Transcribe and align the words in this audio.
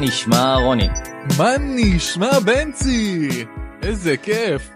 מה 0.00 0.06
נשמע 0.06 0.54
רוני? 0.54 0.88
מה 1.38 1.50
נשמע 1.60 2.38
בנצי? 2.38 3.28
איזה 3.82 4.16
כיף. 4.16 4.70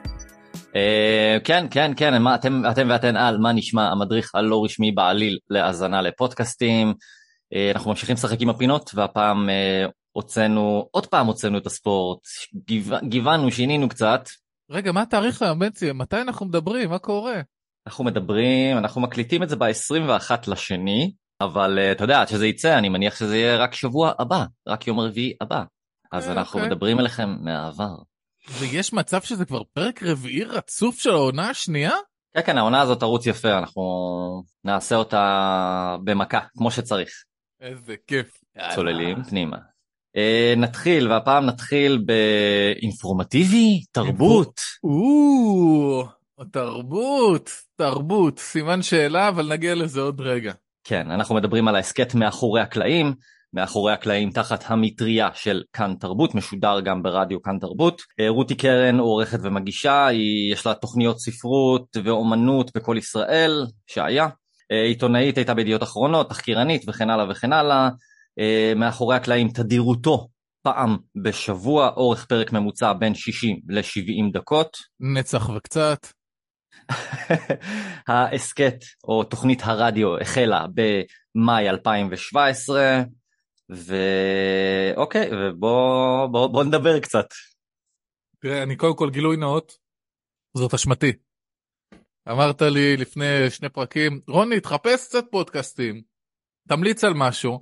אה, 0.76 1.36
כן, 1.44 1.66
כן, 1.70 1.92
כן, 1.96 2.22
מה, 2.22 2.34
אתם, 2.34 2.62
אתם 2.70 2.86
ואתן 2.90 3.16
על 3.16 3.38
מה 3.38 3.52
נשמע 3.52 3.88
המדריך 3.88 4.34
הלא 4.34 4.64
רשמי 4.64 4.92
בעליל 4.92 5.38
להאזנה 5.50 6.02
לפודקאסטים. 6.02 6.94
אה, 7.54 7.70
אנחנו 7.74 7.90
ממשיכים 7.90 8.14
לשחק 8.14 8.40
עם 8.40 8.48
הפינות, 8.48 8.90
והפעם 8.94 9.50
אה, 9.50 9.86
הוצאנו, 10.12 10.88
עוד 10.90 11.06
פעם 11.06 11.26
הוצאנו 11.26 11.58
את 11.58 11.66
הספורט, 11.66 12.18
גיו, 12.66 12.84
גיוונו, 13.08 13.50
שינינו 13.50 13.88
קצת. 13.88 14.28
רגע, 14.70 14.92
מה 14.92 15.02
התאריך 15.02 15.42
היום, 15.42 15.58
בנצי? 15.58 15.92
מתי 15.92 16.20
אנחנו 16.20 16.46
מדברים? 16.46 16.90
מה 16.90 16.98
קורה? 16.98 17.40
אנחנו 17.86 18.04
מדברים, 18.04 18.78
אנחנו 18.78 19.00
מקליטים 19.00 19.42
את 19.42 19.48
זה 19.48 19.56
ב-21 19.56 20.30
לשני, 20.46 21.12
אבל 21.40 21.78
uh, 21.78 21.92
אתה 21.92 22.04
יודע, 22.04 22.20
עד 22.20 22.28
שזה 22.28 22.46
יצא, 22.46 22.78
אני 22.78 22.88
מניח 22.88 23.16
שזה 23.16 23.36
יהיה 23.36 23.56
רק 23.56 23.74
שבוע 23.74 24.12
הבא, 24.18 24.44
רק 24.68 24.86
יום 24.86 25.00
רביעי 25.00 25.32
הבא. 25.40 25.62
אז 26.12 26.28
אה, 26.28 26.32
אנחנו 26.32 26.60
אוקיי. 26.60 26.72
מדברים 26.72 27.00
אליכם 27.00 27.36
מהעבר. 27.40 27.94
ויש 28.58 28.92
מצב 28.92 29.22
שזה 29.22 29.44
כבר 29.44 29.62
פרק 29.72 30.02
רביעי 30.02 30.44
רצוף 30.44 30.98
של 30.98 31.10
העונה 31.10 31.50
השנייה? 31.50 31.92
כן, 32.34 32.40
כן, 32.46 32.58
העונה 32.58 32.80
הזאת 32.80 33.00
תרוץ 33.00 33.26
יפה, 33.26 33.58
אנחנו 33.58 33.82
נעשה 34.64 34.96
אותה 34.96 35.96
במכה, 36.04 36.40
כמו 36.58 36.70
שצריך. 36.70 37.08
איזה 37.60 37.94
כיף. 38.06 38.40
צוללים 38.74 39.24
פנימה. 39.24 39.56
Uh, 40.16 40.58
נתחיל, 40.58 41.08
והפעם 41.08 41.46
נתחיל 41.46 42.04
באינפורמטיבי, 42.06 43.84
תרבות. 43.92 44.60
או, 44.84 46.04
תרבות, 46.50 47.50
תרבות, 47.76 48.38
סימן 48.38 48.82
שאלה, 48.82 49.28
אבל 49.28 49.52
נגיע 49.52 49.74
לזה 49.74 50.00
עוד 50.00 50.20
רגע. 50.20 50.52
כן, 50.84 51.10
אנחנו 51.10 51.34
מדברים 51.34 51.68
על 51.68 51.76
ההסכת 51.76 52.14
מאחורי 52.14 52.60
הקלעים, 52.60 53.14
מאחורי 53.54 53.92
הקלעים 53.92 54.30
תחת 54.30 54.64
המטריה 54.66 55.28
של 55.34 55.62
כאן 55.72 55.94
תרבות, 56.00 56.34
משודר 56.34 56.80
גם 56.80 57.02
ברדיו 57.02 57.42
כאן 57.42 57.58
תרבות. 57.60 58.02
אה, 58.20 58.28
רותי 58.28 58.54
קרן 58.54 58.98
עורכת 58.98 59.38
ומגישה, 59.42 60.06
היא, 60.06 60.52
יש 60.52 60.66
לה 60.66 60.74
תוכניות 60.74 61.18
ספרות 61.18 61.96
ואומנות 62.04 62.70
בכל 62.76 62.96
ישראל, 62.98 63.66
שהיה. 63.86 64.28
אה, 64.72 64.82
עיתונאית 64.82 65.38
הייתה 65.38 65.54
בידיעות 65.54 65.82
אחרונות, 65.82 66.28
תחקירנית 66.28 66.84
וכן 66.88 67.10
הלאה 67.10 67.30
וכן 67.30 67.52
הלאה. 67.52 67.88
אה, 68.38 68.72
מאחורי 68.76 69.16
הקלעים 69.16 69.48
תדירותו 69.48 70.28
פעם 70.62 70.96
בשבוע, 71.22 71.88
אורך 71.96 72.24
פרק 72.24 72.52
ממוצע 72.52 72.92
בין 72.92 73.14
60 73.14 73.60
ל-70 73.68 74.32
דקות. 74.32 74.76
נצח 75.00 75.48
וקצת. 75.48 76.06
ההסכת 78.08 78.76
או 79.04 79.24
תוכנית 79.24 79.62
הרדיו 79.64 80.18
החלה 80.20 80.66
במאי 80.74 81.68
2017 81.68 83.02
ואוקיי 83.68 85.30
ובוא 85.32 86.26
בוא, 86.26 86.46
בוא 86.46 86.64
נדבר 86.64 87.00
קצת. 87.00 87.26
תראה, 88.40 88.62
אני 88.62 88.76
קודם 88.76 88.96
כל 88.96 89.10
גילוי 89.10 89.36
נאות, 89.36 89.72
זאת 90.56 90.74
אשמתי. 90.74 91.12
אמרת 92.28 92.62
לי 92.62 92.96
לפני 92.96 93.50
שני 93.50 93.68
פרקים, 93.68 94.20
רוני, 94.28 94.60
תחפש 94.60 95.08
קצת 95.08 95.24
פודקאסטים, 95.30 96.02
תמליץ 96.68 97.04
על 97.04 97.12
משהו, 97.16 97.60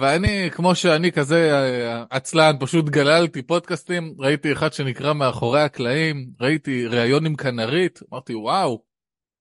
ואני, 0.00 0.50
כמו 0.50 0.74
שאני 0.74 1.12
כזה 1.12 1.50
אה, 1.52 2.04
עצלן, 2.10 2.56
פשוט 2.60 2.84
גללתי 2.84 3.42
פודקאסטים, 3.42 4.14
ראיתי 4.18 4.52
אחד 4.52 4.72
שנקרא 4.72 5.12
מאחורי 5.12 5.62
הקלעים, 5.62 6.30
ראיתי 6.40 6.86
ראיון 6.86 7.26
עם 7.26 7.36
כנרית, 7.36 8.00
אמרתי, 8.12 8.34
וואו, 8.34 8.84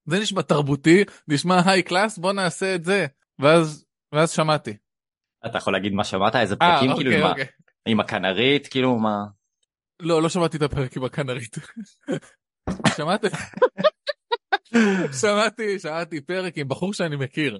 זה 0.05 0.19
נשמע 0.19 0.41
תרבותי, 0.41 1.03
נשמע 1.27 1.61
היי 1.65 1.83
קלאס, 1.83 2.17
בוא 2.17 2.33
נעשה 2.33 2.75
את 2.75 2.83
זה. 2.83 3.05
ואז, 3.39 3.85
ואז 4.13 4.31
שמעתי. 4.31 4.77
אתה 5.45 5.57
יכול 5.57 5.73
להגיד 5.73 5.93
מה 5.93 6.03
שמעת 6.03 6.35
איזה 6.35 6.55
אה, 6.61 6.79
פרקים 6.79 6.95
כאילו 6.95 7.11
אוקיי, 7.11 7.19
עם, 7.21 7.25
ה- 7.25 7.29
אוקיי. 7.29 7.45
עם 7.87 7.99
הכנרית 7.99 8.67
כאילו 8.67 8.95
מה 8.99 9.15
לא, 9.99 10.21
לא 10.21 10.29
שמעתי 10.29 10.57
את 10.57 10.61
הפרק 10.61 10.97
עם 10.97 11.03
הכנרית. 11.03 11.55
שמעתם? 12.97 13.27
שמעתי, 15.21 15.79
שמעתי 15.79 16.21
פרק 16.21 16.57
עם 16.57 16.67
בחור 16.67 16.93
שאני 16.93 17.15
מכיר. 17.15 17.59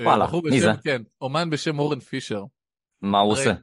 אה, 0.00 0.04
וואלה, 0.04 0.26
בחור 0.26 0.42
מי 0.42 0.50
בשם, 0.50 0.60
זה? 0.60 0.70
כן, 0.84 1.02
אומן 1.20 1.50
בשם 1.50 1.78
אורן 1.78 2.00
פישר. 2.00 2.44
מה 3.02 3.18
הוא 3.18 3.32
רגע. 3.32 3.40
עושה. 3.40 3.60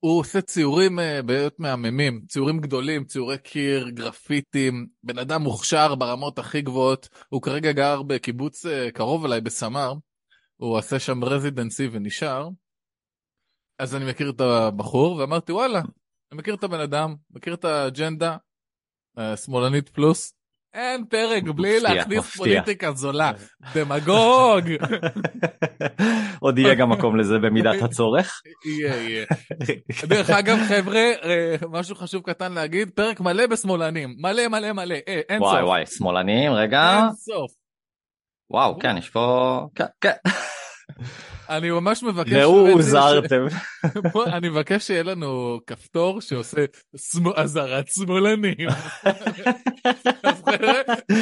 הוא 0.00 0.20
עושה 0.20 0.40
ציורים 0.40 0.98
אה, 0.98 1.22
באמת 1.22 1.60
מהממים, 1.60 2.24
ציורים 2.28 2.60
גדולים, 2.60 3.04
ציורי 3.04 3.38
קיר, 3.38 3.88
גרפיטים, 3.88 4.86
בן 5.02 5.18
אדם 5.18 5.42
מוכשר 5.42 5.94
ברמות 5.94 6.38
הכי 6.38 6.62
גבוהות, 6.62 7.08
הוא 7.28 7.42
כרגע 7.42 7.72
גר 7.72 8.02
בקיבוץ 8.02 8.66
אה, 8.66 8.90
קרוב 8.90 9.24
אליי 9.24 9.40
בסמר, 9.40 9.94
הוא 10.56 10.78
עושה 10.78 10.98
שם 10.98 11.24
רזידנסי 11.24 11.88
ונשאר, 11.92 12.48
אז 13.78 13.94
אני 13.94 14.10
מכיר 14.10 14.30
את 14.30 14.40
הבחור 14.40 15.16
ואמרתי 15.16 15.52
וואלה, 15.52 15.78
אני 16.32 16.38
מכיר 16.38 16.54
את 16.54 16.64
הבן 16.64 16.80
אדם, 16.80 17.14
מכיר 17.30 17.54
את 17.54 17.64
האג'נדה, 17.64 18.36
אה, 19.18 19.36
שמאלנית 19.36 19.88
פלוס, 19.88 20.34
אין 20.76 21.04
פרק 21.04 21.42
בלי 21.42 21.80
להכניס. 21.80 22.36
פוליטיקה 22.36 22.92
זולה, 22.92 23.30
דמגוג, 23.74 24.64
עוד 26.40 26.58
יהיה 26.58 26.74
גם 26.74 26.90
מקום 26.92 27.16
לזה 27.16 27.38
במידת 27.38 27.82
הצורך. 27.82 28.40
יהיה 28.66 28.96
יהיה. 28.96 29.26
דרך 30.04 30.30
אגב 30.30 30.58
חבר'ה 30.68 31.12
אה, 31.24 31.56
משהו 31.70 31.96
חשוב 31.96 32.22
קטן 32.22 32.52
להגיד 32.52 32.90
פרק 32.90 33.20
מלא 33.20 33.46
בשמאלנים. 33.46 34.16
מלא 34.18 34.48
מלא 34.48 34.72
מלא. 34.72 34.96
אה, 35.08 35.20
אין 35.28 35.42
וואי 35.42 35.58
סוף. 35.60 35.68
וואי 35.68 35.86
שמאלנים 35.86 36.52
רגע. 36.52 36.98
אין 36.98 37.12
סוף. 37.12 37.50
וואו. 38.50 38.78
כן 38.78 38.96
יש 38.96 39.10
פה 39.10 39.60
כן 39.74 39.84
כן 40.00 40.12
אני 41.48 41.70
ממש 41.70 42.02
מבקש 42.02 42.32
ראו 42.32 42.68
הוזהרתם. 42.68 43.46
אני 44.36 44.48
מבקש 44.48 44.86
שיהיה 44.86 45.02
לנו 45.02 45.60
כפתור 45.66 46.20
שעושה 46.20 46.64
אזהרת 47.36 47.88
שמאלנים. 47.88 48.68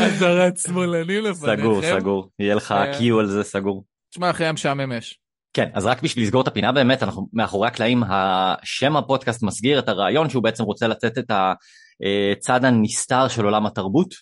אזהרת 0.06 0.58
שמאלנים 0.58 1.24
לפניכם. 1.24 1.56
סגור 1.56 1.82
סגור. 1.82 2.28
יהיה 2.38 2.54
לך 2.54 2.72
אה, 2.72 2.98
קיו 2.98 3.20
על 3.20 3.26
זה 3.26 3.42
סגור. 3.42 3.84
תשמע 4.10 4.30
אחרי 4.30 4.46
המשעמם 4.46 4.92
אש 4.92 5.18
כן 5.54 5.68
אז 5.74 5.86
רק 5.86 6.02
בשביל 6.02 6.24
לסגור 6.24 6.42
את 6.42 6.48
הפינה 6.48 6.72
באמת 6.72 7.02
אנחנו 7.02 7.28
מאחורי 7.32 7.68
הקלעים 7.68 8.02
השם 8.08 8.96
הפודקאסט 8.96 9.42
מסגיר 9.42 9.78
את 9.78 9.88
הרעיון 9.88 10.30
שהוא 10.30 10.42
בעצם 10.42 10.64
רוצה 10.64 10.88
לתת 10.88 11.18
את 11.18 11.30
הצד 11.30 12.64
הנסתר 12.64 13.28
של 13.28 13.44
עולם 13.44 13.66
התרבות 13.66 14.14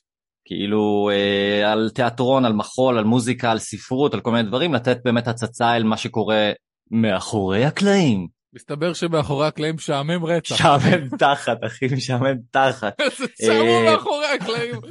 כאילו 0.44 1.10
אה, 1.12 1.72
על 1.72 1.90
תיאטרון 1.94 2.44
על 2.44 2.52
מחול 2.52 2.98
על 2.98 3.04
מוזיקה 3.04 3.50
על 3.50 3.58
ספרות 3.58 4.14
על 4.14 4.20
כל 4.20 4.30
מיני 4.30 4.48
דברים 4.48 4.74
לתת 4.74 4.98
באמת 5.04 5.28
הצצה 5.28 5.76
אל 5.76 5.82
מה 5.82 5.96
שקורה 5.96 6.50
מאחורי 6.90 7.64
הקלעים. 7.64 8.28
מסתבר 8.54 8.92
שמאחורי 8.92 9.46
הקלעים 9.46 9.74
משעמם 9.74 10.24
רצח. 10.24 10.54
משעמם 10.54 11.08
תחת 11.18 11.58
אחי 11.66 11.86
משעמם 11.96 12.36
תחת. 12.50 12.94
זה 13.18 13.28
צערו 13.28 13.66
אה, 13.66 13.92
מאחורי 13.92 14.26
הקלעים. 14.26 14.80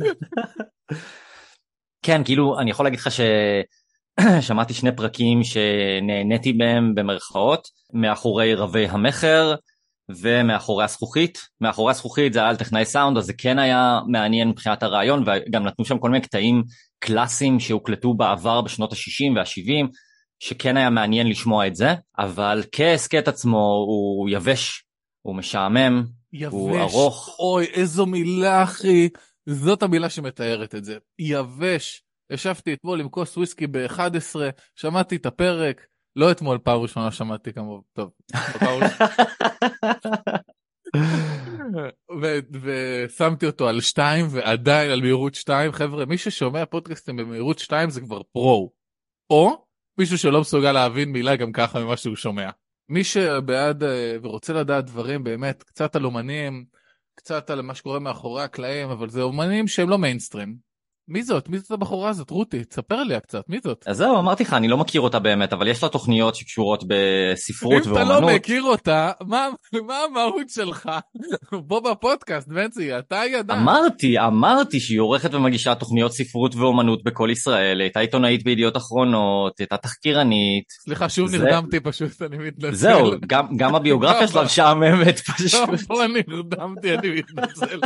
כן 2.06 2.22
כאילו 2.26 2.60
אני 2.60 2.72
יכול 2.72 2.86
להגיד 2.86 3.00
לך 3.00 3.10
ששמעתי 3.12 4.74
שני 4.80 4.96
פרקים 4.96 5.44
שנהניתי 5.44 6.54
בהם 6.54 6.96
במרכאות 6.96 7.68
מאחורי 7.94 8.54
רבי 8.54 8.86
המכר 8.86 9.56
ומאחורי 10.22 10.84
הזכוכית 10.84 11.38
מאחורי 11.62 11.92
הזכוכית 11.92 12.34
זה 12.34 12.40
היה 12.40 12.50
על 12.50 12.56
טכנאי 12.56 12.86
סאונד 12.86 13.18
אז 13.18 13.26
זה 13.26 13.34
כן 13.34 13.60
היה 13.60 14.00
מעניין 14.08 14.50
מבחינת 14.50 14.84
הרעיון 14.84 15.24
וגם 15.24 15.64
נתנו 15.64 15.86
שם 15.86 15.98
כל 15.98 16.10
מיני 16.10 16.24
קטעים 16.24 16.64
קלאסיים 17.00 17.60
שהוקלטו 17.60 18.14
בעבר 18.14 18.62
בשנות 18.62 18.94
ה-60 18.94 19.36
וה-70 19.36 19.88
שכן 20.40 20.78
היה 20.78 20.90
מעניין 20.90 21.28
לשמוע 21.28 21.68
את 21.68 21.76
זה 21.76 21.94
אבל 22.20 22.64
כהסכת 22.72 23.28
עצמו 23.28 23.86
הוא 23.88 24.30
יבש 24.30 24.84
הוא 25.22 25.36
משעמם 25.36 26.04
הוא 26.50 26.76
יבש. 26.76 26.94
ארוך. 26.94 27.36
אוי, 27.40 27.66
איזו 27.66 28.06
מילה, 28.06 28.64
אחי. 28.64 29.10
זאת 29.46 29.84
המילה 29.84 30.10
שמתארת 30.10 30.76
את 30.76 30.86
זה. 30.86 30.98
יבש. 31.20 32.04
ישבתי 32.32 32.74
אתמול 32.74 33.00
עם 33.00 33.10
כוס 33.10 33.38
וויסקי 33.38 33.68
ב-11, 33.68 34.36
שמעתי 34.76 35.16
את 35.16 35.26
הפרק. 35.26 35.86
לא 36.16 36.32
אתמול, 36.32 36.58
פעם 36.58 36.80
ראשונה 36.80 37.12
שמעתי 37.12 37.54
כמובן. 37.54 37.82
טוב. 37.94 38.12
ושמתי 42.62 43.46
אותו 43.46 43.68
על 43.68 43.82
2 43.82 44.28
ועדיין 44.30 44.92
על 44.92 45.02
מהירות 45.02 45.36
2. 45.36 45.72
חבר'ה, 45.72 46.06
מי 46.06 46.18
ששומע 46.18 46.66
פודקאסטים 46.66 47.16
במהירות 47.16 47.60
2 47.60 47.90
זה 47.90 48.02
כבר 48.02 48.22
פרו. 48.24 48.72
או 49.30 49.66
מישהו 49.98 50.18
שלא 50.18 50.42
מסוגל 50.42 50.72
להבין 50.72 51.12
מילה 51.12 51.36
גם 51.36 51.52
ככה 51.52 51.80
ממה 51.80 51.98
שהוא 51.98 52.16
שומע. 52.16 52.50
מי 52.90 53.04
שבעד 53.04 53.84
אה, 53.84 54.16
ורוצה 54.22 54.54
לדעת 54.54 54.86
דברים 54.86 55.24
באמת 55.24 55.64
קצת 55.64 55.96
על 55.96 56.06
אומנים, 56.06 56.66
קצת 57.16 57.50
על 57.50 57.62
מה 57.62 57.76
שקורה 57.76 58.00
מאחורי 58.00 58.44
הקלעים, 58.44 58.90
אבל 58.90 59.10
זה 59.10 59.22
אומנים 59.22 59.68
שהם 59.68 59.90
לא 59.90 59.98
מיינסטרים. 59.98 60.71
מי 61.12 61.24
זאת? 61.24 61.50
מי 61.50 61.60
זאת 61.60 61.72
הבחורה 61.72 62.10
הזאת? 62.10 62.30
רותי, 62.30 62.64
תספר 62.64 62.96
עליה 62.96 63.20
קצת, 63.20 63.42
מי 63.50 63.58
זאת? 63.64 63.84
אז 63.88 63.98
זהו, 63.98 64.20
אמרתי 64.20 64.44
לך, 64.44 64.54
אני 64.54 64.68
לא 64.68 64.78
מכיר 64.78 65.02
אותה 65.02 65.20
באמת, 65.20 65.54
אבל 65.54 65.68
יש 65.68 65.84
לה 65.84 65.90
תוכניות 65.90 66.36
שקשורות 66.36 66.84
בספרות 66.88 67.74
אם 67.74 67.92
אתה 67.92 68.00
ואומנות. 68.00 68.22
לא 68.22 68.36
מכיר 68.36 68.64
אותה, 68.64 69.12
מה 69.28 69.48
מה 69.88 69.98
המהות 70.10 70.50
שלך? 70.50 70.90
בוא 71.68 71.80
בפודקאסט, 71.80 72.48
בנצי, 72.48 72.98
אתה 73.00 73.22
ידע. 73.32 73.54
אמרתי, 73.54 74.20
אמרתי 74.20 74.80
שהיא 74.80 75.00
עורכת 75.00 75.34
ומגישה 75.34 75.76
תוכניות 75.76 76.12
ספרות 76.12 76.56
ואומנות 76.56 77.04
בכל 77.04 77.30
ישראל, 77.32 77.82
הייתה 77.82 78.00
עיתונאית 78.00 78.44
בידיעות 78.44 78.78
אחרונות, 78.78 79.60
הייתה 79.60 79.78
תחקירנית. 79.78 80.64
סליחה, 80.84 81.10
שוב 81.10 81.28
זה- 81.28 81.38
נרדמתי 81.38 81.80
פשוט, 81.80 82.22
אני 82.22 82.38
מתנצל. 82.38 82.76
זהו, 82.76 83.12
גם, 83.28 83.58
גם 83.58 83.76
הביוגרפיה 83.76 84.28
שלה 84.32 84.44
משעממת 84.44 85.20
פשוט. 85.20 85.70
גם 85.70 85.78
פה 85.88 85.94
נרדמתי, 86.28 86.94
אני 86.94 87.10
מתנצל. 87.12 87.80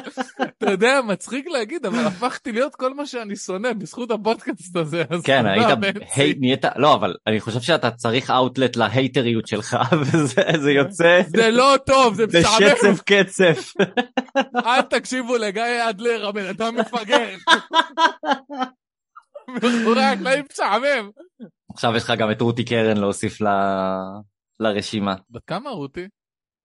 אתה 0.57 0.72
יודע, 0.72 1.00
מצחיק 1.07 1.45
להגיד, 1.48 1.86
אבל 1.86 2.00
הפכתי 2.00 2.51
להיות 2.51 2.75
כל 2.75 2.94
מה 2.94 3.06
שאני 3.20 3.36
שונא 3.36 3.74
בזכות 3.74 4.12
הפודקאסט 4.12 4.76
הזה. 4.76 5.04
כן, 5.24 5.46
היית. 5.46 5.68
היי, 6.16 6.34
נהיית, 6.40 6.66
לא, 6.76 6.94
אבל 6.94 7.16
אני 7.28 7.40
חושב 7.40 7.62
שאתה 7.62 7.92
צריך 7.92 8.30
אאוטלט 8.32 8.76
להייטריות 8.76 9.48
שלך, 9.48 9.78
וזה 10.02 10.42
זה 10.62 10.72
יוצא 10.72 11.22
זה 11.28 11.52
לא 11.52 11.76
טוב, 11.86 12.14
זה 12.16 12.26
משעמם. 12.40 12.56
בשצף 12.58 13.02
קצף. 13.06 13.74
אל 14.66 14.82
תקשיבו 14.82 15.38
לגיא 15.38 15.64
אדלר, 15.90 16.28
הבן 16.28 16.46
אדם 16.46 16.76
מפגר. 16.76 17.28
מאחורי 19.50 20.04
הקלעים 20.04 20.46
משעמם. 20.52 21.10
עכשיו 21.74 21.96
יש 21.96 22.04
לך 22.04 22.14
גם 22.18 22.32
את 22.32 22.42
רותי 22.42 22.66
קרן 22.66 22.98
להוסיף 22.98 23.42
ל- 23.42 23.48
לרשימה. 24.60 25.16
בת 25.30 25.42
כמה 25.48 25.70
רותי? 25.70 26.08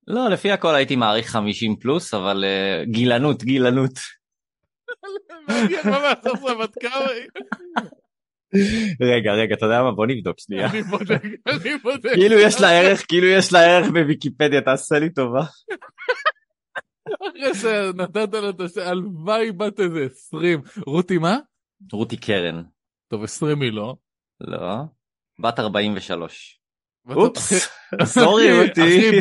לא, 0.06 0.28
לפי 0.28 0.52
הכל 0.52 0.74
הייתי 0.74 0.96
מעריך 0.96 1.30
50 1.30 1.76
פלוס, 1.76 2.14
אבל 2.14 2.44
אה, 2.44 2.84
גילנות, 2.84 3.44
גילנות. 3.44 3.98
מעניין 5.48 5.90
מה 5.90 5.98
מהסוף 6.00 6.40
זה 6.40 6.54
בת 6.54 6.74
כמה 6.80 7.08
היא. 7.10 7.28
רגע, 9.00 9.32
רגע, 9.32 9.54
אתה 9.54 9.66
יודע 9.66 9.82
מה? 9.82 9.92
בוא 9.92 10.06
נבדוק 10.06 10.40
שנייה. 10.40 10.70
אני 10.70 10.82
בודק, 10.82 11.22
אני 11.46 11.78
בודק. 11.82 12.10
כאילו 12.14 12.38
יש 12.38 12.60
לה 12.60 12.70
ערך, 12.70 13.04
כאילו 13.08 13.26
יש 13.26 13.52
לה 13.52 13.60
ערך 13.60 13.86
בוויקיפדיה, 13.86 14.60
תעשה 14.60 14.98
לי 14.98 15.12
טובה. 15.12 15.42
אחרי 17.14 17.54
שנתת 17.54 18.34
לו 18.34 18.50
את 18.50 18.60
השם, 18.60 18.80
הלוואי 18.80 19.52
בת 19.52 19.80
איזה 19.80 20.04
20. 20.04 20.60
רותי 20.86 21.18
מה? 21.18 21.38
רותי 21.92 22.16
קרן. 22.16 22.62
טוב, 23.08 23.24
20 23.24 23.62
היא 23.62 23.72
לא. 23.72 23.96
לא. 24.40 24.76
בת 25.38 25.58
43. 25.58 26.59
אופס, 27.08 27.68
סורי 28.04 28.60
רותי. 28.60 29.20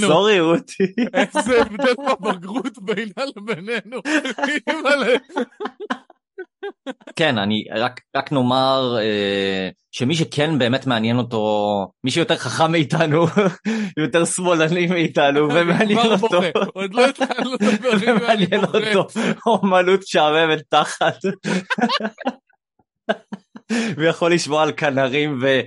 סורי 0.00 0.40
רותי. 0.40 0.84
איזה 1.14 1.60
הבדל 1.60 1.94
בבגרות 2.20 2.78
בינה 2.82 3.24
לבינינו. 3.36 4.00
כן, 7.16 7.38
אני 7.38 7.64
רק, 7.76 8.00
רק 8.16 8.32
נאמר 8.32 8.96
אה, 9.00 9.68
שמי 9.92 10.14
שכן 10.14 10.58
באמת 10.58 10.86
מעניין 10.86 11.18
אותו, 11.18 11.42
מי 12.04 12.10
שיותר 12.10 12.36
חכם 12.36 12.72
מאיתנו, 12.72 13.26
יותר 14.02 14.24
שמאלני 14.24 14.86
מאיתנו, 14.86 15.48
ומעניין 15.54 16.12
אותו. 16.22 16.40
עוד 16.74 16.94
לא 16.94 17.06
התחלנו 17.06 17.52
לדבר 17.52 17.90
ומעניין. 18.00 18.64
אותו 18.96 19.20
אומנות 19.46 20.00
משעממת 20.00 20.62
תחת. 20.68 21.18
ויכול 23.96 24.32
לשמוע 24.32 24.62
על 24.62 24.72
כנרים 24.72 25.38
ו, 25.42 25.60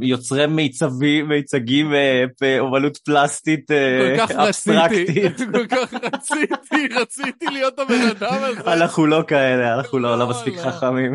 ויוצרי 0.00 0.46
מיצבים, 0.46 1.28
מיצגים 1.28 1.94
אה, 1.94 2.24
באומנות 2.40 2.96
פלסטית 2.96 3.70
אה, 3.70 4.24
אבסטרקטית. 4.24 5.36
כל 5.52 5.66
כך 5.66 5.94
רציתי, 5.94 6.94
רציתי 6.94 7.46
להיות 7.46 7.78
הבן 7.78 8.00
אדם 8.10 8.42
הזה. 8.42 8.72
אנחנו 8.72 9.06
לא 9.06 9.24
כאלה, 9.26 9.74
אנחנו 9.74 9.98
לא, 9.98 10.10
לא 10.10 10.18
לא, 10.18 10.28
מספיק 10.30 10.54
לא. 10.56 10.62
חכמים. 10.62 11.14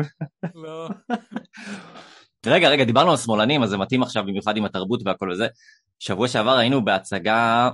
לא. 0.54 0.88
רגע, 2.46 2.68
רגע, 2.68 2.84
דיברנו 2.84 3.10
על 3.10 3.16
שמאלנים, 3.16 3.62
אז 3.62 3.70
זה 3.70 3.76
מתאים 3.76 4.02
עכשיו 4.02 4.22
במיוחד 4.22 4.56
עם 4.56 4.64
התרבות 4.64 5.00
והכל 5.04 5.30
וזה. 5.32 5.46
שבוע 5.98 6.28
שעבר 6.28 6.56
היינו 6.56 6.84
בהצגה, 6.84 7.70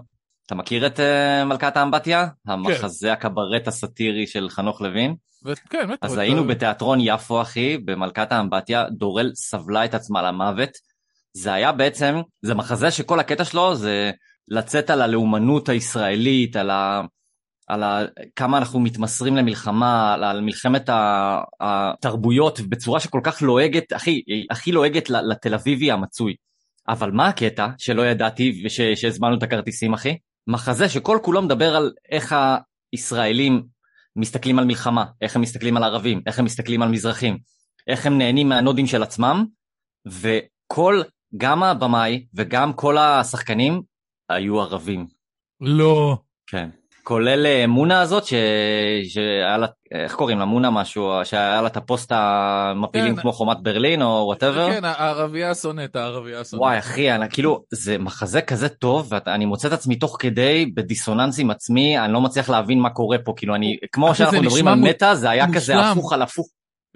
אתה 0.47 0.55
מכיר 0.55 0.87
את 0.87 1.01
uh, 1.01 1.45
מלכת 1.45 1.77
האמבטיה? 1.77 2.27
המחזה 2.47 3.13
הקברט 3.13 3.69
הסאטירי 3.69 4.27
של 4.27 4.49
חנוך 4.49 4.81
לוין? 4.81 5.15
וכן, 5.45 5.79
באמת. 5.87 5.99
אז 6.03 6.19
היינו 6.19 6.45
בתיאטרון 6.45 6.99
יפו, 7.01 7.43
אחי, 7.43 7.79
במלכת 7.79 8.33
האמבטיה, 8.33 8.85
דורל 8.91 9.31
סבלה 9.35 9.85
את 9.85 9.95
עצמה 9.95 10.23
למוות. 10.23 10.71
זה 11.33 11.53
היה 11.53 11.73
בעצם, 11.73 12.21
זה 12.43 12.55
מחזה 12.55 12.91
שכל 12.91 13.21
הקטע 13.21 13.45
שלו 13.45 13.75
זה 13.75 14.11
לצאת 14.49 14.91
על 14.91 15.03
הלאומנות 15.03 15.69
הישראלית, 15.69 16.57
על 16.57 16.71
ה... 16.71 17.03
על 17.69 17.83
ה... 17.83 18.01
כמה 18.37 18.59
אנחנו 18.59 18.81
מתמסרים 18.81 19.37
למלחמה, 19.37 20.15
על, 20.15 20.25
על 20.25 20.41
מלחמת. 20.41 20.91
התרבויות 21.61 22.61
בצורה 22.61 23.01
שכל 23.01 23.21
כך 23.23 23.43
לועגת, 23.43 23.93
הכי, 23.93 24.23
הכי 24.51 24.73
לועגת 24.73 25.11
לתל 25.11 25.55
אביבי 25.55 25.91
המצוי. 25.91 26.35
אבל 26.89 27.11
מה 27.11 27.29
הקטע 27.29 27.69
שלא 27.79 28.07
ידעתי 28.07 28.63
ושהזמנו 28.65 29.37
את 29.39 29.43
הכרטיסים 29.43 29.95
אחי? 29.95 30.17
מחזה 30.47 30.89
שכל 30.89 31.19
כולו 31.23 31.43
מדבר 31.43 31.77
על 31.77 31.93
איך 32.11 32.35
הישראלים 32.93 33.67
מסתכלים 34.17 34.59
על 34.59 34.65
מלחמה, 34.65 35.05
איך 35.21 35.37
הם 35.37 35.43
מסתכלים 35.43 35.77
על 35.77 35.85
ערבים, 35.85 36.23
איך 36.27 36.39
הם 36.39 36.45
מסתכלים 36.45 36.83
על 36.83 36.89
מזרחים, 36.89 37.39
איך 37.87 38.07
הם 38.07 38.19
נהנים 38.19 38.49
מהנאדים 38.49 38.87
של 38.87 39.03
עצמם, 39.03 39.45
וכל, 40.07 41.03
גם 41.37 41.63
הבמאי 41.63 42.27
וגם 42.35 42.73
כל 42.73 42.99
השחקנים 42.99 43.83
היו 44.29 44.61
ערבים. 44.61 45.07
לא. 45.61 46.19
כן. 46.47 46.71
כולל 47.07 47.47
אה, 47.47 47.67
מונה 47.67 48.01
הזאת, 48.01 48.25
ש... 48.25 48.35
שהיה 49.09 49.59
לה, 49.59 49.67
איך 49.93 50.15
קוראים 50.15 50.39
לה? 50.39 50.45
מונה 50.45 50.71
משהו, 50.71 51.13
שהיה 51.25 51.63
לה 51.63 51.67
את 51.67 51.77
הפוסט 51.77 52.13
המפילים 52.15 53.17
כן. 53.17 53.23
כמו 53.23 53.33
חומת 53.33 53.57
ברלין 53.63 54.03
או 54.03 54.25
whatever. 54.27 54.73
כן, 54.73 54.85
הערבייה 54.85 55.55
שונאת, 55.55 55.97
הערבייה 55.97 56.45
שונאת. 56.45 56.63
וואי 56.63 56.79
אחי, 56.79 57.13
אני, 57.13 57.27
כאילו 57.31 57.63
זה 57.71 57.99
מחזה 57.99 58.41
כזה 58.41 58.69
טוב 58.69 59.13
ואני 59.27 59.47
מוצא 59.47 59.69
את 59.69 59.73
עצמי 59.73 59.97
תוך 59.97 60.17
כדי 60.21 60.67
בדיסוננס 60.75 61.39
עם 61.39 61.51
עצמי, 61.51 61.99
אני 61.99 62.13
לא 62.13 62.21
מצליח 62.21 62.51
להבין 62.51 62.79
מה 62.81 62.91
קורה 62.91 63.19
פה, 63.19 63.33
כאילו 63.37 63.55
אני, 63.55 63.77
כמו 63.93 64.15
שאנחנו 64.15 64.41
מדברים 64.41 64.69
על 64.69 64.75
מטא, 64.75 65.15
זה 65.15 65.31
היה 65.31 65.47
כזה 65.47 65.75
מושלם. 65.75 65.93
הפוך 65.93 66.13
על 66.13 66.23
הפוך, 66.23 66.47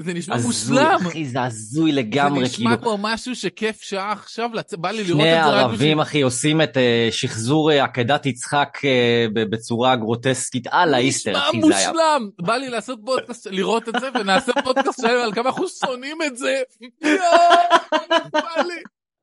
זה 0.03 0.15
נשמע 0.15 0.35
הזוי, 0.35 0.49
מושלם. 0.49 1.07
אחי 1.07 1.25
זה 1.25 1.43
הזוי 1.43 1.93
לגמרי, 1.93 2.49
זה 2.49 2.55
כאילו 2.57 2.71
נשמע 2.71 2.83
כמו 2.83 2.97
משהו 3.01 3.37
שכיף 3.37 3.83
שעה 3.83 4.13
עכשיו, 4.13 4.51
לצ- 4.55 4.77
בא 4.77 4.91
לי 4.91 5.05
לראות 5.05 5.21
שני 5.21 5.39
את 5.39 5.45
זה 5.45 5.51
רק 5.51 5.57
ערבים 5.65 6.01
אחי 6.01 6.23
עושים 6.23 6.63
את 6.63 6.77
אה, 6.77 7.09
שחזור 7.11 7.71
אה, 7.73 7.85
עקדת 7.85 8.27
יצחק 8.27 8.79
אה, 8.85 9.27
ב- 9.35 9.51
בצורה 9.51 9.97
גרוטסקית 9.97 10.67
על 10.71 10.95
האיסטר, 10.95 11.31
נשמע 11.31 11.49
אחי 11.49 11.61
זה 11.63 11.77
היה, 11.77 11.89
מושלם. 11.91 12.29
בא 12.41 12.57
לי 12.57 12.69
לעשות 12.69 12.99
פודקאסט, 13.05 13.47
לראות 13.51 13.89
את 13.89 13.95
זה, 14.01 14.09
ונעשה 14.21 14.53
פודקאסט 14.65 15.01
שלם 15.01 15.21
על 15.25 15.33
כמה 15.33 15.49
אנחנו 15.49 15.65
שונאים 15.69 16.19
את 16.27 16.37
זה. 16.37 16.63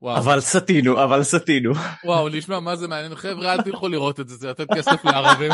וואו, 0.02 0.18
אבל 0.18 0.40
סטינו, 0.42 1.04
אבל 1.04 1.24
סטינו. 1.24 1.74
וואו, 2.06 2.30
נשמע 2.30 2.60
מה 2.60 2.76
זה 2.76 2.88
מעניין. 2.88 3.16
חבר'ה, 3.16 3.54
אל 3.54 3.62
תלכו 3.62 3.88
לראות 3.88 4.20
את 4.20 4.28
זה, 4.30 4.36
זה 4.36 4.50
לתת 4.50 4.68
כסף 4.76 5.06
לערבים. 5.06 5.52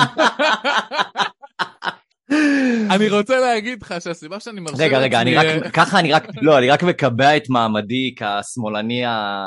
אני 2.96 3.10
רוצה 3.10 3.40
להגיד 3.40 3.82
לך 3.82 3.96
שהסיבה 4.00 4.40
שאני 4.40 4.60
מרשה 4.60 4.84
רגע, 4.84 5.00
רגע, 5.00 5.22
אני 5.22 5.36
רק, 5.36 5.74
ככה 5.74 6.00
אני 6.00 6.14
רק, 6.14 6.24
לא, 6.42 6.58
אני 6.58 6.70
רק 6.70 6.84
מקבע 6.84 7.38
את 7.38 7.50
מעמדי 7.50 8.16
כשמאלני 8.16 9.06
ה... 9.06 9.44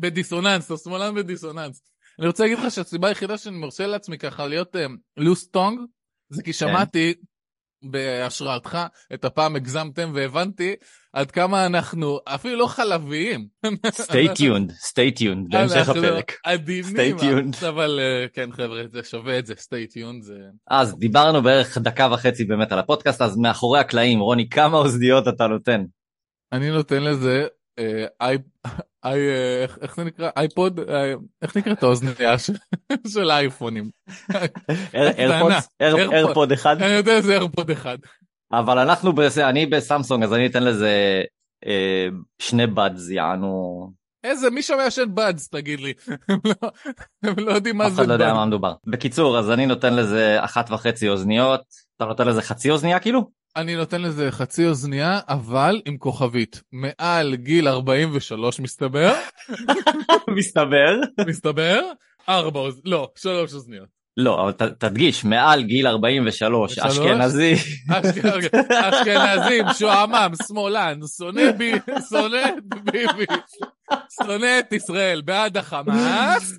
בדיסוננס, 0.00 0.66
אתה 0.66 0.76
שמאלן 0.76 1.14
בדיסוננס. 1.14 1.82
אני 2.18 2.26
רוצה 2.26 2.42
להגיד 2.42 2.58
לך 2.58 2.70
שהסיבה 2.70 3.08
היחידה 3.08 3.38
שאני 3.38 3.56
מרשה 3.56 3.86
לעצמי 3.86 4.18
ככה 4.18 4.46
להיות 4.46 4.76
לוס 5.16 5.48
טונג, 5.48 5.80
זה 6.28 6.42
כי 6.42 6.52
שמעתי 6.52 7.14
בהשראתך 7.90 8.78
את 9.14 9.24
הפעם 9.24 9.56
הגזמתם 9.56 10.10
והבנתי 10.14 10.74
עד 11.12 11.30
כמה 11.30 11.66
אנחנו 11.66 12.20
אפילו 12.24 12.56
לא 12.56 12.66
חלביים. 12.66 13.46
stay 13.86 14.28
tuned, 14.38 14.72
stay 14.72 15.18
tuned, 15.18 15.50
בהמשך 15.50 15.88
הפרק. 15.88 16.32
עדינים, 16.44 16.96
Stay 16.96 17.20
tuned. 17.20 17.66
אבל 17.68 18.00
אה, 18.02 18.26
כן 18.32 18.52
חבר'ה, 18.52 18.82
זה 18.92 19.02
שווה 19.02 19.38
את 19.38 19.46
זה, 19.46 19.54
stay 19.54 19.92
tuned 19.94 20.22
זה... 20.22 20.38
אז 20.70 20.98
דיברנו 20.98 21.42
בערך 21.42 21.78
דקה 21.78 22.08
וחצי 22.12 22.44
באמת 22.44 22.72
על 22.72 22.78
הפודקאסט, 22.78 23.22
אז 23.22 23.36
מאחורי 23.36 23.80
הקלעים, 23.80 24.20
רוני, 24.20 24.48
כמה 24.48 24.76
אוזניות 24.76 25.28
אתה 25.28 25.46
נותן? 25.46 25.84
אני 26.52 26.70
נותן 26.70 27.02
לזה 27.02 27.46
אה, 29.12 29.62
איך- 29.82 29.96
זה 29.96 30.04
נקרא? 30.04 30.30
אייפוד? 30.36 30.80
איך 31.42 31.56
נקראת 31.56 31.82
האוזנייה 31.82 32.38
של- 33.12 33.30
האייפונים? 33.30 33.90
איירפוד 36.12 36.52
אחד? 36.52 36.82
אני 36.82 36.92
יודע 36.92 37.20
זה 37.20 37.32
איירפוד 37.32 37.70
אחד. 37.70 37.98
אבל 38.52 38.78
אנחנו, 38.78 39.12
אני 39.42 39.66
בסמסונג, 39.66 40.24
אז 40.24 40.32
אני 40.32 40.46
אתן 40.46 40.62
לזה 40.62 41.22
אה, 41.66 42.06
שני 42.38 42.66
בדס, 42.66 43.10
יענו, 43.10 43.90
איזה, 44.24 44.50
מי 44.50 44.62
שם 44.62 44.74
ישן 44.86 45.14
בדס, 45.14 45.48
תגיד 45.48 45.80
לי. 45.80 45.92
הם 46.28 46.38
לא- 47.24 47.46
לא 47.46 47.52
יודעים 47.52 47.76
מה 47.76 47.86
אף 47.86 47.92
זה 47.92 48.00
אחד 48.02 48.08
לא 48.08 48.12
יודע 48.12 48.26
בדס. 48.26 48.34
מה 48.36 48.46
מדובר. 48.46 48.72
בקיצור, 48.86 49.38
אז 49.38 49.50
אני 49.50 49.66
נותן 49.66 49.94
לזה 49.96 50.36
אחת 50.44 50.70
וחצי 50.70 51.08
אוזניות, 51.08 51.60
אתה 51.96 52.04
נותן 52.04 52.28
לזה 52.28 52.42
חצי 52.42 52.70
אוזנייה 52.70 53.00
כאילו? 53.00 53.30
אני 53.56 53.76
נותן 53.76 54.02
לזה 54.02 54.30
חצי 54.30 54.66
אוזנייה, 54.66 55.20
אבל 55.28 55.80
עם 55.84 55.96
כוכבית. 55.98 56.62
מעל 56.72 57.34
גיל 57.34 57.68
43 57.68 58.60
מסתבר, 58.60 59.14
מסתבר. 60.38 60.94
מסתבר, 61.26 61.80
ארבע 62.28 62.60
אוזניות, 62.60 62.84
לא, 62.86 63.10
שלוש 63.16 63.54
אוזניות. 63.54 63.96
לא, 64.16 64.42
אבל 64.42 64.52
ת, 64.52 64.62
תדגיש, 64.62 65.24
מעל 65.24 65.62
גיל 65.62 65.86
43, 65.86 66.72
ושלוש? 66.72 66.78
אשכנזי, 66.78 67.54
אשכ- 67.90 68.72
אשכנזים, 68.74 69.64
שועמם, 69.78 70.30
שמאלן, 70.46 70.98
שונא 71.16 71.52
בי, 71.52 71.72
שונא 72.08 72.36
את 72.58 72.64
ביבי, 72.84 73.24
שונא 74.22 74.58
את 74.58 74.72
ישראל, 74.72 75.20
בעד 75.24 75.56
החמאס. 75.56 76.52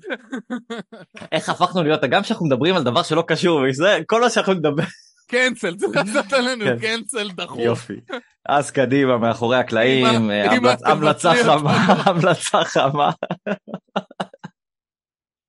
איך 1.32 1.48
הפכנו 1.48 1.82
להיות, 1.82 2.04
גם 2.04 2.22
כשאנחנו 2.22 2.46
מדברים 2.46 2.74
על 2.76 2.82
דבר 2.82 3.02
שלא 3.02 3.24
קשור, 3.26 3.60
וזה 3.70 3.98
כל 4.06 4.20
מה 4.20 4.30
שאנחנו 4.30 4.54
נדבר, 4.54 4.82
קנצל, 5.28 5.74
לעשות 5.94 6.32
עלינו 6.32 6.64
כן. 6.64 6.78
קנצל 6.78 7.30
דחוף. 7.30 7.58
יופי. 7.58 8.00
אז 8.48 8.70
קדימה, 8.70 9.18
מאחורי 9.18 9.56
הקלעים, 9.56 10.30
אה, 10.30 10.52
המלצה 10.84 11.32
חמה. 11.44 11.72
המלצה 12.06 12.64
חמה. 12.64 13.10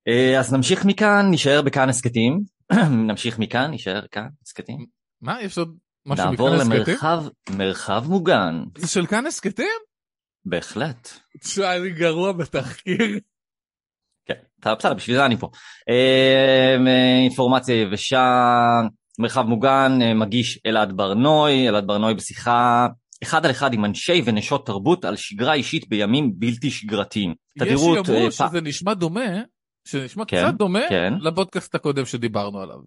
אה, 0.08 0.38
אז 0.38 0.52
נמשיך 0.52 0.84
מכאן, 0.84 1.26
נישאר 1.30 1.62
בכאן 1.62 1.88
הסכתים, 1.88 2.40
נמשיך 3.08 3.38
מכאן, 3.38 3.70
נישאר 3.70 4.06
כאן 4.10 4.26
הסכתים, 4.42 4.86
מה, 5.20 5.42
יש 5.42 5.58
עוד 5.58 5.76
משהו 6.06 6.24
נעבור 6.24 6.48
מכאן 6.48 6.60
הסכתים? 6.60 6.78
למרחב 6.78 7.24
מרחב 7.50 8.04
מוגן, 8.08 8.64
זה 8.78 8.88
של 8.88 9.06
כאן 9.06 9.26
הסכתים? 9.26 9.78
בהחלט. 10.44 11.08
תשמע, 11.40 11.76
אני 11.76 11.90
גרוע 11.90 12.32
בתחקיר. 12.32 13.18
כן, 14.26 14.34
בסדר, 14.76 14.94
בשביל 14.94 15.16
זה 15.16 15.26
אני 15.26 15.36
פה. 15.36 15.50
אה, 15.88 16.76
אינפורמציה 17.22 17.82
יבשה, 17.82 18.24
מרחב 19.20 19.42
מוגן, 19.42 19.98
אה, 20.02 20.14
מגיש 20.14 20.58
אלעד 20.66 20.96
ברנוי, 20.96 21.68
אלעד 21.68 21.86
ברנוי 21.86 22.14
בשיחה 22.14 22.86
אחד 23.22 23.44
על 23.44 23.50
אחד 23.50 23.74
עם 23.74 23.84
אנשי 23.84 24.22
ונשות 24.24 24.66
תרבות 24.66 25.04
על 25.04 25.16
שגרה 25.16 25.54
אישית 25.54 25.88
בימים 25.88 26.32
בלתי 26.34 26.70
שגרתיים. 26.70 27.30
יש 27.56 27.62
תדירות, 27.62 28.04
שיאמרו 28.06 28.24
אה, 28.24 28.30
פ- 28.30 28.34
שזה 28.34 28.60
נשמע 28.60 28.94
דומה, 28.94 29.26
שנשמע 29.88 30.24
כן, 30.24 30.44
קצת 30.46 30.54
דומה 30.54 30.80
כן. 30.88 31.12
לפודקאסט 31.20 31.74
הקודם 31.74 32.04
שדיברנו 32.04 32.60
עליו. 32.60 32.78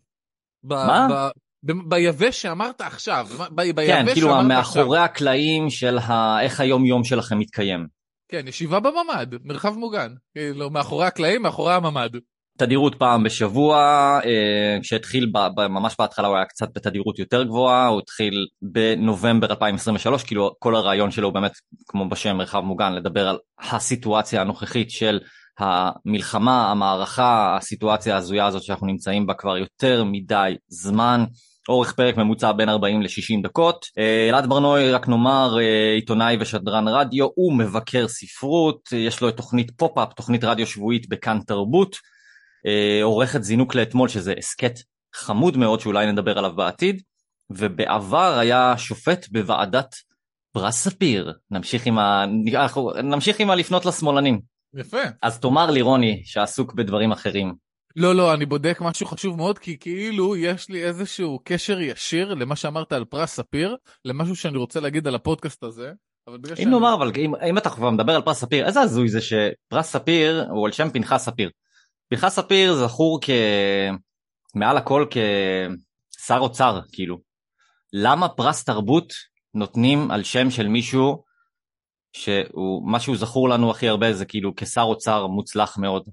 ב- 0.63 0.73
מה? 0.73 1.07
ב- 1.11 1.29
ב- 1.71 1.89
ביבש 1.89 2.41
שאמרת 2.41 2.81
עכשיו, 2.81 3.27
ב- 3.51 3.61
ביבש 3.61 3.87
כן, 3.87 4.05
כאילו. 4.13 4.43
מאחורי 4.43 4.99
הקלעים 4.99 5.69
של 5.69 5.97
ה- 5.97 6.41
איך 6.41 6.59
היום 6.59 6.85
יום 6.85 7.03
שלכם 7.03 7.39
מתקיים. 7.39 7.87
כן, 8.31 8.47
ישיבה 8.47 8.79
בממ"ד, 8.79 9.27
מרחב 9.43 9.73
מוגן. 9.77 10.13
כאילו, 10.35 10.69
מאחורי 10.69 11.05
הקלעים, 11.05 11.41
מאחורי 11.41 11.73
הממ"ד. 11.73 12.09
תדירות 12.57 12.95
פעם 12.95 13.23
בשבוע, 13.23 13.77
אה, 14.25 14.77
כשהתחיל 14.81 15.31
ממש 15.69 15.95
בהתחלה 15.99 16.27
הוא 16.27 16.35
היה 16.35 16.45
קצת 16.45 16.67
בתדירות 16.75 17.19
יותר 17.19 17.43
גבוהה, 17.43 17.87
הוא 17.87 17.99
התחיל 17.99 18.47
בנובמבר 18.61 19.47
2023, 19.47 20.23
כאילו 20.23 20.55
כל 20.59 20.75
הרעיון 20.75 21.11
שלו 21.11 21.27
הוא 21.27 21.33
באמת, 21.33 21.51
כמו 21.87 22.09
בשם 22.09 22.37
מרחב 22.37 22.59
מוגן, 22.59 22.93
לדבר 22.93 23.27
על 23.27 23.37
הסיטואציה 23.59 24.41
הנוכחית 24.41 24.91
של 24.91 25.19
המלחמה, 25.59 26.71
המערכה, 26.71 27.57
הסיטואציה 27.57 28.15
ההזויה 28.15 28.45
הזאת 28.45 28.63
שאנחנו 28.63 28.87
נמצאים 28.87 29.27
בה 29.27 29.33
כבר 29.33 29.57
יותר 29.57 30.03
מדי 30.03 30.55
זמן. 30.67 31.23
אורך 31.69 31.93
פרק 31.93 32.17
ממוצע 32.17 32.51
בין 32.51 32.69
40 32.69 33.01
ל-60 33.01 33.43
דקות. 33.43 33.85
אה, 33.97 34.29
אלעד 34.29 34.49
ברנוי, 34.49 34.91
רק 34.91 35.07
נאמר, 35.07 35.57
אה, 35.59 35.93
עיתונאי 35.93 36.37
ושדרן 36.39 36.87
רדיו, 36.87 37.27
הוא 37.35 37.53
מבקר 37.53 38.07
ספרות, 38.07 38.79
יש 38.91 39.21
לו 39.21 39.29
את 39.29 39.37
תוכנית 39.37 39.71
פופ-אפ, 39.77 40.13
תוכנית 40.13 40.43
רדיו 40.43 40.67
שבועית 40.67 41.09
בכאן 41.09 41.39
תרבות. 41.47 42.12
אה, 42.65 43.03
עורכת 43.03 43.43
זינוק 43.43 43.75
לאתמול, 43.75 44.09
שזה 44.09 44.33
הסכת 44.37 44.79
חמוד 45.15 45.57
מאוד 45.57 45.79
שאולי 45.79 46.11
נדבר 46.11 46.37
עליו 46.37 46.55
בעתיד, 46.55 47.01
ובעבר 47.49 48.37
היה 48.39 48.73
שופט 48.77 49.27
בוועדת 49.31 49.95
פרס 50.53 50.75
ספיר. 50.75 51.33
נמשיך 51.51 51.85
עם 51.85 51.97
ה... 51.99 52.25
נמשיך 53.03 53.39
עם 53.39 53.49
הלפנות 53.49 53.85
לשמאלנים. 53.85 54.41
יפה. 54.75 55.01
אז 55.21 55.39
תאמר 55.39 55.71
לי, 55.71 55.81
רוני, 55.81 56.21
שעסוק 56.25 56.73
בדברים 56.73 57.11
אחרים. 57.11 57.53
לא, 57.95 58.15
לא, 58.15 58.33
אני 58.33 58.45
בודק 58.45 58.77
משהו 58.81 59.05
חשוב 59.05 59.37
מאוד, 59.37 59.59
כי 59.59 59.77
כאילו 59.79 60.35
יש 60.35 60.69
לי 60.69 60.83
איזשהו 60.83 61.39
קשר 61.43 61.81
ישיר 61.81 62.33
למה 62.33 62.55
שאמרת 62.55 62.93
על 62.93 63.05
פרס 63.05 63.35
ספיר, 63.35 63.75
למשהו 64.05 64.35
שאני 64.35 64.57
רוצה 64.57 64.79
להגיד 64.79 65.07
על 65.07 65.15
הפודקאסט 65.15 65.63
הזה. 65.63 65.91
אבל 66.27 66.37
בגלל 66.37 66.55
אם 66.63 66.69
נאמר, 66.69 66.93
אבל 66.93 67.11
אם, 67.17 67.35
אם 67.35 67.57
אתה 67.57 67.69
כבר 67.69 67.89
מדבר 67.89 68.15
על 68.15 68.21
פרס 68.21 68.39
ספיר, 68.39 68.65
איזה 68.65 68.81
הזוי 68.81 69.09
זה 69.09 69.19
שפרס 69.21 69.91
ספיר 69.91 70.45
הוא 70.49 70.65
על 70.65 70.71
שם 70.71 70.89
פנחס 70.89 71.25
ספיר. 71.25 71.49
פנחס 72.13 72.35
ספיר 72.35 72.75
זכור 72.75 73.19
כ... 73.21 73.29
מעל 74.55 74.77
הכל 74.77 75.05
כשר 75.09 76.37
אוצר, 76.37 76.79
כאילו. 76.91 77.19
למה 77.93 78.29
פרס 78.29 78.63
תרבות 78.63 79.13
נותנים 79.53 80.11
על 80.11 80.23
שם 80.23 80.49
של 80.49 80.67
מישהו 80.67 81.23
שהוא, 82.13 82.91
מה 82.91 82.99
שהוא 82.99 83.17
זכור 83.17 83.49
לנו 83.49 83.71
הכי 83.71 83.87
הרבה 83.87 84.13
זה 84.13 84.25
כאילו 84.25 84.53
כשר 84.55 84.81
אוצר 84.81 85.27
מוצלח 85.27 85.77
מאוד. 85.77 86.03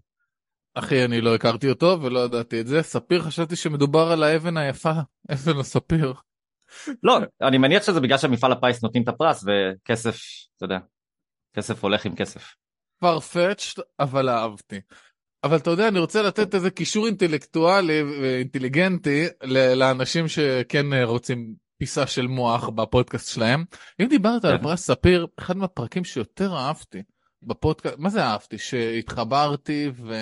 אחי, 0.75 1.05
אני 1.05 1.21
לא 1.21 1.35
הכרתי 1.35 1.69
אותו 1.69 1.99
ולא 2.03 2.21
ידעתי 2.21 2.61
את 2.61 2.67
זה. 2.67 2.83
ספיר, 2.83 3.23
חשבתי 3.23 3.57
שמדובר 3.57 4.13
על 4.13 4.23
האבן 4.23 4.57
היפה, 4.57 4.93
אבן 5.33 5.59
הספיר. 5.61 6.15
לא, 7.03 7.19
אני 7.43 7.59
מניח 7.59 7.83
שזה 7.83 8.01
בגלל 8.01 8.19
שמפעל 8.19 8.53
הפיס 8.53 8.83
נותנים 8.83 9.03
את 9.03 9.09
הפרס 9.09 9.45
וכסף, 9.47 10.17
אתה 10.57 10.65
יודע, 10.65 10.79
כסף 11.57 11.83
הולך 11.83 12.05
עם 12.05 12.17
כסף. 12.17 12.55
farfetched, 13.05 13.83
אבל 14.01 14.29
אהבתי. 14.29 14.81
אבל 15.45 15.57
אתה 15.57 15.71
יודע, 15.71 15.89
אני 15.89 15.99
רוצה 15.99 16.23
לתת 16.23 16.55
איזה 16.55 16.71
קישור 16.71 17.07
אינטלקטואלי 17.07 18.03
ואינטליגנטי 18.03 19.27
לאנשים 19.77 20.29
שכן 20.29 20.93
אה, 20.93 21.05
רוצים 21.05 21.55
פיסה 21.79 22.07
של 22.07 22.27
מוח 22.27 22.69
בפודקאסט 22.69 23.35
שלהם. 23.35 23.65
אם 24.03 24.07
דיברת 24.07 24.45
על 24.45 24.57
כן. 24.57 24.63
פרס 24.63 24.87
ספיר, 24.87 25.27
אחד 25.39 25.57
מהפרקים 25.57 26.05
שיותר 26.05 26.57
אהבתי 26.57 27.03
בפודקאסט, 27.43 27.99
מה 27.99 28.11
זה 28.11 28.25
אהבתי? 28.25 28.59
שהתחברתי 28.59 29.91
ו... 29.95 30.15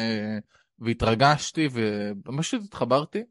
והתרגשתי 0.79 1.69
וממש 1.73 2.55
התחברתי. 2.55 3.23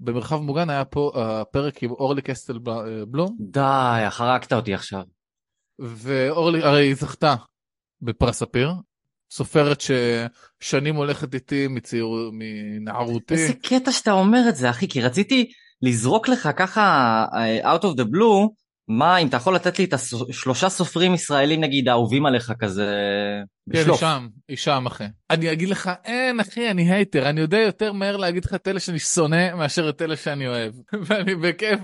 במרחב 0.00 0.36
מוגן 0.36 0.70
היה 0.70 0.84
פה 0.84 1.12
הפרק 1.14 1.82
עם 1.82 1.90
אורלי 1.90 2.22
קסטל 2.22 2.58
ב- 2.58 3.02
בלום, 3.08 3.36
די, 3.40 4.06
חרקת 4.10 4.52
אותי 4.52 4.74
עכשיו. 4.74 5.02
ואורלי 5.78 6.62
הרי 6.62 6.86
היא 6.86 6.94
זכתה 6.94 7.34
בפרס 8.02 8.38
ספיר, 8.38 8.72
סופרת 9.30 9.82
ששנים 10.60 10.96
הולכת 10.96 11.34
איתי 11.34 11.68
מצעיר, 11.68 12.06
מנערותי. 12.32 13.34
איזה 13.34 13.52
קטע 13.62 13.92
שאתה 13.92 14.12
אומר 14.12 14.44
את 14.48 14.56
זה, 14.56 14.70
אחי, 14.70 14.88
כי 14.88 15.00
רציתי 15.00 15.50
לזרוק 15.82 16.28
לך 16.28 16.48
ככה 16.56 17.24
אה, 17.34 17.74
out 17.74 17.80
of 17.80 17.98
the 17.98 18.04
blue, 18.04 18.48
מה, 18.88 19.16
אם 19.18 19.26
אתה 19.26 19.36
יכול 19.36 19.54
לתת 19.54 19.78
לי 19.78 19.84
את 19.84 19.94
השלושה 19.94 20.68
סופרים 20.68 21.14
ישראלים 21.14 21.60
נגיד 21.60 21.88
האהובים 21.88 22.26
עליך 22.26 22.52
כזה 22.58 22.86
כן, 23.70 23.76
היא 23.78 23.82
בשלוף. 23.82 24.00
שם, 24.00 24.26
היא 24.48 24.56
שם 24.56 24.86
אחי. 24.86 25.04
אני 25.30 25.52
אגיד 25.52 25.68
לך, 25.68 25.90
אין 26.04 26.40
אחי, 26.40 26.70
אני 26.70 26.92
hater, 26.92 27.28
אני 27.28 27.40
יודע 27.40 27.58
יותר 27.58 27.92
מהר 27.92 28.16
להגיד 28.16 28.44
לך 28.44 28.54
את 28.54 28.68
אלה 28.68 28.80
שאני 28.80 28.98
שונא 28.98 29.54
מאשר 29.54 29.88
את 29.88 30.02
אלה 30.02 30.16
שאני 30.16 30.48
אוהב. 30.48 30.74
ואני 31.06 31.34
בכיף, 31.34 31.80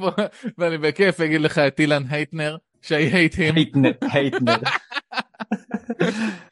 ואני 0.59 0.79
בכיף 0.79 1.21
אגיד 1.21 1.41
לך 1.41 1.59
את 1.59 1.81
אילן 1.81 2.03
הייטנר, 2.09 2.57
hate 2.85 3.35
him. 3.35 3.55
הייטנר, 3.55 3.91
הייטנר. 4.01 4.57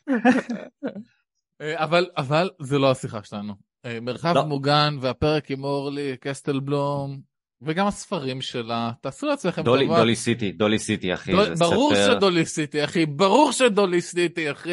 אה, 1.61 1.85
אבל, 1.85 2.07
אבל 2.17 2.51
זה 2.61 2.79
לא 2.79 2.91
השיחה 2.91 3.23
שלנו. 3.23 3.55
אה, 3.85 4.01
מרחב 4.01 4.35
לא. 4.35 4.45
מוגן 4.45 4.97
והפרק 5.01 5.51
עם 5.51 5.65
אורלי 5.65 6.17
קסטל-בלום, 6.21 7.21
וגם 7.63 7.87
הספרים 7.87 8.41
שלה, 8.41 8.91
תעשו 9.01 9.27
לעצמכם 9.27 9.63
דולי, 9.63 9.87
טובה. 9.87 9.99
דולי 9.99 10.17
סיטי, 10.17 10.53
דולי 10.53 10.79
סיטי 10.79 11.15
אחי, 11.15 11.33
דול- 11.33 11.55
ברור 11.55 11.95
ספר, 11.95 12.15
שדולי 12.17 12.58
סיטי 12.58 12.85
אחי, 12.85 13.07
ברור 13.07 13.53
שדולי 13.53 14.12
סיטי 14.12 14.51
אחי. 14.51 14.71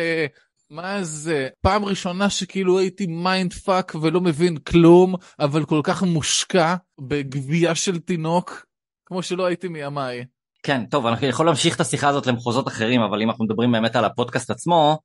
מה 0.70 1.04
זה? 1.04 1.48
פעם 1.62 1.86
ראשונה 1.86 2.30
שכאילו 2.30 2.80
הייתי 2.80 3.08
mind 3.08 3.54
fuck 3.54 3.96
ולא 4.02 4.22
מבין 4.22 4.58
כלום, 4.58 5.16
אבל 5.40 5.66
כל 5.66 5.82
כך 5.84 6.04
מושקע 6.04 6.76
בגבייה 7.02 7.76
של 7.76 8.00
תינוק, 8.00 8.66
כמו 9.06 9.24
שלא 9.24 9.46
הייתי 9.46 9.68
מימיי. 9.68 10.26
כן, 10.64 10.86
טוב, 10.86 11.06
אנחנו 11.06 11.28
יכולים 11.28 11.48
להמשיך 11.48 11.76
את 11.76 11.82
השיחה 11.82 12.08
הזאת 12.08 12.28
למחוזות 12.28 12.68
אחרים, 12.68 13.02
אבל 13.02 13.22
אם 13.22 13.30
אנחנו 13.30 13.46
מדברים 13.46 13.72
באמת 13.72 13.96
על 13.96 14.06
הפודקאסט 14.06 14.50
עצמו, 14.52 15.00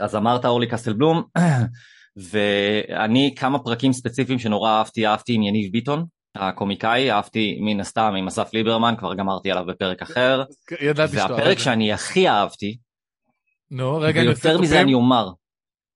אז 0.00 0.16
אמרת 0.16 0.44
אורלי 0.44 0.66
קסטלבלום, 0.66 1.22
ואני 2.30 3.34
כמה 3.36 3.58
פרקים 3.58 3.92
ספציפיים 3.92 4.38
שנורא 4.38 4.70
אהבתי, 4.70 5.06
אהבתי 5.06 5.32
עם 5.32 5.42
יניב 5.42 5.72
ביטון, 5.72 6.04
הקומיקאי, 6.34 7.12
אהבתי 7.12 7.58
מן 7.60 7.80
הסתם 7.80 8.14
עם 8.18 8.26
אסף 8.26 8.54
ליברמן, 8.54 8.94
כבר 8.98 9.14
גמרתי 9.14 9.50
עליו 9.50 9.64
בפרק 9.66 10.02
אחר, 10.02 10.44
ידעתי 10.80 11.16
שאתה 11.16 11.32
והפרק. 11.32 11.58
שאני 11.58 11.92
הכי 11.92 12.28
אהבתי, 12.28 12.76
נו, 13.70 13.96
רגע, 13.96 14.20
ויותר 14.20 14.60
מזה. 14.60 14.80
אני 14.80 14.94
אומר, 14.94 15.30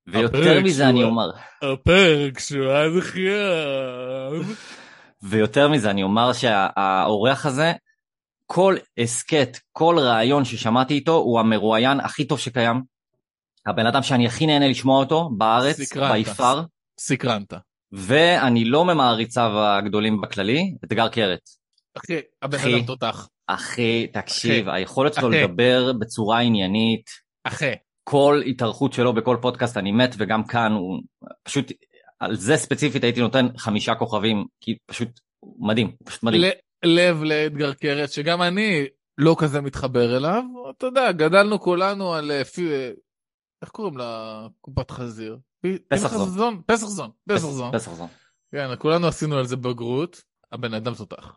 ויותר 0.06 0.60
מזה 0.60 0.88
אני 0.88 1.04
אומר, 1.04 1.30
הפרק 1.62 2.38
שהוא 2.38 2.72
הכי 2.98 3.28
אהב. 3.30 4.42
ויותר 5.30 5.68
מזה 5.68 5.90
אני 5.90 6.02
אומר 6.02 6.32
שהאורח 6.32 7.46
הזה, 7.46 7.72
כל 8.46 8.76
הסכת, 8.98 9.58
כל 9.72 9.96
ראיון 9.98 10.44
ששמעתי 10.44 10.94
איתו 10.94 11.16
הוא 11.16 11.40
המרואיין 11.40 12.00
הכי 12.00 12.24
טוב 12.24 12.38
שקיים. 12.38 12.93
הבן 13.66 13.86
אדם 13.86 14.02
שאני 14.02 14.26
הכי 14.26 14.46
נהנה 14.46 14.68
לשמוע 14.68 15.00
אותו 15.00 15.30
בארץ. 15.36 15.96
ביפר, 15.96 16.62
סקרנת. 17.00 17.52
ואני 17.92 18.64
לא 18.64 18.84
ממעריציו 18.84 19.50
הגדולים 19.58 20.20
בכללי, 20.20 20.74
אתגר 20.84 21.08
קרת. 21.08 21.40
אחי, 21.98 22.20
הבן 22.42 22.58
אחי. 22.58 22.74
אדם 22.74 22.84
תותח. 22.86 23.28
אחי, 23.46 24.06
תקשיב, 24.12 24.68
היכולת 24.68 25.14
שלו 25.14 25.28
אחי. 25.28 25.42
לדבר 25.42 25.92
בצורה 25.92 26.40
עניינית, 26.40 27.10
אחי. 27.44 27.72
כל 28.04 28.42
התארכות 28.46 28.92
שלו 28.92 29.12
בכל 29.12 29.36
פודקאסט 29.42 29.76
אני 29.76 29.92
מת, 29.92 30.14
וגם 30.18 30.44
כאן 30.44 30.72
הוא 30.72 31.00
פשוט, 31.42 31.72
על 32.20 32.36
זה 32.36 32.56
ספציפית 32.56 33.04
הייתי 33.04 33.20
נותן 33.20 33.46
חמישה 33.56 33.94
כוכבים, 33.94 34.44
כי 34.60 34.76
פשוט 34.86 35.08
מדהים, 35.58 35.92
פשוט 36.04 36.22
מדהים. 36.22 36.42
לב 36.84 37.22
לאדגר 37.22 37.72
קרת, 37.72 38.12
שגם 38.12 38.42
אני 38.42 38.84
לא 39.18 39.36
כזה 39.38 39.60
מתחבר 39.60 40.16
אליו, 40.16 40.42
אתה 40.76 40.86
יודע, 40.86 41.12
גדלנו 41.12 41.60
כולנו 41.60 42.14
על... 42.14 42.30
איך 43.64 43.70
קוראים 43.70 43.96
לה 43.96 44.46
קופת 44.60 44.90
חזיר? 44.90 45.38
פסח 45.88 46.16
זון. 46.16 46.62
פסח 46.66 46.86
זון. 46.86 47.10
פסח 47.28 47.46
זון. 47.46 47.72
פסח 47.72 47.92
זון. 47.92 48.08
כן, 48.52 48.68
כולנו 48.78 49.06
עשינו 49.06 49.38
על 49.38 49.46
זה 49.46 49.56
בגרות, 49.56 50.22
הבן 50.52 50.74
אדם 50.74 50.94
תותח. 50.94 51.36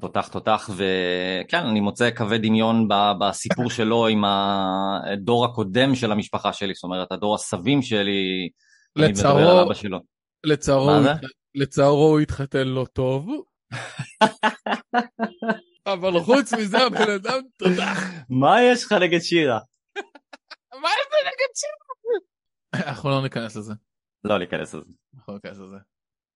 תותח 0.00 0.28
תותח 0.28 0.70
וכן 0.76 1.66
אני 1.66 1.80
מוצא 1.80 2.10
קווי 2.10 2.38
דמיון 2.38 2.88
בסיפור 3.20 3.70
שלו 3.76 4.06
עם 4.06 4.24
הדור 4.24 5.44
הקודם 5.44 5.94
של 5.94 6.12
המשפחה 6.12 6.52
שלי 6.52 6.74
זאת 6.74 6.84
אומרת 6.84 7.12
הדור 7.12 7.34
הסבים 7.34 7.82
שלי. 7.82 8.48
לצערו, 8.96 9.70
לצערו, 10.44 10.90
לצערו 11.54 12.08
הוא 12.08 12.20
התחתן 12.20 12.68
לא 12.68 12.86
טוב. 12.92 13.28
אבל 15.86 16.20
חוץ 16.20 16.52
מזה 16.52 16.78
הבן 16.78 17.10
אדם 17.10 17.40
תותח. 17.58 18.04
מה 18.30 18.62
יש 18.62 18.84
לך 18.84 18.92
נגד 18.92 19.20
שירה? 19.20 19.58
שירה? 21.54 21.72
אנחנו 22.88 23.10
לא 23.10 23.22
ניכנס 23.22 23.56
לזה. 23.56 23.72
לא 24.24 24.38
ניכנס 24.38 24.74
לזה. 24.74 24.84
אנחנו 25.14 25.32
לא 25.32 25.38
ניכנס 25.44 25.58
לזה. 25.58 25.76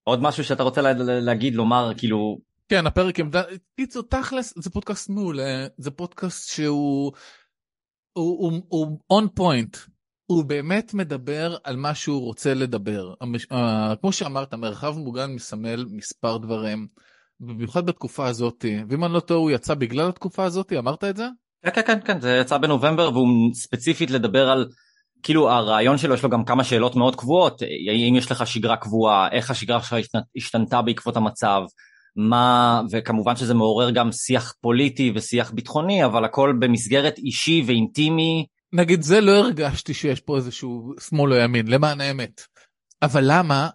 עוד 0.07 0.21
משהו 0.21 0.43
שאתה 0.43 0.63
רוצה 0.63 0.81
להגיד 1.03 1.55
לומר 1.55 1.91
כאילו 1.97 2.37
כן 2.69 2.87
הפרק 2.87 3.19
עם 3.19 3.31
קיצור 3.75 4.03
תכלס 4.03 4.53
זה 4.57 4.69
פודקאסט 4.69 5.09
מעולה 5.09 5.67
זה 5.77 5.91
פודקאסט 5.91 6.49
שהוא 6.49 7.11
הוא 8.17 8.61
הוא 8.67 8.99
און 9.09 9.27
פוינט 9.35 9.77
הוא 10.25 10.43
באמת 10.45 10.93
מדבר 10.93 11.57
על 11.63 11.75
מה 11.75 11.95
שהוא 11.95 12.21
רוצה 12.21 12.53
לדבר 12.53 13.13
המש... 13.21 13.45
uh, 13.45 13.95
כמו 14.01 14.11
שאמרת 14.11 14.53
מרחב 14.53 14.97
מוגן 14.97 15.31
מסמל 15.31 15.85
מספר 15.91 16.37
דברים 16.37 16.87
במיוחד 17.39 17.85
בתקופה 17.85 18.27
הזאת 18.27 18.65
ואם 18.89 19.05
אני 19.05 19.13
לא 19.13 19.19
טועה 19.19 19.39
הוא 19.39 19.51
יצא 19.51 19.73
בגלל 19.73 20.09
התקופה 20.09 20.43
הזאת 20.43 20.73
אמרת 20.73 21.03
את 21.03 21.17
זה? 21.17 21.27
כן 21.65 21.71
כן 21.75 21.81
כן 21.81 21.99
כן 22.05 22.21
זה 22.21 22.37
יצא 22.41 22.57
בנובמבר 22.57 23.09
והוא 23.13 23.53
ספציפית 23.53 24.11
לדבר 24.11 24.49
על 24.49 24.69
כאילו 25.23 25.49
הרעיון 25.49 25.97
שלו 25.97 26.13
יש 26.13 26.23
לו 26.23 26.29
גם 26.29 26.45
כמה 26.45 26.63
שאלות 26.63 26.95
מאוד 26.95 27.15
קבועות. 27.15 27.61
האם 27.89 28.15
יש 28.15 28.31
לך 28.31 28.47
שגרה 28.47 28.77
קבועה? 28.77 29.27
איך 29.31 29.51
השגרה 29.51 29.81
שלך 29.81 29.95
השתנתה 30.35 30.81
בעקבות 30.81 31.17
המצב? 31.17 31.61
מה 32.15 32.81
וכמובן 32.91 33.35
שזה 33.35 33.53
מעורר 33.53 33.89
גם 33.89 34.11
שיח 34.11 34.53
פוליטי 34.61 35.11
ושיח 35.15 35.51
ביטחוני 35.51 36.05
אבל 36.05 36.25
הכל 36.25 36.53
במסגרת 36.59 37.17
אישי 37.17 37.63
ואינטימי. 37.67 38.45
נגיד 38.73 39.01
זה 39.01 39.21
לא 39.21 39.31
הרגשתי 39.31 39.93
שיש 39.93 40.19
פה 40.19 40.37
איזשהו 40.37 40.93
שמאל 40.99 41.33
או 41.33 41.37
ימין 41.37 41.67
למען 41.67 42.01
האמת. 42.01 42.41
אבל 43.01 43.23
למה? 43.27 43.69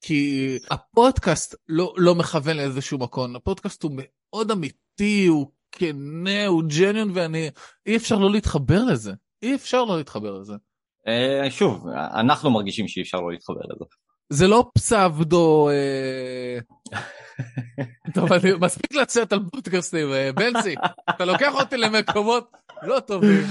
כי 0.00 0.56
הפודקאסט 0.70 1.54
לא 1.68 1.94
לא 1.96 2.14
מכוון 2.14 2.56
לאיזשהו 2.56 2.98
מקום. 2.98 3.36
הפודקאסט 3.36 3.82
הוא 3.82 3.92
מאוד 3.94 4.50
אמיתי 4.50 5.26
הוא 5.26 5.50
כנה 5.72 6.46
הוא 6.46 6.62
ג'ניון 6.78 7.10
ואני 7.14 7.50
אי 7.86 7.96
אפשר 7.96 8.18
לא 8.18 8.30
להתחבר 8.30 8.84
לזה. 8.84 9.12
אי 9.42 9.54
אפשר 9.54 9.84
לא 9.84 9.96
להתחבר 9.96 10.38
לזה. 10.38 10.54
אה, 11.10 11.50
שוב 11.50 11.86
אנחנו 12.14 12.50
מרגישים 12.50 12.88
שאי 12.88 13.02
אפשר 13.02 13.20
לא 13.20 13.32
להתחבר 13.32 13.60
לזה. 13.64 13.84
זה 14.28 14.46
לא 14.46 14.70
פסבדו 14.74 15.68
אה, 15.70 16.58
טוב 18.14 18.32
אני 18.32 18.52
מספיק 18.60 18.94
לצאת 18.94 19.32
על 19.32 19.40
פודקאסטים 19.52 20.12
אה, 20.12 20.32
בנצי 20.32 20.74
אתה 21.10 21.24
לוקח 21.24 21.54
אותי 21.54 21.76
למקומות 21.76 22.50
לא 22.82 23.00
טובים. 23.00 23.42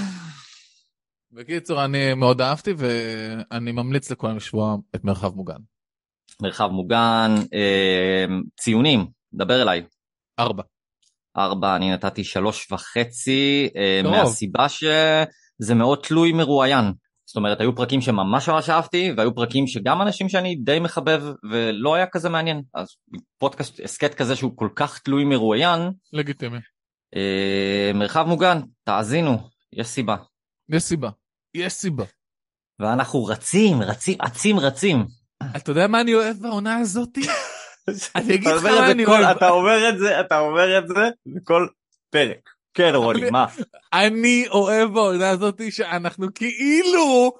בקיצור 1.32 1.84
אני 1.84 2.14
מאוד 2.14 2.40
אהבתי 2.40 2.70
ואני 2.76 3.72
ממליץ 3.72 4.10
לכולם 4.10 4.36
לשמוע 4.36 4.76
את 4.94 5.04
מרחב 5.04 5.34
מוגן. 5.34 5.58
מרחב 6.42 6.68
מוגן 6.68 7.34
ציונים 8.60 9.06
דבר 9.32 9.62
אליי. 9.62 9.82
ארבע. 10.38 10.62
ארבע 11.36 11.76
אני 11.76 11.92
נתתי 11.92 12.24
שלוש 12.24 12.72
וחצי 12.72 13.68
מהסיבה 14.04 14.68
שזה 14.68 15.74
מאוד 15.74 15.98
תלוי 16.02 16.32
מרואיין. 16.32 16.92
זאת 17.30 17.36
אומרת 17.36 17.60
היו 17.60 17.76
פרקים 17.76 18.00
שממש 18.00 18.48
ממש 18.48 18.70
אהבתי 18.70 19.12
והיו 19.16 19.34
פרקים 19.34 19.66
שגם 19.66 20.02
אנשים 20.02 20.28
שאני 20.28 20.54
די 20.54 20.80
מחבב 20.80 21.22
ולא 21.50 21.94
היה 21.94 22.06
כזה 22.06 22.28
מעניין 22.28 22.62
אז 22.74 22.88
פודקאסט 23.38 23.80
הסכת 23.84 24.14
כזה 24.14 24.36
שהוא 24.36 24.52
כל 24.56 24.68
כך 24.74 24.98
תלוי 24.98 25.24
מרואיין. 25.24 25.80
לגיטימי. 26.12 26.58
אה, 27.16 27.90
מרחב 27.94 28.24
מוגן 28.28 28.60
תאזינו 28.84 29.38
יש 29.72 29.86
סיבה. 29.86 30.16
יש 30.68 30.82
סיבה. 30.82 31.10
יש 31.54 31.72
סיבה. 31.72 32.04
ואנחנו 32.80 33.24
רצים 33.24 33.82
רצים 33.82 34.18
אצים 34.20 34.58
רצים. 34.58 35.06
אתה 35.56 35.70
יודע 35.70 35.86
מה 35.86 36.00
אני 36.00 36.14
אוהב 36.14 36.36
בעונה 36.36 36.76
הזאתי? 36.76 37.20
אני 38.16 38.34
אגיד 38.34 38.48
לך 38.48 38.62
מה 38.62 38.90
אני 38.90 39.04
אוהב. 39.04 39.36
אתה 39.36 39.48
אומר 39.48 39.88
את 39.88 39.98
זה 39.98 40.20
אתה 40.20 40.38
אומר 40.38 40.78
את 40.78 40.88
זה 40.88 41.08
בכל 41.26 41.66
פרק. 42.10 42.59
כן 42.80 42.94
רוני 42.94 43.30
מה? 43.30 43.46
אני 43.92 44.44
אוהב 44.48 44.92
בעונה 44.94 45.30
הזאת 45.30 45.60
שאנחנו 45.70 46.26
כאילו 46.34 47.32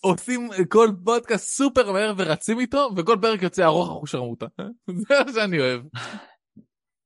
עושים 0.00 0.50
כל 0.68 0.88
פודקאסט 1.04 1.56
סופר 1.56 1.92
מהר 1.92 2.12
ורצים 2.16 2.60
איתו 2.60 2.90
וכל 2.96 3.16
פרק 3.22 3.42
יוצא 3.42 3.64
ארוך 3.64 3.88
אחושרמוטה. 3.90 4.46
זה 5.08 5.14
מה 5.26 5.32
שאני 5.34 5.60
אוהב. 5.60 5.80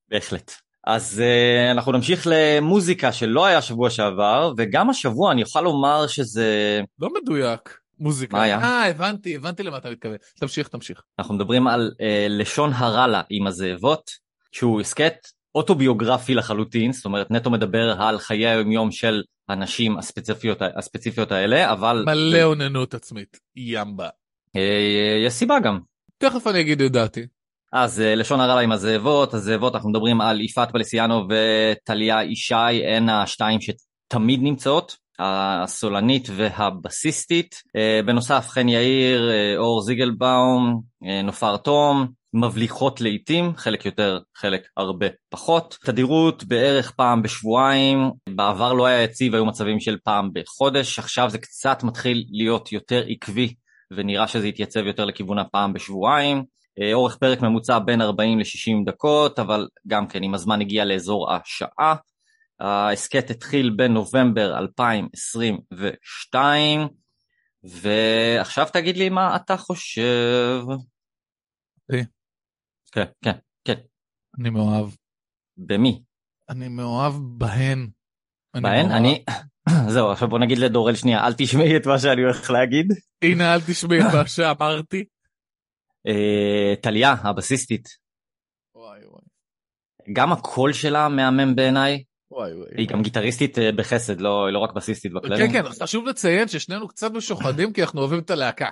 בהחלט. 0.09 0.51
אז 0.83 1.21
uh, 1.21 1.71
אנחנו 1.71 1.91
נמשיך 1.91 2.27
למוזיקה 2.31 3.11
שלא 3.11 3.45
היה 3.45 3.61
שבוע 3.61 3.89
שעבר 3.89 4.53
וגם 4.57 4.89
השבוע 4.89 5.31
אני 5.31 5.41
יכול 5.41 5.61
לומר 5.61 6.07
שזה 6.07 6.81
לא 6.99 7.09
מדויק 7.21 7.79
מוזיקה. 7.99 8.37
מה 8.37 8.43
היה? 8.43 8.59
אה 8.59 8.89
הבנתי 8.89 9.35
הבנתי 9.35 9.63
למה 9.63 9.77
אתה 9.77 9.89
מתכוון. 9.89 10.17
תמשיך 10.39 10.67
תמשיך. 10.67 11.01
אנחנו 11.19 11.35
מדברים 11.35 11.67
על 11.67 11.91
uh, 11.93 12.03
לשון 12.29 12.73
הרלה 12.73 13.21
עם 13.29 13.47
הזאבות 13.47 14.11
שהוא 14.51 14.81
הסכת 14.81 15.15
אוטוביוגרפי 15.55 16.35
לחלוטין, 16.35 16.93
זאת 16.93 17.05
אומרת 17.05 17.31
נטו 17.31 17.49
מדבר 17.49 18.01
על 18.01 18.19
חיי 18.19 18.47
היומיום 18.47 18.91
של 18.91 19.23
הנשים 19.49 19.97
הספציפיות, 19.97 20.57
הספציפיות 20.75 21.31
האלה, 21.31 21.71
אבל... 21.71 22.03
מלא 22.05 22.43
אוננות 22.43 22.93
עצמית, 22.93 23.39
ימבה. 23.55 24.09
אה, 24.55 25.21
יש 25.25 25.33
סיבה 25.33 25.59
גם. 25.59 25.79
תכף 26.17 26.47
אני 26.47 26.61
אגיד 26.61 26.81
את 26.81 26.91
דעתי. 26.91 27.25
אז 27.73 28.01
אה, 28.01 28.15
לשון 28.15 28.39
הרע 28.39 28.59
עם 28.59 28.71
הזאבות, 28.71 29.33
הזאבות 29.33 29.75
אנחנו 29.75 29.89
מדברים 29.89 30.21
על 30.21 30.41
יפעת 30.41 30.71
פלסיאנו 30.71 31.27
וטליה 31.29 32.23
ישי, 32.23 32.85
הן 32.95 33.09
השתיים 33.09 33.59
שתמיד 33.61 34.39
נמצאות, 34.43 34.95
הסולנית 35.19 36.27
והבסיסטית. 36.35 37.55
אה, 37.75 37.99
בנוסף 38.05 38.47
חן 38.49 38.69
יאיר, 38.69 39.31
אור 39.57 39.81
זיגלבאום, 39.81 40.81
נופר 41.23 41.57
תום, 41.57 42.07
מבליחות 42.33 43.01
לעיתים, 43.01 43.53
חלק 43.57 43.85
יותר, 43.85 44.19
חלק 44.37 44.61
הרבה 44.77 45.07
פחות. 45.29 45.77
תדירות 45.85 46.43
בערך 46.43 46.91
פעם 46.91 47.21
בשבועיים, 47.21 48.11
בעבר 48.29 48.73
לא 48.73 48.85
היה 48.85 49.03
יציב, 49.03 49.35
היו 49.35 49.45
מצבים 49.45 49.79
של 49.79 49.97
פעם 50.03 50.29
בחודש, 50.33 50.99
עכשיו 50.99 51.29
זה 51.29 51.37
קצת 51.37 51.83
מתחיל 51.83 52.25
להיות 52.29 52.71
יותר 52.71 53.03
עקבי 53.09 53.53
ונראה 53.91 54.27
שזה 54.27 54.47
יתייצב 54.47 54.85
יותר 54.85 55.05
לכיוון 55.05 55.39
הפעם 55.39 55.73
בשבועיים. 55.73 56.43
אה, 56.81 56.93
אורך 56.93 57.17
פרק 57.17 57.41
ממוצע 57.41 57.79
בין 57.79 58.01
40 58.01 58.39
ל-60 58.39 58.85
דקות, 58.85 59.39
אבל 59.39 59.67
גם 59.87 60.07
כן 60.07 60.23
עם 60.23 60.33
הזמן 60.33 60.61
הגיע 60.61 60.85
לאזור 60.85 61.33
השעה. 61.33 61.95
ההסכת 62.59 63.29
התחיל 63.29 63.75
בנובמבר 63.77 64.57
2022, 64.57 66.87
ועכשיו 67.63 68.67
תגיד 68.73 68.97
לי 68.97 69.09
מה 69.09 69.35
אתה 69.35 69.57
חושב. 69.57 70.61
כן, 72.91 73.05
כן, 73.21 73.37
כן. 73.65 73.75
אני 74.39 74.49
מאוהב. 74.49 74.89
במי? 75.57 76.03
אני 76.49 76.67
מאוהב 76.67 77.13
בהן. 77.37 77.89
בהן? 78.61 78.91
אני... 78.91 79.23
זהו, 79.93 80.11
עכשיו 80.11 80.27
בוא 80.27 80.39
נגיד 80.39 80.57
לדורל 80.57 80.95
שנייה, 80.95 81.27
אל 81.27 81.33
תשמעי 81.37 81.77
את 81.77 81.87
מה 81.87 81.99
שאני 81.99 82.21
הולך 82.21 82.49
להגיד. 82.49 82.93
הנה, 83.21 83.53
אל 83.53 83.59
תשמעי 83.67 83.99
את 83.99 84.05
מה 84.13 84.27
שאמרתי. 84.27 85.05
אה, 86.07 86.73
טליה, 86.81 87.11
הבסיסטית. 87.11 87.87
וואי 88.75 89.05
וואי. 89.05 89.23
גם 90.13 90.31
הקול 90.31 90.73
שלה 90.73 91.09
מהמם 91.09 91.55
בעיניי. 91.55 92.03
וואי 92.31 92.53
וואי. 92.53 92.69
היא 92.77 92.87
גם 92.87 93.01
גיטריסטית 93.01 93.59
אה, 93.59 93.71
בחסד, 93.71 94.21
לא, 94.21 94.53
לא 94.53 94.59
רק 94.59 94.73
בסיסטית 94.73 95.13
בכללי. 95.13 95.47
כן, 95.49 95.63
כן, 95.63 95.69
חשוב 95.83 96.05
לציין 96.05 96.47
ששנינו 96.47 96.87
קצת 96.87 97.11
משוחדים 97.11 97.73
כי 97.73 97.81
אנחנו 97.81 98.01
אוהבים 98.01 98.19
את 98.19 98.31
הלהקה. 98.31 98.69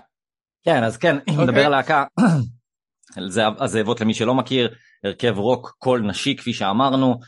כן, 0.66 0.84
אז 0.84 0.98
כן, 0.98 1.18
אם 1.30 1.42
נדבר 1.42 1.66
על 1.66 1.72
להקה, 1.72 2.04
זה 3.30 3.42
הזאבות 3.60 4.02
למי 4.02 4.14
שלא 4.14 4.34
מכיר, 4.34 4.74
הרכב 5.04 5.38
רוק 5.38 5.76
קול 5.78 6.02
נשי 6.02 6.36
כפי 6.36 6.54
שאמרנו, 6.54 7.20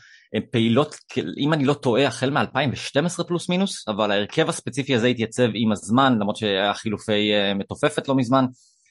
פעילות, 0.50 0.96
אם 1.38 1.52
אני 1.52 1.64
לא 1.64 1.74
טועה, 1.74 2.06
החל 2.06 2.30
מ-2012 2.30 3.24
פלוס 3.28 3.48
מינוס, 3.48 3.88
אבל 3.88 4.10
ההרכב 4.10 4.48
הספציפי 4.48 4.94
הזה 4.94 5.06
התייצב 5.06 5.48
עם 5.54 5.72
הזמן, 5.72 6.18
למרות 6.20 6.36
שהיה 6.36 6.74
חילופי 6.74 7.30
uh, 7.32 7.58
מתופפת 7.58 8.08
לא 8.08 8.14
מזמן. 8.14 8.44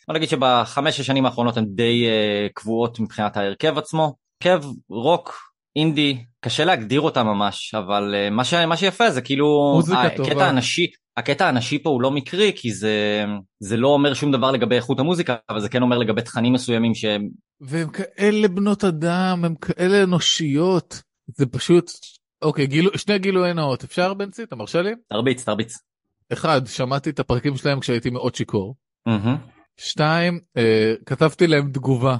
בוא 0.08 0.16
נגיד 0.16 0.30
שבחמש 0.30 1.00
השנים 1.00 1.26
האחרונות 1.26 1.58
הן 1.58 1.66
די 1.66 2.06
קבועות 2.54 3.00
מבחינת 3.00 3.38
ההרכב 3.38 3.78
עצמו. 3.78 4.16
הרכב 4.42 4.64
רוק, 4.90 5.49
אינדי, 5.76 6.18
קשה 6.42 6.66
להגדיר 6.66 7.02
אותה 7.02 7.24
ממש, 7.24 7.74
אבל 7.74 8.16
uh, 8.16 8.34
מה, 8.34 8.44
ש... 8.44 8.54
מה 8.54 8.78
שיפה 8.78 9.12
זה 9.12 9.22
כאילו, 9.22 9.80
הקטע 10.20 10.48
הנשי, 10.48 10.88
הקטע 11.18 11.48
הנשי 11.48 11.84
פה 11.84 11.90
הוא 11.90 12.02
לא 12.02 12.12
מקרי, 12.12 12.52
כי 12.56 12.74
זה, 12.74 13.26
זה 13.60 13.78
לא 13.78 13.88
אומר 13.88 14.14
שום 14.14 14.32
דבר 14.32 14.52
לגבי 14.52 14.76
איכות 14.76 15.00
המוזיקה, 15.00 15.36
אבל 15.50 15.60
זה 15.60 15.70
כן 15.70 15.82
אומר 15.82 15.98
לגבי 15.98 16.22
תכנים 16.22 16.54
מסוימים 16.54 16.96
שהם... 16.96 17.30
והם 17.62 17.90
כאלה 17.90 18.48
בנות 18.48 18.84
אדם, 18.84 19.46
הם 19.46 19.56
כאלה 19.56 20.04
אנושיות. 20.04 21.02
זה 21.36 21.46
פשוט, 21.46 21.92
אוקיי, 22.42 22.68
גילו, 22.68 22.98
שני 22.98 23.20
גילוי 23.20 23.54
נאות, 23.54 23.84
אפשר 23.84 24.14
בנצי? 24.14 24.44
אתה 24.44 24.56
מרשה 24.56 24.82
לי? 24.82 24.92
תרביץ, 25.10 25.44
תרביץ. 25.44 25.78
אחד, 26.34 26.62
שמעתי 26.68 27.10
את 27.10 27.20
הפרקים 27.20 27.56
שלהם 27.56 27.80
כשהייתי 27.80 28.10
מאוד 28.10 28.36
שיכור. 28.36 28.76
מהמם. 29.06 29.38
שתיים, 29.78 30.40
אה, 30.58 30.94
כתבתי 31.06 31.48
להם 31.48 31.72
תגובה. 31.72 32.18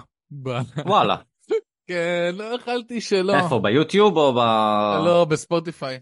וואלה. 0.86 1.16
כן, 1.90 2.36
לא 2.38 2.44
יכלתי 2.44 3.02
שלא. 3.02 3.36
איפה, 3.36 3.60
ביוטיוב 3.60 4.18
או 4.18 4.34
ב... 4.34 4.38
לא, 5.06 5.26
בספוטיפיי. 5.30 6.00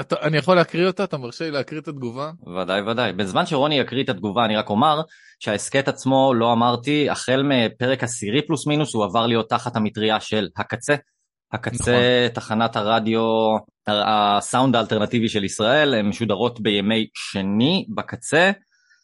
אתה, 0.00 0.16
אני 0.22 0.36
יכול 0.36 0.56
להקריא 0.56 0.86
אותה? 0.86 1.04
אתה 1.04 1.18
מרשה 1.18 1.44
לי 1.44 1.50
להקריא 1.50 1.80
את 1.80 1.88
התגובה? 1.88 2.30
ודאי 2.56 2.80
ודאי. 2.80 3.12
בזמן 3.12 3.46
שרוני 3.46 3.78
יקריא 3.80 4.04
את 4.04 4.08
התגובה 4.08 4.44
אני 4.44 4.56
רק 4.56 4.70
אומר 4.70 5.00
שההסכת 5.40 5.88
עצמו 5.88 6.34
לא 6.34 6.52
אמרתי 6.52 7.10
החל 7.10 7.42
מפרק 7.42 8.02
עשירי 8.02 8.46
פלוס 8.46 8.66
מינוס 8.66 8.94
הוא 8.94 9.04
עבר 9.04 9.26
להיות 9.26 9.50
תחת 9.50 9.76
המטריה 9.76 10.20
של 10.20 10.48
הקצה. 10.56 10.94
הקצה 11.52 12.28
תחנת 12.34 12.76
הרדיו 12.76 13.22
הסאונד 13.86 14.76
האלטרנטיבי 14.76 15.28
של 15.28 15.44
ישראל 15.44 15.94
הן 15.94 16.06
משודרות 16.06 16.60
בימי 16.60 17.06
שני 17.14 17.86
בקצה. 17.94 18.50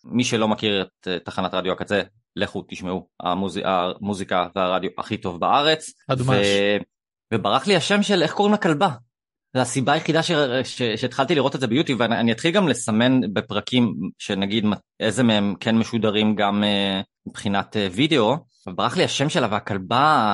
מי 0.05 0.25
שלא 0.25 0.49
מכיר 0.49 0.83
את 0.83 1.09
אה, 1.09 1.19
תחנת 1.19 1.55
רדיו 1.55 1.73
הקצה 1.73 2.01
לכו 2.37 2.65
תשמעו 2.69 3.09
המוז... 3.21 3.61
המוזיקה 3.65 4.47
והרדיו 4.57 4.91
הכי 4.99 5.17
טוב 5.17 5.41
בארץ. 5.41 5.91
ו... 6.19 6.33
וברח 7.35 7.67
לי 7.67 7.77
השם 7.77 8.03
של 8.03 8.23
איך 8.23 8.33
קוראים 8.33 8.55
לכלבה. 8.55 8.89
זו 9.57 9.61
הסיבה 9.61 9.93
היחידה 9.93 10.23
ש... 10.23 10.33
ש... 10.65 10.83
שהתחלתי 10.83 11.35
לראות 11.35 11.55
את 11.55 11.61
זה 11.61 11.67
ביוטיוב 11.67 12.01
ואני 12.01 12.17
אני 12.17 12.33
אתחיל 12.33 12.51
גם 12.51 12.69
לסמן 12.69 13.21
בפרקים 13.33 13.95
שנגיד 14.19 14.65
איזה 15.01 15.23
מהם 15.23 15.55
כן 15.61 15.77
משודרים 15.77 16.35
גם 16.35 16.63
אה, 16.63 17.05
מבחינת 17.29 17.77
אה, 17.77 17.79
וידאו. 17.93 18.37
וברח 18.67 18.97
לי 18.97 19.05
השם 19.05 19.29
שלה 19.29 19.49
והכלבה 19.51 20.27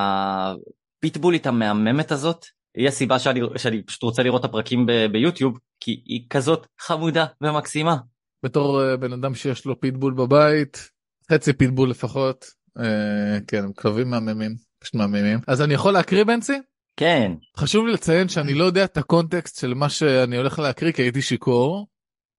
הפיטבולית 0.99 1.47
המהממת 1.47 2.13
הזאת 2.13 2.45
היא 2.77 2.89
הסיבה 2.89 3.19
שאני, 3.19 3.41
שאני 3.57 3.83
פשוט 3.83 4.03
רוצה 4.03 4.23
לראות 4.23 4.41
את 4.41 4.45
הפרקים 4.45 4.87
ב... 4.87 4.93
ביוטיוב 5.13 5.59
כי 5.81 6.03
היא 6.07 6.27
כזאת 6.31 6.67
חמודה 6.81 7.27
ומקסימה. 7.41 7.97
בתור 8.45 8.83
אה, 8.83 8.97
בן 8.97 9.13
אדם 9.13 9.35
שיש 9.35 9.67
לו 9.67 9.81
פיטבול 9.81 10.15
בבית, 10.15 10.91
חצי 11.33 11.53
פיטבול 11.53 11.91
לפחות. 11.91 12.47
אה, 12.79 13.39
כן, 13.47 13.65
הם 13.65 13.73
כלבים 13.73 14.11
מהממים, 14.11 14.55
פשוט 14.79 14.95
מהממים. 14.95 15.39
אז 15.47 15.63
אני 15.63 15.75
יכול 15.75 15.93
להקריא 15.93 16.25
בנצי? 16.25 16.59
כן. 16.97 17.33
חשוב 17.57 17.87
לי 17.87 17.93
לציין 17.93 18.29
שאני 18.29 18.55
לא 18.55 18.65
יודע 18.65 18.85
את 18.85 18.97
הקונטקסט 18.97 19.61
של 19.61 19.75
מה 19.75 19.89
שאני 19.89 20.37
הולך 20.37 20.59
להקריא 20.59 20.93
כי 20.93 21.03
הייתי 21.03 21.23
שיכור 21.23 21.87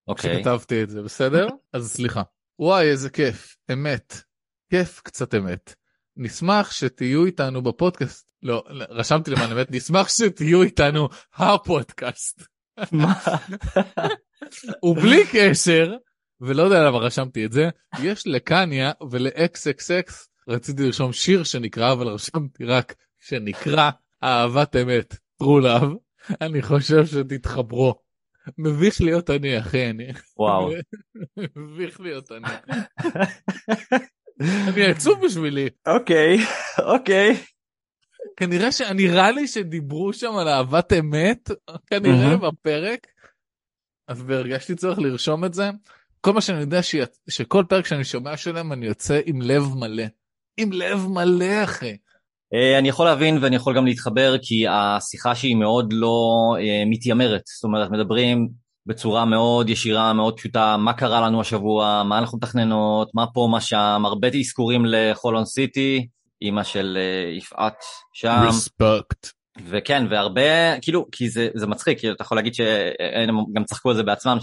אוקיי. 0.07 0.35
כשכתבתי 0.35 0.83
את 0.83 0.89
זה, 0.89 1.01
בסדר? 1.01 1.47
אז 1.73 1.91
סליחה. 1.91 2.21
וואי, 2.59 2.89
איזה 2.89 3.09
כיף, 3.09 3.55
אמת. 3.71 4.21
כיף 4.69 5.01
קצת 5.03 5.35
אמת. 5.35 5.75
נשמח 6.17 6.71
שתהיו 6.71 7.25
איתנו 7.25 7.61
בפודקאסט. 7.61 8.31
לא, 8.43 8.63
רשמתי 8.69 9.31
למען 9.31 9.51
אמת, 9.51 9.71
נשמח 9.71 10.09
שתהיו 10.09 10.63
איתנו 10.63 11.09
הפודקאסט. 11.35 12.43
מה? 12.91 13.13
ובלי 14.83 15.23
קשר, 15.31 15.95
ולא 16.41 16.63
יודע 16.63 16.83
למה 16.83 16.97
רשמתי 16.97 17.45
את 17.45 17.51
זה, 17.51 17.69
יש 18.03 18.27
לקניה 18.27 18.91
ול-XXX, 19.11 20.13
רציתי 20.47 20.83
לרשום 20.83 21.13
שיר 21.13 21.43
שנקרא, 21.43 21.91
אבל 21.91 22.07
רשמתי 22.07 22.65
רק 22.65 22.95
שנקרא 23.19 23.89
אהבת 24.23 24.75
אמת, 24.75 25.13
true 25.43 25.63
love, 25.63 25.95
אני 26.41 26.61
חושב 26.61 27.05
שתתחברו. 27.05 27.95
מביך 28.57 29.01
להיות 29.01 29.29
אני 29.29 29.59
אחי, 29.59 29.89
אני... 29.89 30.07
וואו. 30.37 30.71
מביך 31.55 31.99
להיות 31.99 32.31
אני. 32.31 32.47
אני 34.67 34.85
עצוב 34.85 35.25
בשבילי. 35.25 35.69
אוקיי, 35.87 36.37
אוקיי. 36.93 37.37
כנראה 38.37 38.71
שנראה 38.71 39.31
לי 39.31 39.47
שדיברו 39.47 40.13
שם 40.13 40.31
על 40.31 40.47
אהבת 40.47 40.93
אמת, 40.93 41.49
כנראה. 41.87 42.37
בפרק. 42.37 43.07
אז 44.07 44.23
והרגשתי 44.27 44.75
צורך 44.75 44.99
לרשום 44.99 45.45
את 45.45 45.53
זה. 45.53 45.69
כל 46.21 46.33
מה 46.33 46.41
שאני 46.41 46.59
יודע 46.59 46.83
שיצ... 46.83 47.19
שכל 47.29 47.63
פרק 47.69 47.85
שאני 47.85 48.03
שומע 48.03 48.37
שלהם 48.37 48.73
אני 48.73 48.85
יוצא 48.85 49.19
עם 49.25 49.41
לב 49.41 49.63
מלא. 49.75 50.03
עם 50.57 50.71
לב 50.71 51.07
מלא 51.07 51.63
אחי. 51.63 51.97
אה, 52.53 52.77
אני 52.79 52.89
יכול 52.89 53.05
להבין 53.05 53.37
ואני 53.41 53.55
יכול 53.55 53.75
גם 53.75 53.85
להתחבר 53.85 54.35
כי 54.41 54.65
השיחה 54.67 55.35
שהיא 55.35 55.55
מאוד 55.55 55.93
לא 55.93 56.55
אה, 56.59 56.83
מתיימרת, 56.85 57.41
זאת 57.45 57.63
אומרת 57.63 57.91
מדברים 57.91 58.49
בצורה 58.85 59.25
מאוד 59.25 59.69
ישירה, 59.69 60.13
מאוד 60.13 60.37
פשוטה, 60.37 60.77
מה 60.77 60.93
קרה 60.93 61.21
לנו 61.21 61.41
השבוע, 61.41 62.03
מה 62.03 62.19
אנחנו 62.19 62.37
מתכננות, 62.37 63.09
מה 63.13 63.25
פה, 63.33 63.47
מה 63.51 63.61
שם, 63.61 64.01
הרבה 64.05 64.27
אזכורים 64.39 64.85
לחולון 64.85 65.45
סיטי, 65.45 66.07
אימא 66.41 66.63
של 66.63 66.97
אה, 66.99 67.37
יפעת 67.37 67.83
שם, 68.13 68.43
רספקט. 68.47 69.27
וכן, 69.65 70.05
והרבה, 70.09 70.79
כאילו, 70.81 71.05
כי 71.11 71.29
זה, 71.29 71.49
זה 71.55 71.67
מצחיק, 71.67 71.99
כאילו, 71.99 72.13
אתה 72.13 72.23
יכול 72.23 72.37
להגיד 72.37 72.53
שהם 72.53 73.35
גם 73.53 73.63
צחקו 73.63 73.89
על 73.89 73.95
זה 73.95 74.03
בעצמם, 74.03 74.37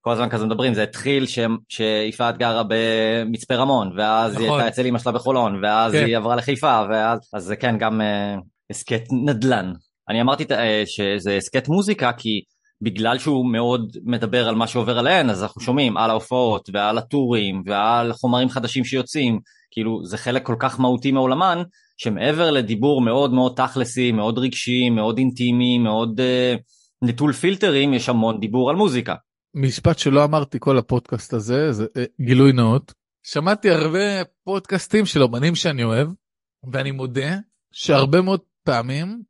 שכל 0.00 0.10
הזמן 0.10 0.28
כזה 0.28 0.46
מדברים, 0.46 0.74
זה 0.74 0.82
התחיל 0.82 1.26
ש, 1.26 1.38
שיפעת 1.68 2.38
גרה 2.38 2.62
במצפה 2.68 3.54
רמון, 3.54 3.92
ואז 3.98 4.36
היא 4.36 4.46
נכון. 4.46 4.60
הייתה 4.60 4.68
אצל 4.68 4.86
אמא 4.86 4.98
שלה 4.98 5.12
בחולון, 5.12 5.64
ואז 5.64 5.92
כן. 5.92 6.04
היא 6.04 6.16
עברה 6.16 6.36
לחיפה, 6.36 6.82
ואז, 6.90 7.18
אז 7.34 7.44
זה 7.44 7.56
כן, 7.56 7.78
גם 7.78 8.00
אה, 8.00 8.36
הסכת 8.70 9.02
נדל"ן. 9.12 9.72
אני 10.08 10.20
אמרתי 10.20 10.44
אה, 10.50 10.82
שזה 10.86 11.36
הסכת 11.36 11.68
מוזיקה, 11.68 12.12
כי 12.12 12.40
בגלל 12.82 13.18
שהוא 13.18 13.52
מאוד 13.52 13.96
מדבר 14.04 14.48
על 14.48 14.54
מה 14.54 14.66
שעובר 14.66 14.98
עליהן, 14.98 15.30
אז 15.30 15.42
אנחנו 15.42 15.60
שומעים 15.60 15.96
על 15.96 16.10
ההופעות, 16.10 16.70
ועל 16.72 16.98
הטורים, 16.98 17.62
ועל 17.66 18.12
חומרים 18.12 18.48
חדשים 18.48 18.84
שיוצאים, 18.84 19.38
כאילו, 19.70 20.04
זה 20.04 20.16
חלק 20.16 20.46
כל 20.46 20.56
כך 20.58 20.80
מהותי 20.80 21.12
מעולמן, 21.12 21.62
שמעבר 21.96 22.50
לדיבור 22.50 23.00
מאוד 23.00 23.32
מאוד 23.32 23.52
תכלסי, 23.56 24.12
מאוד 24.12 24.38
רגשי, 24.38 24.90
מאוד 24.90 25.18
אינטימי, 25.18 25.78
מאוד 25.78 26.20
uh, 26.20 26.60
נטול 27.02 27.32
פילטרים, 27.32 27.94
יש 27.94 28.08
המון 28.08 28.40
דיבור 28.40 28.70
על 28.70 28.76
מוזיקה. 28.76 29.14
משפט 29.54 29.98
שלא 29.98 30.24
אמרתי 30.24 30.58
כל 30.60 30.78
הפודקאסט 30.78 31.32
הזה, 31.32 31.72
זה 31.72 31.86
אה, 31.96 32.04
גילוי 32.20 32.52
נאות. 32.52 32.94
שמעתי 33.22 33.70
הרבה 33.70 34.24
פודקאסטים 34.44 35.06
של 35.06 35.22
אומנים 35.22 35.54
שאני 35.54 35.84
אוהב, 35.84 36.08
ואני 36.72 36.90
מודה 36.90 37.36
שהרבה 37.72 38.20
מאוד 38.20 38.40
פעמים, 38.64 39.22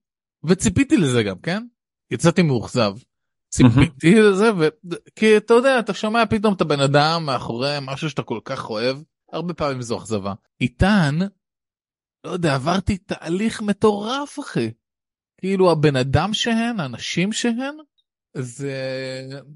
וציפיתי 0.45 0.97
לזה 0.97 1.23
גם, 1.23 1.39
כן? 1.39 1.67
יצאתי 2.11 2.43
מאוכזב. 2.43 2.93
ציפיתי 3.49 4.15
לזה, 4.21 4.55
ו... 4.59 4.69
כי 5.17 5.37
אתה 5.37 5.55
יודע, 5.55 5.79
אתה 5.79 5.95
שומע 5.95 6.27
פתאום 6.27 6.55
את 6.55 6.61
הבן 6.61 6.81
אדם 6.81 7.23
מאחורי 7.27 7.77
משהו 7.83 8.11
שאתה 8.11 8.23
כל 8.23 8.41
כך 8.45 8.71
אוהב, 8.71 8.97
הרבה 9.33 9.55
פעמים 9.55 9.83
זו 9.83 9.99
אכזבה. 9.99 10.35
איתן, 10.61 11.19
לא 12.25 12.31
יודע, 12.31 12.55
עברתי 12.55 12.99
תהליך 12.99 13.63
מטורף, 13.63 14.39
אחי. 14.41 14.71
כאילו 15.41 15.71
הבן 15.71 15.97
אדם 15.97 16.35
שהן, 16.35 16.81
האנשים 16.81 17.33
שהן, 17.33 17.77
זה 18.35 18.75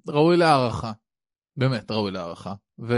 ראוי 0.09 0.37
להערכה. 0.37 0.93
באמת 1.57 1.91
ראוי 1.91 2.11
להערכה. 2.11 2.55
ו... 2.89 2.95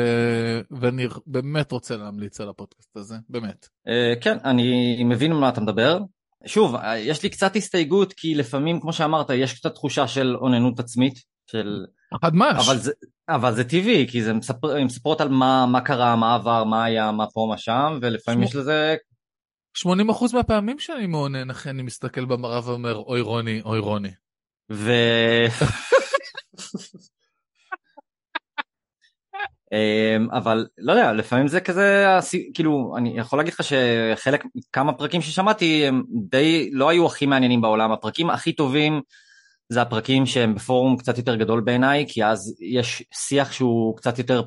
ואני 0.70 1.06
באמת 1.26 1.72
רוצה 1.72 1.96
להמליץ 1.96 2.40
על 2.40 2.48
הפודקאסט 2.48 2.96
הזה, 2.96 3.16
באמת. 3.28 3.68
Uh, 3.88 4.20
כן, 4.20 4.38
אני 4.44 5.04
מבין 5.04 5.32
על 5.32 5.38
מה 5.38 5.48
אתה 5.48 5.60
מדבר. 5.60 5.98
שוב, 6.46 6.74
uh, 6.74 6.80
יש 6.96 7.22
לי 7.22 7.30
קצת 7.30 7.56
הסתייגות, 7.56 8.12
כי 8.12 8.34
לפעמים, 8.34 8.80
כמו 8.80 8.92
שאמרת, 8.92 9.30
יש 9.30 9.58
קצת 9.58 9.74
תחושה 9.74 10.08
של 10.08 10.36
אוננות 10.36 10.80
עצמית, 10.80 11.14
של... 11.50 11.84
חד 12.22 12.34
מש. 12.34 12.68
אבל 12.68 12.78
זה, 12.78 12.92
אבל 13.28 13.54
זה 13.54 13.64
טבעי, 13.64 14.06
כי 14.10 14.22
זה 14.22 14.32
מספר, 14.32 14.84
מספרות 14.84 15.20
על 15.20 15.28
מה, 15.28 15.66
מה 15.66 15.80
קרה, 15.80 16.16
מה 16.16 16.34
עבר, 16.34 16.64
מה 16.64 16.84
היה, 16.84 17.12
מה 17.12 17.26
פה, 17.26 17.46
מה 17.50 17.58
שם, 17.58 17.98
ולפעמים 18.02 18.42
יש 18.42 18.56
לזה 18.56 18.96
80% 19.78 19.88
מהפעמים 20.34 20.78
שאני 20.78 21.06
מעונן, 21.06 21.50
אחי, 21.50 21.70
אני 21.70 21.82
מסתכל 21.82 22.24
במראה 22.24 22.60
ואומר, 22.64 22.96
אוי 22.96 23.20
רוני, 23.20 23.62
אוי 23.62 23.78
רוני. 23.78 24.10
ו... 24.70 24.92
אמ, 29.72 30.28
אבל 30.30 30.66
לא 30.78 30.92
יודע, 30.92 31.12
לפעמים 31.12 31.48
זה 31.48 31.60
כזה, 31.60 32.06
כאילו, 32.54 32.94
אני 32.96 33.18
יכול 33.18 33.38
להגיד 33.38 33.52
לך 33.52 33.60
שחלק, 33.64 34.44
כמה 34.72 34.92
פרקים 34.92 35.22
ששמעתי, 35.22 35.86
הם 35.86 36.02
די 36.30 36.70
לא 36.72 36.88
היו 36.88 37.06
הכי 37.06 37.26
מעניינים 37.26 37.60
בעולם. 37.60 37.92
הפרקים 37.92 38.30
הכי 38.30 38.52
טובים 38.52 39.00
זה 39.68 39.82
הפרקים 39.82 40.26
שהם 40.26 40.54
בפורום 40.54 40.96
קצת 40.96 41.18
יותר 41.18 41.36
גדול 41.36 41.60
בעיניי, 41.60 42.04
כי 42.08 42.24
אז 42.24 42.56
יש 42.60 43.02
שיח 43.14 43.52
שהוא 43.52 43.96
קצת 43.96 44.18
יותר 44.18 44.42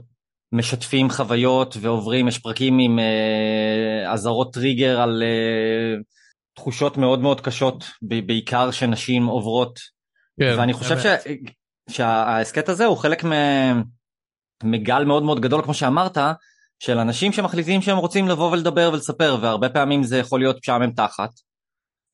משתפים 0.51 1.10
חוויות 1.10 1.77
ועוברים, 1.82 2.27
יש 2.27 2.39
פרקים 2.39 2.79
עם 2.79 2.99
אה, 2.99 4.12
אזהרות 4.13 4.53
טריגר 4.53 5.01
על 5.01 5.23
אה, 5.23 6.01
תחושות 6.53 6.97
מאוד 6.97 7.19
מאוד 7.19 7.41
קשות, 7.41 7.84
בעיקר 8.01 8.71
שנשים 8.71 9.25
עוברות 9.25 9.79
כן, 10.39 10.56
ואני 10.58 10.73
חושב 10.73 10.99
ש... 10.99 11.06
שההסכת 11.89 12.69
הזה 12.69 12.86
הוא 12.86 12.97
חלק 12.97 13.25
מ... 13.25 13.32
מגל 14.63 15.04
מאוד 15.04 15.23
מאוד 15.23 15.39
גדול 15.39 15.62
כמו 15.63 15.73
שאמרת 15.73 16.17
של 16.80 16.97
אנשים 16.97 17.32
שמחליטים 17.32 17.82
שהם 17.82 17.97
רוצים 17.97 18.28
לבוא 18.28 18.52
ולדבר 18.52 18.89
ולספר 18.93 19.38
והרבה 19.41 19.69
פעמים 19.69 20.04
זה 20.04 20.17
יכול 20.17 20.39
להיות 20.39 20.58
משעמם 20.63 20.91
תחת. 20.91 21.30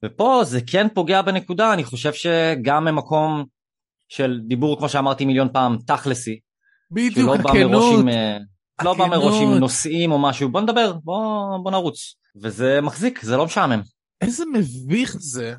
ופה 0.06 0.42
זה 0.44 0.60
כן 0.68 0.88
פוגע 0.94 1.22
בנקודה 1.22 1.74
אני 1.74 1.84
חושב 1.84 2.14
שגם 2.14 2.86
ממקום 2.86 3.46
של 4.10 4.40
דיבור 4.48 4.78
כמו 4.78 4.90
שאמרתי 4.90 5.26
מיליון 5.26 5.54
פעם 5.54 5.78
תכלסי 5.88 6.40
בדיוק, 6.92 7.36
שלא 7.36 7.44
בא 7.44 7.50
הכנות. 7.50 8.08
אה, 8.08 8.38
לא 8.84 8.94
בא 8.94 9.06
מראש 9.06 9.42
עם. 9.42 9.54
נושאים 9.54 10.12
או 10.12 10.20
משהו, 10.20 10.50
בוא 10.50 10.62
נדבר, 10.62 10.94
בוא, 10.94 11.58
בוא 11.64 11.72
נרוץ. 11.72 12.16
וזה 12.42 12.82
מחזיק, 12.82 13.22
זה 13.22 13.38
לא 13.38 13.46
משעמם. 13.46 13.82
איזה 14.22 14.44
מביך 14.54 15.16
זה 15.20 15.56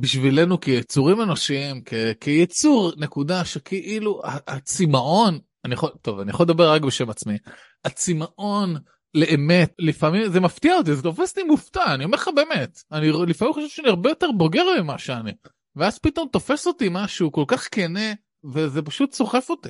בשבילנו 0.00 0.60
כיצורים 0.60 1.22
אנושיים, 1.22 1.82
כ- 1.84 1.94
כיצור, 2.20 2.92
נקודה, 2.96 3.44
שכאילו 3.44 4.22
הצמאון, 4.24 5.38
אני 5.64 5.74
יכול, 5.74 5.90
טוב, 6.02 6.20
אני 6.20 6.30
יכול 6.30 6.44
לדבר 6.44 6.72
רק 6.72 6.82
בשם 6.82 7.10
עצמי, 7.10 7.38
הצמאון 7.84 8.76
לאמת, 9.14 9.74
לפעמים 9.78 10.28
זה 10.28 10.40
מפתיע 10.40 10.74
אותי, 10.76 10.94
זה 10.94 11.02
תופס 11.02 11.30
אותי 11.30 11.42
מופתע, 11.42 11.94
אני 11.94 12.04
אומר 12.04 12.16
לך 12.16 12.28
באמת, 12.36 12.78
אני 12.92 13.10
לפעמים 13.26 13.54
חושב 13.54 13.68
שאני 13.68 13.88
הרבה 13.88 14.10
יותר 14.10 14.30
בוגר 14.36 14.64
ממה 14.82 14.98
שאני, 14.98 15.32
ואז 15.76 15.98
פתאום 15.98 16.28
תופס 16.32 16.66
אותי 16.66 16.88
משהו 16.90 17.32
כל 17.32 17.44
כך 17.48 17.68
כנה, 17.72 18.12
וזה 18.54 18.82
פשוט 18.82 19.12
סוחף 19.12 19.50
אותי, 19.50 19.68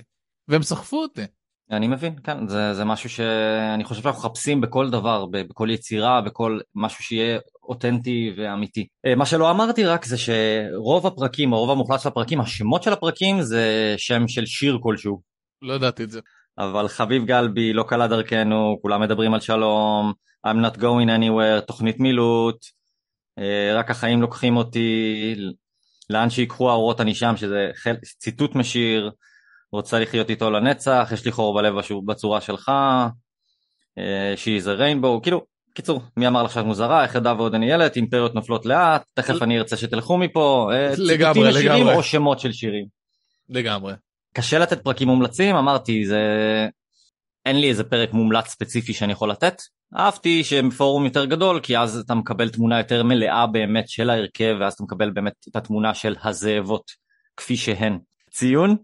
והם 0.49 0.63
סחפו 0.63 1.03
אותי. 1.03 1.23
אני 1.71 1.89
מבין, 1.89 2.15
כן, 2.25 2.49
זה, 2.49 2.75
זה 2.75 2.85
משהו 2.85 3.11
שאני 3.11 3.85
חושב 3.85 4.03
שאנחנו 4.03 4.21
מחפשים 4.21 4.61
בכל 4.61 4.91
דבר, 4.91 5.27
בכל 5.31 5.71
יצירה, 5.71 6.21
בכל 6.21 6.59
משהו 6.75 7.05
שיהיה 7.05 7.39
אותנטי 7.63 8.35
ואמיתי. 8.37 8.87
אה, 9.07 9.15
מה 9.15 9.27
שלא 9.27 9.51
אמרתי 9.51 9.85
רק 9.85 10.05
זה 10.05 10.17
שרוב 10.19 11.07
הפרקים, 11.07 11.53
או 11.53 11.59
רוב 11.59 11.71
המוחלט 11.71 12.01
של 12.01 12.09
הפרקים, 12.09 12.41
השמות 12.41 12.83
של 12.83 12.93
הפרקים 12.93 13.43
זה 13.43 13.95
שם 13.97 14.29
של 14.29 14.47
שיר 14.47 14.79
כלשהו. 14.83 15.21
לא 15.63 15.75
ידעתי 15.75 16.05
את 16.05 16.11
זה. 16.11 16.21
אבל 16.59 16.89
חביב 16.89 17.25
גלבי, 17.25 17.73
לא 17.73 17.85
קלה 17.89 18.09
דרכנו, 18.09 18.79
כולם 18.83 19.01
מדברים 19.03 19.35
על 19.35 19.41
שלום, 19.41 20.13
I'm 20.47 20.67
not 20.67 20.77
going 20.77 21.09
anywhere, 21.19 21.61
תוכנית 21.67 22.01
מילוט, 22.01 22.57
אה, 23.39 23.75
רק 23.75 23.91
החיים 23.91 24.21
לוקחים 24.21 24.57
אותי, 24.57 25.15
לאן 26.11 26.31
שיקחו 26.31 26.71
האורות 26.71 27.01
אני 27.01 27.15
שם, 27.15 27.37
שזה 27.37 27.71
ציטוט 28.19 28.55
משיר, 28.55 29.11
רוצה 29.73 29.99
לחיות 29.99 30.31
איתו 30.31 30.51
לנצח, 30.51 31.11
יש 31.13 31.25
לי 31.25 31.33
חור 31.33 31.55
בלב 31.55 31.75
בצורה 32.07 32.41
שלך, 32.41 32.73
is 33.99 34.67
a 34.67 34.81
rainbow, 34.81 35.23
כאילו, 35.23 35.45
קיצור, 35.75 36.01
מי 36.17 36.27
אמר 36.27 36.43
לך 36.43 36.53
שאת 36.53 36.65
מוזרה, 36.65 37.05
איך 37.05 37.15
ידע 37.15 37.33
ועוד 37.33 37.55
אני 37.55 37.71
ילד, 37.71 37.91
אימפריות 37.97 38.35
נופלות 38.35 38.67
לאט, 38.67 39.03
תכף 39.15 39.43
אני 39.43 39.59
ארצה 39.59 39.77
שתלכו 39.77 40.19
מפה, 40.19 40.71
אה, 40.73 40.93
לגמרי, 40.99 41.53
לגמרי. 41.53 41.95
או 41.95 42.03
שמות 42.03 42.41
של 42.41 42.53
שירים. 42.53 42.87
לגמרי. 43.49 43.95
קשה 44.33 44.59
לתת 44.59 44.85
פרקים 44.85 45.09
מומלצים, 45.09 45.57
אמרתי, 45.57 46.07
זה... 46.07 46.21
אין 47.47 47.61
לי 47.61 47.69
איזה 47.69 47.85
פרק 47.85 48.13
מומלץ 48.13 48.47
ספציפי 48.47 48.93
שאני 48.93 49.13
יכול 49.13 49.31
לתת. 49.31 49.63
אהבתי 49.97 50.45
שהם 50.45 50.71
פורום 50.71 51.05
יותר 51.05 51.25
גדול, 51.25 51.61
כי 51.61 51.79
אז 51.79 51.99
אתה 51.99 52.15
מקבל 52.15 52.49
תמונה 52.49 52.79
יותר 52.79 53.03
מלאה 53.03 53.47
באמת 53.47 53.89
של 53.89 54.11
ההרכב, 54.11 54.57
ואז 54.61 54.73
אתה 54.73 54.83
מקבל 54.83 55.11
באמת 55.11 55.33
את 55.49 55.57
התמונה 55.57 55.95
של 55.95 56.17
הזאבות 56.25 56.91
כפי 57.37 57.57
שהן. 57.57 57.99
ציון? 58.31 58.77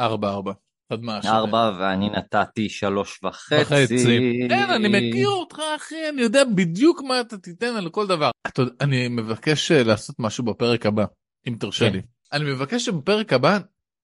ארבע 0.00 0.28
ארבע. 0.28 0.52
עד 0.90 1.00
מה? 1.00 1.20
ארבע, 1.24 1.70
ואני 1.78 2.10
נתתי 2.10 2.68
שלוש 2.68 3.20
וחצי. 3.24 3.62
וחצי. 3.62 4.20
אין, 4.50 4.70
אני 4.70 4.88
מכיר 4.88 5.28
אותך 5.28 5.60
אחי, 5.76 6.08
אני 6.08 6.22
יודע 6.22 6.44
בדיוק 6.44 7.02
מה 7.02 7.20
אתה 7.20 7.38
תיתן 7.38 7.76
על 7.76 7.88
כל 7.90 8.06
דבר. 8.06 8.30
אתה 8.46 8.62
יודע, 8.62 8.72
אני 8.80 9.08
מבקש 9.08 9.72
אה, 9.72 9.82
לעשות 9.82 10.16
משהו 10.18 10.44
בפרק 10.44 10.86
הבא, 10.86 11.04
אם 11.48 11.56
תרשה 11.60 11.86
כן. 11.88 11.92
לי. 11.92 12.02
אני 12.32 12.44
מבקש 12.44 12.84
שבפרק 12.84 13.32
הבא 13.32 13.58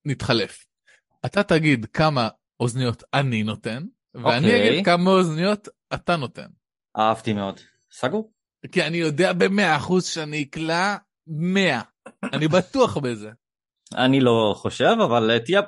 נתחלף. 0.04 0.64
אתה 1.26 1.42
תגיד 1.42 1.86
כמה 1.86 2.28
אוזניות 2.60 3.02
אני 3.14 3.42
נותן, 3.42 3.82
ואני 4.14 4.46
אוקיי. 4.46 4.70
אגיד 4.70 4.84
כמה 4.84 5.10
אוזניות 5.10 5.68
אתה 5.94 6.16
נותן. 6.16 6.46
אהבתי 6.98 7.32
מאוד. 7.32 7.60
סגור? 7.92 8.32
כי 8.72 8.82
אני 8.82 8.96
יודע 8.96 9.32
במאה 9.32 9.76
אחוז 9.76 10.04
שאני 10.04 10.42
אקלע 10.42 10.96
מאה. 11.26 11.80
אני 12.32 12.48
בטוח 12.48 12.96
בזה. 12.96 13.30
אני 13.94 14.20
לא 14.20 14.54
חושב, 14.56 14.96
אבל 15.04 15.30
אה, 15.30 15.38
תהיה, 15.38 15.60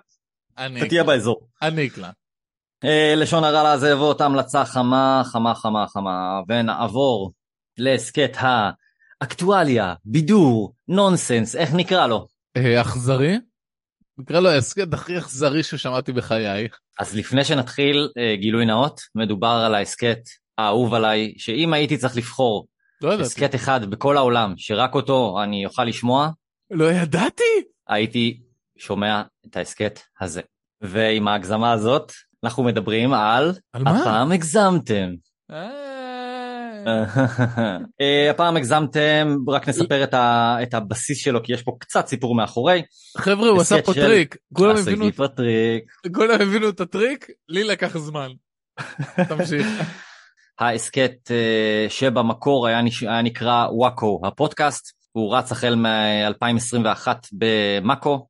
אני 0.59 0.88
תהיה. 0.88 1.05
באזור. 1.05 1.49
אני 1.62 1.87
אקלע. 1.87 2.11
אה, 2.85 3.14
לשון 3.16 3.44
הרע 3.44 3.62
לעזבות, 3.62 4.21
המלצה 4.21 4.64
חמה, 4.64 5.23
חמה, 5.25 5.55
חמה, 5.55 5.87
חמה, 5.88 6.40
ונעבור 6.49 7.33
להסכת 7.79 8.37
האקטואליה, 9.21 9.94
בידור, 10.05 10.75
נונסנס, 10.88 11.57
איך 11.57 11.75
נקרא 11.75 12.07
לו? 12.07 12.27
אה, 12.57 12.81
אכזרי? 12.81 13.37
נקרא 14.18 14.40
לו 14.40 14.49
ההסכת 14.49 14.94
הכי 14.94 15.18
אכזרי 15.18 15.62
ששמעתי 15.62 16.12
בחיי. 16.12 16.68
אז 16.99 17.16
לפני 17.16 17.44
שנתחיל, 17.44 18.09
אה, 18.18 18.37
גילוי 18.37 18.66
נאות, 18.66 19.01
מדובר 19.14 19.62
על 19.66 19.75
ההסכת 19.75 20.21
האהוב 20.59 20.94
עליי, 20.94 21.35
שאם 21.38 21.73
הייתי 21.73 21.97
צריך 21.97 22.16
לבחור 22.16 22.66
לא. 23.03 23.12
הסכת 23.12 23.55
אחד 23.55 23.85
בכל 23.90 24.16
העולם, 24.16 24.55
שרק 24.57 24.94
אותו 24.94 25.42
אני 25.42 25.66
אוכל 25.66 25.85
לשמוע, 25.85 26.31
לא 26.71 26.92
ידעתי. 26.92 27.42
הייתי 27.88 28.40
שומע 28.79 29.23
את 29.47 29.57
ההסכת 29.57 30.01
הזה. 30.21 30.41
ועם 30.81 31.29
ההגזמה 31.29 31.73
הזאת, 31.73 32.12
אנחנו 32.45 32.62
מדברים 32.62 33.12
על 33.12 33.53
על 33.73 33.83
מה? 33.83 34.01
הפעם 34.01 34.33
הגזמתם. 34.33 35.09
אה, 35.51 37.05
אה, 38.01 38.31
הפעם 38.31 38.57
הגזמתם, 38.57 39.37
רק 39.49 39.69
נספר 39.69 40.05
את, 40.62 40.75
הבסיס 40.75 41.19
שלו, 41.19 41.43
כי 41.43 41.53
יש 41.53 41.62
פה 41.62 41.77
קצת 41.81 42.07
סיפור 42.07 42.35
מאחורי. 42.35 42.83
חבר'ה 43.17 43.49
הוא 43.49 43.61
עשה 43.61 43.83
פה 43.83 43.95
טריק. 43.95 44.37
כולם 44.53 44.77
הבינו- 44.77 45.12
פה 45.17 45.29
טריק. 45.29 45.85
כולם 46.14 46.41
הבינו 46.41 46.69
את 46.69 46.81
הטריק, 46.81 47.27
לי 47.49 47.64
לקח 47.64 47.99
זמן. 47.99 48.29
תמשיך. 49.29 49.67
ההסכת 50.59 51.31
אה, 51.31 51.87
שבמקור. 51.88 52.67
היה 52.67 52.83
נקרא 53.23 53.67
וואקו 53.71 54.21
הפודקאסט, 54.25 54.93
הוא 55.12 55.37
רץ 55.37 55.53
החל 55.53 55.75
מ-2021 55.75 57.09
במאקו, 57.33 58.27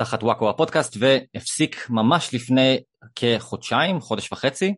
תחת 0.00 0.22
וואקו 0.22 0.50
הפודקאסט, 0.50 0.96
והפסיק 1.00 1.86
ממש 1.90 2.34
לפני 2.34 2.78
כחודשיים, 3.14 4.00
חודש 4.00 4.32
וחצי, 4.32 4.74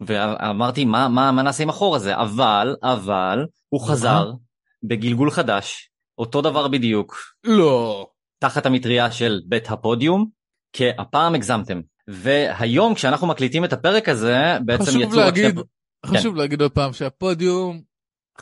ואמרתי 0.00 0.84
מה, 0.84 1.08
מה, 1.08 1.32
מה 1.32 1.42
נעשה 1.42 1.62
עם 1.62 1.68
החור 1.68 1.96
הזה, 1.96 2.16
אבל, 2.16 2.76
אבל, 2.82 3.46
הוא? 3.68 3.88
חזר 3.88 4.32
בגלגול 4.82 5.30
חדש, 5.30 5.90
אותו 6.18 6.42
דבר 6.42 6.68
בדיוק, 6.68 7.16
לא. 7.44 8.06
תחת 8.38 8.66
המטריה 8.66 9.10
של 9.12 9.40
בית 9.48 9.70
הפודיום, 9.70 10.26
כי 10.72 10.84
הפעם 10.98 11.34
הגזמתם. 11.34 11.80
והיום 12.08 12.94
כשאנחנו 12.94 13.26
מקליטים 13.26 13.64
את 13.64 13.72
הפרק 13.72 14.08
הזה, 14.08 14.36
בעצם 14.64 14.82
חשוב 14.84 15.02
יצאו 15.02 15.16
להגיד, 15.16 15.50
שתי- 15.50 16.16
חשוב 16.18 16.36
להגיד 16.36 16.60
עוד 16.62 16.72
פעם 16.72 16.92
שהפודיום, 16.92 17.80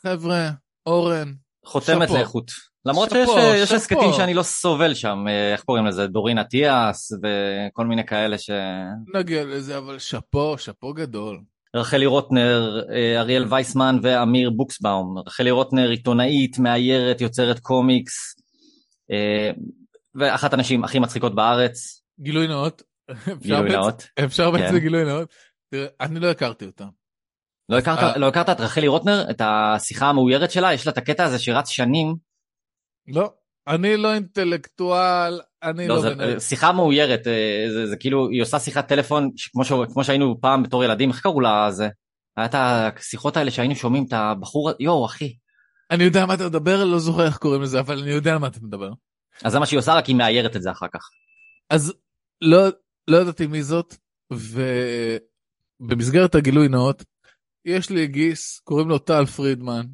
חבר'ה, 0.05 0.51
אורן, 0.87 1.33
חותמת. 1.65 2.11
לאיכות. 2.11 2.51
למרות 2.87 3.11
שיש 3.11 3.29
שאפו, 3.29 3.39
יש 3.39 3.69
שאפו. 3.69 3.75
הסכתים 3.75 4.13
שאני 4.17 4.35
לא 4.35 4.43
סובל 4.43 4.95
שם, 4.95 5.25
אה, 5.29 5.53
איך 5.53 5.63
קוראים 5.63 5.87
לזה, 5.87 6.07
דורין 6.07 6.39
אטיאס 6.39 7.13
וכל 7.13 7.87
מיני 7.87 8.07
כאלה 8.07 8.39
ש... 8.39 8.51
נגיע 9.15 9.45
לזה, 9.45 9.79
אבל 9.79 9.99
שאפו, 9.99 10.59
שאפו 10.59 10.93
גדול. 10.93 11.41
רחלי 11.77 12.07
רוטנר, 12.07 12.83
אה, 12.93 13.21
אריאל 13.21 13.47
וייסמן 13.49 13.99
ואמיר 14.03 14.51
בוקסבאום. 14.51 15.19
רחלי 15.27 15.51
רוטנר 15.51 15.91
עיתונאית, 15.91 16.59
מאיירת, 16.59 17.21
יוצרת 17.21 17.59
קומיקס, 17.59 18.37
אה, 19.11 19.51
ואחת 20.15 20.53
הנשים 20.53 20.85
הכי 20.85 20.99
מצחיקות 20.99 21.35
בארץ, 21.35 22.03
גילוי 22.21 22.47
נאות. 22.47 22.83
גילוי 23.43 23.71
נאות. 23.71 24.07
אפשר 24.25 24.51
בעצם 24.51 24.73
כן. 24.73 24.79
גילוי 24.79 25.05
נאות. 25.05 25.29
תראה, 25.71 25.87
אני 26.01 26.21
לא 26.21 26.31
הכרתי 26.31 26.67
אותה. 26.67 26.85
לא 27.69 27.79
הכרת, 27.79 27.99
אה. 27.99 28.19
לא 28.19 28.29
הכרת 28.29 28.51
את 28.51 28.61
רחלי 28.61 28.89
רוטנר, 28.89 29.25
את 29.31 29.41
השיחה 29.45 30.07
המאוירת 30.07 30.51
שלה, 30.51 30.73
יש 30.73 30.87
לה 30.87 30.93
את 30.93 30.99
הקטע 30.99 31.25
הזה 31.25 31.39
שרץ 31.39 31.69
שנים, 31.69 32.15
לא, 33.09 33.33
אני 33.69 33.97
לא 33.97 34.15
אינטלקטואל, 34.15 35.41
אני 35.63 35.89
לא, 35.89 35.95
לא 35.95 36.01
זה 36.01 36.15
בן... 36.15 36.41
שיחה 36.41 36.73
מאוירת, 36.73 37.27
אה, 37.27 37.67
זה, 37.73 37.87
זה 37.87 37.97
כאילו, 37.97 38.29
היא 38.29 38.43
עושה 38.43 38.59
שיחת 38.59 38.89
טלפון, 38.89 39.31
כמו, 39.53 39.65
ש, 39.65 39.73
כמו 39.93 40.05
שהיינו 40.05 40.41
פעם 40.41 40.63
בתור 40.63 40.85
ילדים, 40.85 41.11
איך 41.11 41.21
קראו 41.21 41.41
לה 41.41 41.71
זה? 41.71 41.89
היה 42.37 42.47
את 42.47 42.55
השיחות 42.55 43.37
האלה 43.37 43.51
שהיינו 43.51 43.77
שומעים 43.77 44.05
את 44.09 44.13
הבחור, 44.13 44.71
יואו 44.81 45.07
אחי. 45.07 45.37
אני 45.91 46.05
יודע 46.05 46.27
מה 46.27 46.35
אתה 46.35 46.47
מדבר, 46.47 46.85
לא 46.85 46.99
זוכר 46.99 47.27
איך 47.27 47.37
קוראים 47.37 47.63
לזה, 47.63 47.81
אבל 47.81 47.99
אני 47.99 48.11
יודע 48.11 48.33
על 48.33 48.39
מה 48.39 48.47
אתה 48.47 48.59
מדבר. 48.63 48.91
אז 49.45 49.53
זה 49.53 49.59
מה 49.59 49.67
שהיא 49.67 49.79
עושה, 49.79 49.95
רק 49.95 50.07
היא 50.07 50.17
מאיירת 50.17 50.57
את 50.57 50.63
זה 50.63 50.71
אחר 50.71 50.87
כך. 50.93 51.09
אז 51.71 51.95
לא, 52.41 52.59
לא 53.09 53.17
ידעתי 53.17 53.47
מי 53.47 53.63
זאת, 53.63 53.95
ובמסגרת 55.81 56.35
הגילוי 56.35 56.69
נאות, 56.69 57.05
יש 57.65 57.91
לי 57.91 58.07
גיס, 58.07 58.61
קוראים 58.61 58.89
לו 58.89 58.99
טל 58.99 59.27
פרידמן. 59.27 59.87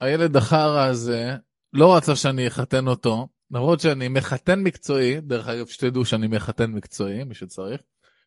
הילד 0.00 0.36
החרא 0.36 0.86
הזה 0.86 1.36
לא 1.72 1.96
רצה 1.96 2.16
שאני 2.16 2.48
אחתן 2.48 2.88
אותו, 2.88 3.28
למרות 3.50 3.80
שאני 3.80 4.08
מחתן 4.08 4.60
מקצועי, 4.60 5.20
דרך 5.20 5.48
אגב 5.48 5.66
שתדעו 5.66 6.04
שאני 6.04 6.26
מחתן 6.26 6.70
מקצועי, 6.70 7.24
מי 7.24 7.34
שצריך, 7.34 7.80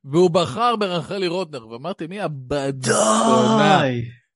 והוא 0.04 0.30
בחר 0.30 0.76
ברחלי 0.76 1.28
רוטנר, 1.28 1.68
ואמרתי 1.68 2.08
מי 2.08 2.22
הבת 2.22 2.84
זונה, 2.84 3.82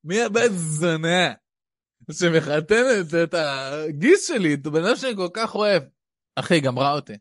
מי 0.04 0.22
הבת 0.22 0.52
זונה 0.52 1.34
שמחתנת 2.12 3.14
את 3.24 3.34
הגיס 3.34 4.28
שלי, 4.28 4.54
את 4.54 4.66
הבן 4.66 4.86
אדם 4.86 4.96
שאני 4.96 5.16
כל 5.16 5.28
כך 5.34 5.56
אוהב. 5.56 5.84
אחי, 6.36 6.60
גמרה 6.60 6.94
אותי. 6.94 7.14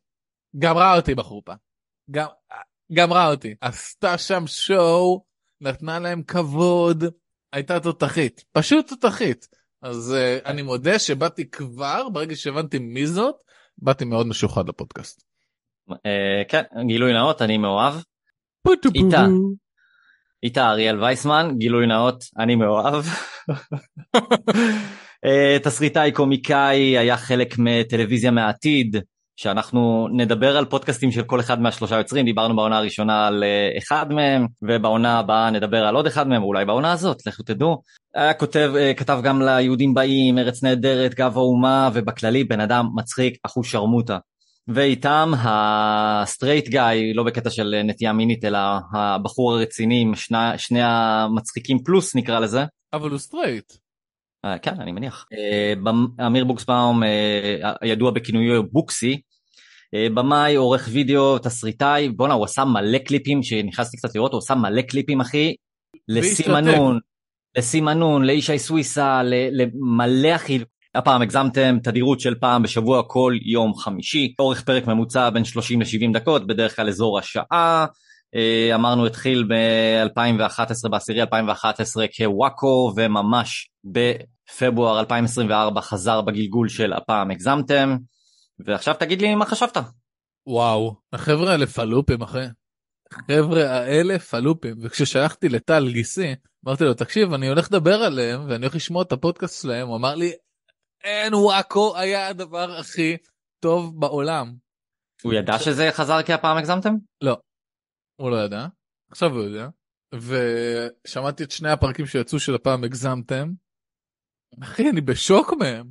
גמרה 0.59 0.97
אותי 0.97 1.15
בחופה. 1.15 1.53
גם, 2.11 2.27
גמרה 2.93 3.31
אותי. 3.31 3.55
עשתה 3.61 4.19
שם 4.19 4.47
שואו, 4.47 5.25
נתנה 5.61 5.99
להם 5.99 6.23
כבוד, 6.23 7.05
הייתה 7.53 7.81
תותחית. 7.81 8.45
פשוט 8.53 8.89
תותחית. 8.89 9.49
אז 9.83 10.15
uh, 10.15 10.47
אני 10.49 10.63
מודה 10.63 10.99
שבאתי 10.99 11.51
כבר, 11.51 12.09
ברגע 12.09 12.37
שהבנתי 12.37 12.79
מי 12.79 13.07
זאת, 13.07 13.35
באתי 13.79 14.05
מאוד 14.05 14.27
משוחד 14.27 14.69
לפודקאסט. 14.69 15.23
אה, 15.91 16.43
כן, 16.49 16.63
גילוי 16.87 17.13
נאות, 17.13 17.43
אני 17.43 17.59
מאוהב. 17.59 17.95
פוטו 18.63 18.89
איתה. 18.95 19.27
איתה 20.43 20.71
אריאל 20.71 21.03
וייסמן, 21.03 21.55
גילוי 21.59 21.87
נאות, 21.87 22.25
אני 22.39 22.55
מאוהב. 22.55 23.05
אה, 25.25 25.57
תסריטאי 25.63 26.13
קומיקאי, 26.13 26.99
היה 26.99 27.17
חלק 27.17 27.55
מטלוויזיה 27.59 28.31
מהעתיד, 28.31 28.97
שאנחנו 29.37 30.09
נדבר 30.13 30.57
על 30.57 30.65
פודקאסטים 30.65 31.11
של 31.11 31.23
כל 31.23 31.41
אחד 31.41 31.61
מהשלושה 31.61 31.97
יוצרים, 31.97 32.25
דיברנו 32.25 32.57
בעונה 32.57 32.79
הראשונה 32.79 33.27
על 33.27 33.45
אה, 33.45 33.79
אחד 33.79 34.13
מהם, 34.13 34.47
ובעונה 34.63 35.19
הבאה 35.19 35.51
נדבר 35.51 35.87
על 35.87 35.97
עוד 35.97 36.07
אחד 36.07 36.29
מהם, 36.29 36.43
אולי 36.43 36.65
בעונה 36.65 36.93
הזאת, 36.93 37.27
לכו 37.27 37.43
תדעו. 37.43 37.83
היה 38.15 38.35
כותב, 38.35 38.73
אה, 38.77 38.95
כתב 38.95 39.21
גם 39.23 39.43
ליהודים 39.43 39.95
באים, 39.95 40.39
ארץ 40.39 40.63
נהדרת, 40.63 41.15
גב 41.15 41.33
האומה, 41.37 41.91
ובכללי 41.95 42.45
בן 42.45 42.61
אדם 42.61 42.87
מצחיק, 42.95 43.39
אחוז 43.47 43.67
שרמוטה. 43.67 44.19
ואיתם 44.69 45.33
ה 45.39 45.53
straight 45.53 46.69
guy, 46.69 47.15
לא 47.15 47.23
בקטע 47.23 47.51
של 47.51 47.75
נטייה 47.85 48.13
מינית, 48.13 48.45
אלא 48.45 48.59
הבחור 48.95 49.55
הרציני 49.55 50.01
עם 50.01 50.15
שני, 50.15 50.39
שני 50.57 50.81
המצחיקים 50.83 51.79
פלוס 51.85 52.15
נקרא 52.15 52.39
לזה. 52.39 52.65
אבל 52.93 53.11
הוא 53.11 53.19
סטרייט. 53.19 53.73
אה, 54.45 54.59
כן, 54.59 54.81
אני 54.81 54.93
מניח. 54.93 55.27
אה, 55.33 56.27
אמיר 56.27 56.45
בוקסבאום, 56.45 57.03
אה, 57.03 57.73
ידוע 57.85 58.11
בכינויו 58.11 58.63
בוקסי, 58.63 59.21
במאי, 60.15 60.55
עורך 60.55 60.89
וידאו, 60.93 61.39
תסריטאי, 61.39 62.09
בואנה, 62.09 62.35
הוא 62.35 62.45
עשה 62.45 62.65
מלא 62.65 62.99
קליפים, 62.99 63.43
שנכנסתי 63.43 63.97
קצת 63.97 64.15
לראות, 64.15 64.33
הוא 64.33 64.39
עשה 64.39 64.55
מלא 64.55 64.83
קליפים, 64.83 65.21
אחי, 65.21 65.55
לסימנון, 66.09 66.99
לסימנון, 67.59 68.25
לישי 68.25 68.59
סוויסה, 68.59 69.23
למלא 69.25 70.35
אחי. 70.37 70.59
הפעם 70.95 71.23
הגזמתם 71.23 71.79
תדירות 71.83 72.21
של 72.21 72.35
פעם 72.35 72.63
בשבוע 72.63 73.03
כל 73.07 73.37
יום 73.45 73.75
חמישי, 73.75 74.35
אורך 74.39 74.63
פרק 74.63 74.87
ממוצע 74.87 75.31
בין 75.31 75.45
30 75.45 75.81
ל-70 75.81 76.13
דקות, 76.13 76.47
בדרך 76.47 76.77
כלל 76.77 76.89
אזור 76.89 77.19
השעה. 77.19 77.87
אמרנו 78.75 79.07
התחיל 79.07 79.45
ב-2011, 79.49 80.89
בעשירי 80.89 81.21
2011 81.21 82.07
כוואקו, 82.17 82.93
וממש 82.97 83.71
בפברואר 84.53 85.01
2024 85.01 85.81
חזר 85.81 86.21
בגלגול 86.21 86.69
של 86.69 86.93
הפעם 86.93 87.31
הגזמתם. 87.31 87.97
ועכשיו 88.67 88.95
תגיד 88.95 89.23
לי 89.23 89.35
מה 89.35 89.47
חשבת. 89.47 89.77
וואו, 90.47 90.97
החבר'ה 91.13 91.53
האלה 91.53 91.67
פלופים 91.67 92.23
אחי. 92.23 92.45
החבר'ה 93.13 93.71
האלה 93.71 94.19
פלופים, 94.19 94.75
וכששלחתי 94.83 95.49
לטל 95.49 95.93
גיסי, 95.93 96.35
אמרתי 96.67 96.85
לו, 96.85 96.95
תקשיב, 96.95 97.33
אני 97.33 97.49
הולך 97.49 97.69
לדבר 97.71 97.95
עליהם, 97.95 98.41
ואני 98.49 98.65
הולך 98.65 98.75
לשמוע 98.75 99.03
את 99.03 99.13
הפודקאסט 99.13 99.63
שלהם, 99.63 99.89
הוא 99.89 99.97
אמר 99.97 100.15
לי, 100.15 100.33
אין 101.05 101.35
וואקו 101.35 101.97
היה 101.97 102.29
הדבר 102.29 102.77
הכי 102.79 103.17
טוב 103.61 104.01
בעולם. 104.01 104.55
הוא 105.23 105.35
ידע 105.35 105.59
שזה 105.59 105.89
חזר 105.93 106.23
כי 106.23 106.33
הפעם 106.33 106.57
הגזמתם? 106.57 106.95
הוא 108.17 108.31
לא 108.31 108.37
ידע, 108.37 108.67
עכשיו 109.11 109.31
הוא 109.31 109.43
יודע, 109.43 109.69
ושמעתי 110.15 111.45
את 111.45 111.51
שני 111.51 111.71
הפרקים 111.71 112.07
שיצאו 112.07 112.41
של 112.41 112.55
הפעם 112.55 112.85
הגזמתם, 112.85 113.49
אחי, 114.63 114.91
אני 114.91 115.01
בשוק 115.01 115.53
מהם, 115.59 115.87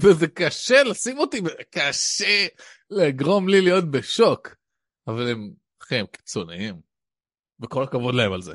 וזה 0.00 0.26
קשה 0.28 0.82
לשים 0.82 1.18
אותי, 1.18 1.40
קשה 1.70 2.46
לגרום 2.90 3.48
לי 3.48 3.60
להיות 3.60 3.90
בשוק, 3.90 4.48
אבל 5.08 5.28
הם, 5.30 5.50
אחי, 5.82 5.96
הם 5.96 6.06
קיצוניים, 6.06 6.74
וכל 7.62 7.82
הכבוד 7.82 8.14
להם 8.14 8.32
על 8.32 8.42
זה. 8.42 8.54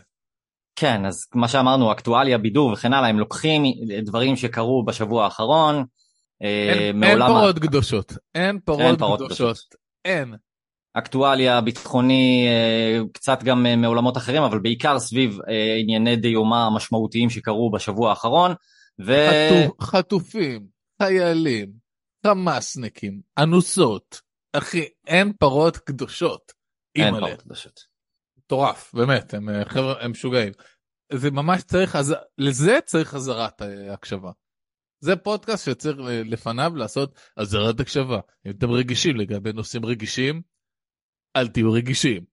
כן, 0.76 1.06
אז 1.06 1.28
מה 1.36 1.48
שאמרנו, 1.48 1.92
אקטואליה, 1.92 2.38
בידור 2.38 2.72
וכן 2.72 2.94
הלאה, 2.94 3.10
הם 3.10 3.20
לוקחים 3.20 3.64
דברים 4.06 4.36
שקרו 4.36 4.86
בשבוע 4.86 5.24
האחרון. 5.24 5.76
אה, 6.44 6.74
אין, 6.74 6.80
אין 6.80 7.00
מעולם 7.00 7.22
ה- 7.22 7.28
פרות 7.28 7.60
קדושות, 7.60 8.14
אין 8.36 8.60
פרות, 8.60 9.00
פרות 9.00 9.20
קדושות, 9.20 9.58
אין. 10.06 10.36
אקטואליה, 10.94 11.62
ביטחוני, 11.62 12.46
אה, 12.48 13.00
קצת 13.14 13.44
גם 13.44 13.66
אה, 13.66 13.76
מעולמות 13.76 14.18
אחרים, 14.18 14.44
אבל 14.44 14.60
בעיקר 14.60 15.00
סביב 15.00 15.38
ענייני 15.82 16.16
דיומא 16.16 16.70
משמעותיים 16.76 17.30
שקרו 17.30 17.72
בשבוע 17.72 18.10
האחרון. 18.10 18.52
ו... 19.06 19.12
חטו, 19.30 19.84
חטופים, 19.84 20.68
חיילים, 21.02 21.74
חמאסניקים, 22.28 23.22
אנוסות, 23.38 24.22
אחי, 24.54 24.86
אין 25.08 25.34
פרות 25.34 25.78
קדושות. 25.78 26.52
אין. 26.96 27.20
פרות 27.20 27.42
קדושות. 27.42 27.80
מטורף, 28.38 28.94
באמת, 28.94 29.34
הם 29.34 29.50
אה, 29.50 29.66
חבר'ה, 29.66 30.04
הם 30.04 30.12
משוגעים. 30.12 30.54
זה 31.14 31.32
ממש 31.32 31.64
צריך, 31.64 31.96
אז 31.96 32.16
לזה 32.38 32.80
צריך 32.86 33.14
אזהרת 33.14 33.62
אה, 33.62 33.94
הקשבה. 33.94 34.32
זה 35.04 35.16
פודקאסט 35.16 35.66
שצריך 35.66 35.98
אה, 36.00 36.22
לפניו 36.26 36.72
לעשות 36.76 37.20
אזהרת 37.38 37.80
הקשבה. 37.80 38.20
אם 38.46 38.52
אתם 38.52 38.72
רגישים 38.72 39.16
לגבי 39.16 39.54
נושאים 39.54 39.86
רגישים, 39.86 40.42
אל 41.36 41.48
תהיו 41.48 41.72
רגישים. 41.72 42.26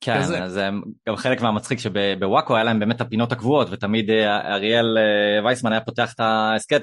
כן. 0.00 0.16
אז 0.18 0.56
הם- 0.56 0.82
גם 1.08 1.16
חלק 1.16 1.40
מהמצחיק 1.42 1.78
שבוואקו 1.78 2.54
היה 2.54 2.64
להם 2.64 2.78
באמת 2.80 2.96
את 2.96 3.00
הפינות 3.00 3.32
הקבועות, 3.32 3.68
ותמיד 3.70 4.10
אה, 4.10 4.54
אריאל 4.54 4.98
אה, 4.98 5.44
וייסמן 5.44 5.72
היה 5.72 5.80
פותח 5.80 6.12
את 6.14 6.20
ההסכת 6.20 6.82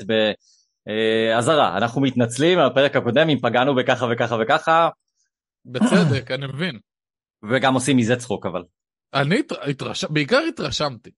באזהרה, 0.88 1.77
אנחנו 1.77 2.01
מתנצלים 2.01 2.60
על 2.60 2.65
הפרק 2.65 2.95
הקודם 2.95 3.30
אם 3.30 3.39
פגענו 3.41 3.75
בככה 3.75 4.06
וככה 4.12 4.36
וככה, 4.41 4.89
בצדק, 5.65 6.32
אני 6.32 6.47
מבין. 6.47 6.80
וגם 7.51 7.73
עושים 7.73 7.97
מזה 7.97 8.15
צחוק 8.15 8.45
אבל. 8.45 8.63
אני 9.13 9.39
התר- 9.39 9.63
התרשם, 9.69 10.08
בעיקר 10.10 10.39
התרשמתי. 10.49 11.10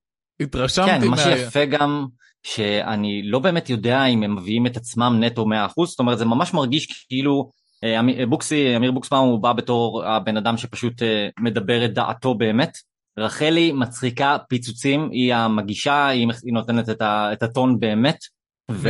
התרשמתי 0.41 0.91
כן, 0.91 1.01
מה 1.07 1.09
מה... 1.09 1.17
שיפה 1.17 1.65
גם, 1.65 2.05
שאני 2.43 3.21
לא 3.25 3.39
באמת 3.39 3.69
יודע 3.69 4.05
אם 4.05 4.23
הם 4.23 4.35
מביאים 4.35 4.67
את 4.67 4.77
עצמם 4.77 5.17
נטו 5.19 5.45
100%, 5.45 5.85
זאת 5.85 5.99
אומרת 5.99 6.17
זה 6.17 6.25
ממש 6.25 6.53
מרגיש 6.53 7.05
כאילו 7.07 7.33
אה, 7.41 7.58
בוקסי, 8.27 8.75
אמיר 8.75 8.91
בוקסבאום 8.91 9.29
הוא 9.29 9.39
בא 9.39 9.53
בתור 9.53 10.05
הבן 10.05 10.37
אדם 10.37 10.57
שפשוט 10.57 11.03
אה, 11.03 11.29
מדבר 11.39 11.85
את 11.85 11.93
דעתו 11.93 12.35
באמת. 12.35 12.77
רחלי 13.19 13.71
מצחיקה 13.71 14.37
פיצוצים, 14.49 15.09
היא 15.11 15.33
המגישה, 15.33 16.07
היא 16.07 16.27
נותנת 16.53 16.89
את, 16.89 17.43
הטון 17.43 17.79
באמת. 17.79 18.17
ו, 18.71 18.89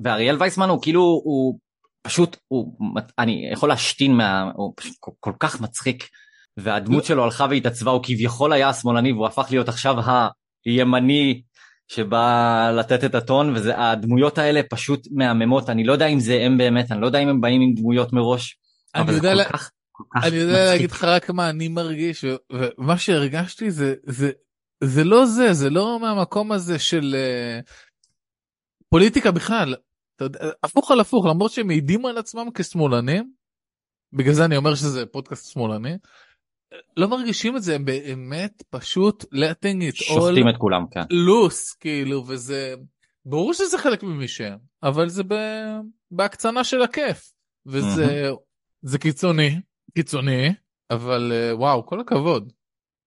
ואריאל 0.00 0.36
וייסמן 0.40 0.68
הוא 0.68 0.82
כאילו, 0.82 1.00
הוא 1.00 1.58
פשוט, 2.02 2.36
הוא, 2.48 2.76
אני 3.18 3.48
יכול 3.52 3.68
להשתין 3.68 4.16
מה... 4.16 4.50
הוא 4.54 4.72
פשוט 4.76 4.96
כל, 5.00 5.10
כל 5.20 5.32
כך 5.38 5.60
מצחיק. 5.60 6.08
והדמות 6.56 7.04
שלו 7.04 7.24
הלכה 7.24 7.46
והתעצבה, 7.50 7.90
הוא 7.90 8.00
כביכול 8.02 8.52
היה 8.52 8.68
השמאלני 8.68 9.12
והוא 9.12 9.26
הפך 9.26 9.46
להיות 9.50 9.68
עכשיו 9.68 9.96
הימני 10.66 11.42
שבא 11.88 12.70
לתת 12.78 13.04
את 13.04 13.14
הטון, 13.14 13.54
והדמויות 13.56 14.38
האלה 14.38 14.60
פשוט 14.70 15.08
מהממות, 15.10 15.70
אני 15.70 15.84
לא 15.84 15.92
יודע 15.92 16.06
אם 16.06 16.20
זה 16.20 16.38
הם 16.42 16.58
באמת, 16.58 16.92
אני 16.92 17.00
לא 17.00 17.06
יודע 17.06 17.18
אם 17.18 17.28
הם 17.28 17.40
באים 17.40 17.60
עם 17.60 17.74
דמויות 17.74 18.12
מראש, 18.12 18.58
אבל 18.94 19.12
זה 19.14 19.20
כל 19.20 19.34
לה- 19.34 19.44
כך, 19.44 19.70
כל 19.92 20.04
כך 20.14 20.24
אני 20.26 20.36
יודע. 20.36 20.64
להגיד 20.64 20.90
לך 20.90 21.04
רק 21.04 21.30
מה 21.30 21.50
אני 21.50 21.68
מרגיש, 21.68 22.24
ומה 22.52 22.98
שהרגשתי 22.98 23.70
זה, 23.70 23.94
זה, 24.06 24.30
זה 24.84 25.04
לא 25.04 25.26
זה, 25.26 25.52
זה 25.52 25.70
לא 25.70 25.98
מהמקום 26.00 26.52
הזה 26.52 26.78
של 26.78 27.14
אה, 27.18 27.60
פוליטיקה 28.88 29.30
בכלל. 29.30 29.74
יודע, 30.20 30.40
הפוך 30.62 30.90
על 30.90 31.00
הפוך, 31.00 31.26
למרות 31.26 31.50
שהם 31.52 31.66
מעידים 31.66 32.06
על 32.06 32.18
עצמם 32.18 32.46
כשמאלנים, 32.54 33.32
בגלל 34.12 34.34
זה 34.34 34.44
אני 34.44 34.56
אומר 34.56 34.74
שזה 34.74 35.06
פודקאסט 35.06 35.52
שמאלני, 35.52 35.92
לא 36.96 37.08
מרגישים 37.08 37.56
את 37.56 37.62
זה, 37.62 37.74
הם 37.74 37.84
באמת 37.84 38.62
פשוט 38.70 39.24
letting 39.24 39.92
it 39.92 40.00
all 40.00 40.04
שוחטים 40.04 40.48
את 40.48 40.56
כולם, 40.58 40.84
כן. 40.90 41.00
loose, 41.00 41.76
כאילו, 41.80 42.24
וזה, 42.26 42.74
ברור 43.26 43.54
שזה 43.54 43.78
חלק 43.78 44.02
ממי 44.02 44.28
שהם, 44.28 44.58
אבל 44.82 45.08
זה 45.08 45.22
ב, 45.22 45.34
בהקצנה 46.10 46.64
של 46.64 46.82
הכיף, 46.82 47.32
וזה 47.66 48.30
זה 48.82 48.98
קיצוני, 48.98 49.60
קיצוני, 49.94 50.52
אבל 50.90 51.32
אה, 51.34 51.56
וואו, 51.56 51.86
כל 51.86 52.00
הכבוד. 52.00 52.52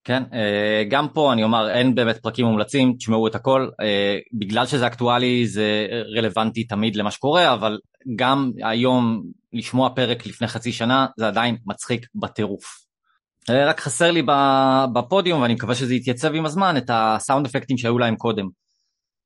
כן, 0.03 0.23
אה, 0.33 0.83
גם 0.89 1.07
פה 1.13 1.33
אני 1.33 1.43
אומר 1.43 1.69
אין 1.69 1.95
באמת 1.95 2.17
פרקים 2.17 2.45
מומלצים, 2.45 2.95
תשמעו 2.97 3.27
את 3.27 3.35
הכל, 3.35 3.69
אה, 3.81 4.17
בגלל 4.33 4.65
שזה 4.65 4.87
אקטואלי 4.87 5.47
זה 5.47 5.87
רלוונטי 6.17 6.63
תמיד 6.63 6.95
למה 6.95 7.11
שקורה, 7.11 7.53
אבל 7.53 7.79
גם 8.15 8.51
היום 8.63 9.23
לשמוע 9.53 9.89
פרק 9.95 10.25
לפני 10.25 10.47
חצי 10.47 10.71
שנה 10.71 11.05
זה 11.17 11.27
עדיין 11.27 11.57
מצחיק 11.65 12.07
בטירוף. 12.15 12.84
אה, 13.49 13.69
רק 13.69 13.79
חסר 13.79 14.11
לי 14.11 14.21
בפודיום 14.93 15.41
ואני 15.41 15.53
מקווה 15.53 15.75
שזה 15.75 15.95
יתייצב 15.95 16.33
עם 16.33 16.45
הזמן 16.45 16.77
את 16.77 16.89
הסאונד 16.93 17.45
אפקטים 17.45 17.77
שהיו 17.77 17.97
להם 17.97 18.15
קודם. 18.15 18.45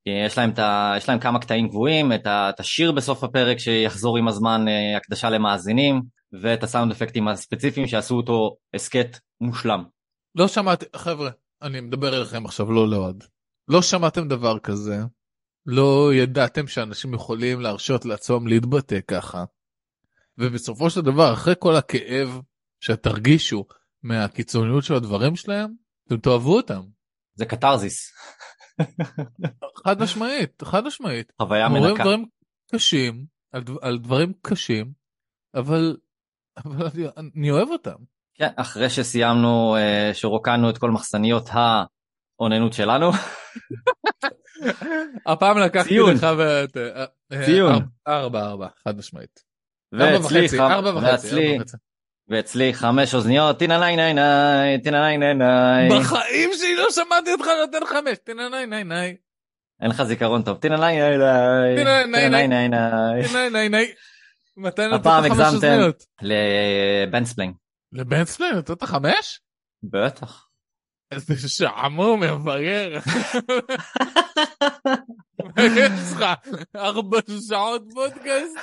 אה, 0.07 0.25
יש 0.25 0.37
להם, 0.37 0.51
ה, 0.57 0.93
יש 0.97 1.09
להם 1.09 1.19
כמה 1.19 1.39
קטעים 1.39 1.69
קבועים, 1.69 2.13
את, 2.13 2.27
ה, 2.27 2.49
את 2.49 2.59
השיר 2.59 2.91
בסוף 2.91 3.23
הפרק 3.23 3.59
שיחזור 3.59 4.17
עם 4.17 4.27
הזמן, 4.27 4.67
אה, 4.67 4.97
הקדשה 4.97 5.29
למאזינים, 5.29 6.01
ואת 6.41 6.63
הסאונד 6.63 6.91
אפקטים 6.91 7.27
הספציפיים 7.27 7.87
שעשו 7.87 8.15
אותו 8.15 8.55
הסכת 8.73 9.17
מושלם. 9.41 9.83
לא 10.35 10.47
שמעתי, 10.47 10.85
חבר'ה, 10.95 11.29
אני 11.61 11.81
מדבר 11.81 12.17
אליכם 12.17 12.45
עכשיו, 12.45 12.71
לא 12.71 12.89
לאוהד. 12.89 13.23
לא 13.67 13.81
שמעתם 13.81 14.27
דבר 14.27 14.59
כזה, 14.59 14.97
לא 15.65 16.13
ידעתם 16.13 16.67
שאנשים 16.67 17.13
יכולים 17.13 17.61
להרשות 17.61 18.05
לעצמם 18.05 18.47
להתבטא 18.47 18.99
ככה. 19.07 19.43
ובסופו 20.37 20.89
של 20.89 21.01
דבר, 21.01 21.33
אחרי 21.33 21.53
כל 21.59 21.75
הכאב 21.75 22.41
שתרגישו 22.79 23.65
מהקיצוניות 24.03 24.83
של 24.83 24.93
הדברים 24.93 25.35
שלהם, 25.35 25.73
אתם 26.07 26.17
תאהבו 26.17 26.55
אותם. 26.55 26.81
זה 27.33 27.45
קתרזיס, 27.45 28.11
חד 29.83 30.01
משמעית, 30.01 30.63
חד 30.63 30.83
משמעית. 30.83 31.31
חוויה 31.41 31.65
הם 31.65 31.75
אומרים 31.75 31.91
מנקה. 31.91 32.03
דברים 32.03 32.25
קשים, 32.71 33.25
על, 33.51 33.63
דב- 33.63 33.79
על 33.81 33.97
דברים 33.97 34.33
קשים, 34.41 34.91
אבל 35.55 35.97
אבל 36.57 36.87
אני, 36.95 37.03
אני 37.37 37.51
אוהב 37.51 37.69
אותם. 37.69 37.95
כן, 38.33 38.49
אחרי 38.55 38.89
שסיימנו, 38.89 39.75
אה, 39.75 40.09
שרוקנו 40.13 40.69
את 40.69 40.77
כל 40.77 40.91
מחסניות 40.91 41.49
האוננות 41.53 42.73
שלנו. 42.73 43.11
הפעם 45.25 45.57
לקחתי 45.57 45.89
ציון. 45.89 46.13
לך 46.15 46.27
ואת... 46.37 46.77
אה, 46.77 47.05
אה, 47.31 47.45
ציון. 47.45 47.73
ארבע, 48.07 48.45
ארבע, 48.45 48.67
חד 48.83 48.97
משמעית. 48.97 49.43
ואצלי, 49.91 50.09
ארבע 50.09 50.25
וחצי, 50.25 50.59
ארבע 50.59 50.99
וחצי. 50.99 51.57
ואצלי 52.29 52.73
חמש 52.73 53.15
אוזניות, 53.15 53.59
טינה 53.59 53.79
ניי 53.79 53.95
ניי 53.95 54.13
ניי, 54.13 54.81
טינה 54.83 55.01
ניי 55.01 55.17
ניי 55.17 55.33
ניי. 55.33 55.89
בחיים 55.89 56.49
שלי 56.53 56.75
לא 56.75 56.91
שמעתי 56.91 57.31
אותך 57.31 57.45
נותן 57.61 57.85
חמש. 57.85 58.17
תנה 58.23 58.49
ניי 58.49 58.65
ניי 58.65 58.83
ניי. 58.83 59.15
אין 59.81 59.89
לך 59.89 60.03
זיכרון 60.03 60.43
טוב, 60.43 60.57
טינה 60.57 60.77
ניי 60.77 60.99
ניי 60.99 61.17
ניי, 61.17 61.77
טינה 61.77 62.05
ניי 62.05 62.21
טינה 62.21 62.47
ניי 62.47 62.67
ניי. 62.67 63.21
ניי 63.33 63.49
ניי. 63.49 63.69
ניי. 63.69 63.93
מתי 64.57 64.81
נתת 64.87 65.07
חמש. 65.07 65.53
אוזניות? 65.53 66.03
לבנספלינג. 66.21 67.55
לבנספליין 67.93 68.55
נתת 68.55 68.83
חמש? 68.83 69.41
בטח. 69.83 70.45
איזה 71.11 71.49
שעמום 71.49 72.19
מברר. 72.19 72.99
יש 75.57 75.91
לך 76.13 76.25
ארבע 76.75 77.19
שעות 77.49 77.83
פודקאסט. 77.93 78.57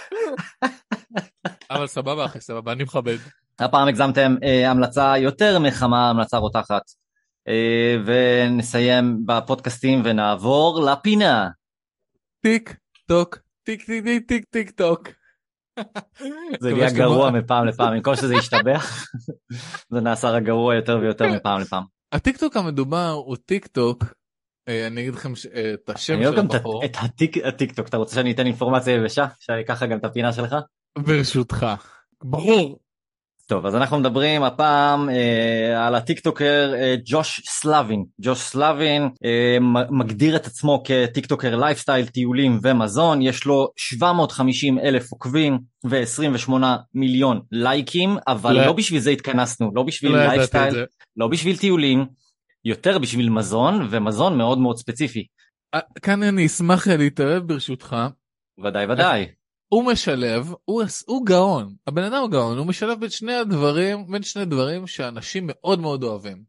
אבל 1.70 1.86
סבבה 1.86 2.24
אחי 2.24 2.40
סבבה 2.40 2.72
אני 2.72 2.82
מכבד. 2.84 3.16
הפעם 3.58 3.88
הגזמתם 3.88 4.34
אה, 4.42 4.70
המלצה 4.70 5.14
יותר 5.18 5.58
מחמה, 5.58 6.10
המלצה 6.10 6.36
רותחת. 6.36 6.82
אה, 7.48 7.96
ונסיים 8.06 9.26
בפודקאסטים 9.26 10.02
ונעבור 10.04 10.80
לפינה. 10.90 11.48
טיק 12.42 12.76
טוק 13.08 13.38
טיק 13.64 13.82
טיק 13.86 14.04
טיק 14.04 14.24
טיק 14.28 14.44
טיק 14.50 14.70
טוק. 14.70 15.08
זה 16.60 16.72
נהיה 16.74 16.92
גרוע 16.92 17.30
מפעם 17.30 17.66
לפעם, 17.66 17.94
במקום 17.94 18.16
שזה 18.16 18.34
ישתבח, 18.34 19.04
זה 19.92 20.00
נעשה 20.00 20.30
רק 20.30 20.42
גרוע 20.42 20.74
יותר 20.74 20.98
ויותר 21.02 21.32
מפעם 21.32 21.60
לפעם. 21.60 21.82
הטיק 22.12 22.36
טוק 22.36 22.56
המדובר 22.56 23.10
הוא 23.10 23.36
טיק 23.36 23.66
טוק. 23.66 24.04
אה, 24.68 24.86
אני 24.86 25.00
אגיד 25.00 25.14
לכם 25.14 25.32
אה, 25.54 25.74
את 25.74 25.90
השם 25.90 26.22
של 26.22 26.38
הבחור 26.38 26.84
את 26.84 26.96
הטיק- 26.96 27.44
הטיק 27.44 27.72
טוק, 27.74 27.88
אתה 27.88 27.96
רוצה 27.96 28.14
שאני 28.14 28.32
אתן 28.32 28.46
אינפורמציה 28.46 28.94
יבשה? 28.94 29.26
שאני 29.40 29.60
אקח 29.60 29.82
גם 29.82 29.98
את 29.98 30.04
הפינה 30.04 30.32
שלך? 30.32 30.54
ברשותך. 30.98 31.66
ברור. 32.24 32.78
טוב, 33.48 33.66
אז 33.66 33.74
אנחנו 33.74 33.98
מדברים 33.98 34.42
הפעם 34.42 35.10
אה, 35.10 35.86
על 35.86 35.94
הטיקטוקר 35.94 36.72
אה, 36.74 36.94
ג'וש 37.04 37.40
סלאבין. 37.48 38.04
ג'וש 38.22 38.38
סלאבין 38.38 39.08
אה, 39.24 39.58
מגדיר 39.90 40.36
את 40.36 40.46
עצמו 40.46 40.82
כטיקטוקר 40.84 41.56
לייפסטייל, 41.56 42.06
טיולים 42.06 42.58
ומזון, 42.62 43.22
יש 43.22 43.44
לו 43.44 43.68
750 43.76 44.78
אלף 44.78 45.12
עוקבים 45.12 45.58
ו-28 45.84 46.52
מיליון 46.94 47.40
לייקים, 47.52 48.16
אבל 48.28 48.52
לא. 48.52 48.66
לא 48.66 48.72
בשביל 48.72 49.00
זה 49.00 49.10
התכנסנו, 49.10 49.70
לא 49.74 49.82
בשביל 49.82 50.12
לא 50.12 50.18
לייפסטייל. 50.18 50.86
לא 51.16 51.28
בשביל 51.28 51.56
טיולים, 51.56 52.06
יותר 52.64 52.98
בשביל 52.98 53.30
מזון, 53.30 53.88
ומזון 53.90 54.38
מאוד 54.38 54.58
מאוד 54.58 54.76
ספציפי. 54.76 55.26
אה, 55.74 55.80
כאן 56.02 56.22
אני 56.22 56.46
אשמח 56.46 56.88
להתערב 56.88 57.42
ברשותך. 57.42 57.96
ודאי 58.64 58.86
ודאי. 58.86 59.26
הוא 59.68 59.84
משלב, 59.84 60.52
הוא, 60.64 60.82
הוא 61.06 61.26
גאון, 61.26 61.74
הבן 61.86 62.02
אדם 62.02 62.22
הוא 62.22 62.30
גאון, 62.30 62.58
הוא 62.58 62.66
משלב 62.66 63.00
בין 63.00 63.10
שני 63.10 63.34
הדברים, 63.34 64.06
בין 64.06 64.22
שני 64.22 64.44
דברים 64.44 64.86
שאנשים 64.86 65.44
מאוד 65.46 65.80
מאוד 65.80 66.02
אוהבים. 66.02 66.42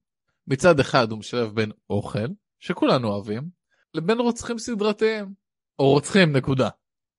מצד 0.47 0.79
אחד 0.79 1.11
הוא 1.11 1.19
משלב 1.19 1.55
בין 1.55 1.71
אוכל, 1.89 2.27
שכולנו 2.59 3.07
אוהבים, 3.07 3.49
לבין 3.93 4.19
רוצחים 4.19 4.57
סדרתיים, 4.57 5.33
או 5.79 5.91
רוצחים 5.91 6.35
נקודה, 6.35 6.69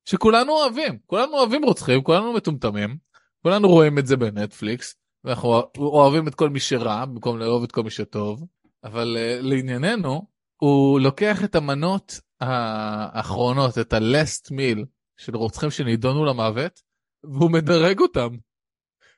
שכולנו 0.04 0.52
אוהבים, 0.52 0.98
כולנו 1.06 1.38
אוהבים 1.38 1.64
רוצחים, 1.64 2.02
כולנו 2.02 2.32
מטומטמים, 2.32 2.96
כולנו 3.42 3.68
רואים 3.68 3.98
את 3.98 4.06
זה 4.06 4.16
בנטפליקס, 4.16 4.94
ואנחנו 5.24 5.62
אוהבים 5.76 6.28
את 6.28 6.34
כל 6.34 6.50
מי 6.50 6.60
שרע 6.60 7.04
במקום 7.04 7.38
לאהוב 7.38 7.62
את 7.62 7.72
כל 7.72 7.82
מי 7.82 7.90
שטוב, 7.90 8.44
אבל 8.84 9.16
uh, 9.16 9.42
לענייננו, 9.46 10.26
הוא 10.56 11.00
לוקח 11.00 11.44
את 11.44 11.54
המנות 11.54 12.20
האחרונות, 12.40 13.78
את 13.78 13.92
ה-last 13.92 14.50
meal, 14.50 14.84
של 15.18 15.36
רוצחים 15.36 15.70
שנידונו 15.70 16.24
למוות, 16.24 16.82
והוא 17.24 17.50
מדרג 17.50 18.00
אותם. 18.00 18.28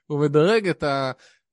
הוא 0.07 0.21
מדרג 0.21 0.69
את 0.69 0.85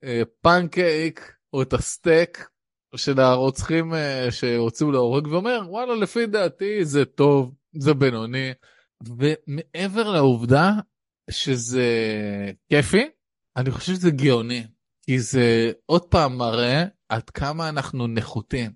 הפנקייק 0.04 1.36
או 1.54 1.62
את 1.62 1.74
הסטייק 1.74 2.48
של 2.96 3.20
הרוצחים 3.20 3.94
אה, 3.94 4.28
שהוציאו 4.32 4.92
להורג 4.92 5.28
ואומר 5.28 5.62
וואלה 5.68 5.96
לפי 5.96 6.26
דעתי 6.26 6.86
זה 6.86 7.06
טוב 7.06 7.56
זה 7.74 7.94
בינוני 7.94 8.54
ומעבר 9.04 10.12
לעובדה 10.12 10.72
שזה 11.30 11.86
כיפי 12.70 13.10
אני 13.58 13.72
חושב 13.72 13.94
שזה 13.94 14.12
גאוני 14.12 14.64
כי 15.06 15.20
זה 15.20 15.72
עוד 15.86 16.06
פעם 16.06 16.38
מראה 16.38 16.84
עד 17.10 17.30
כמה 17.30 17.70
אנחנו 17.70 18.08
נחותים 18.08 18.72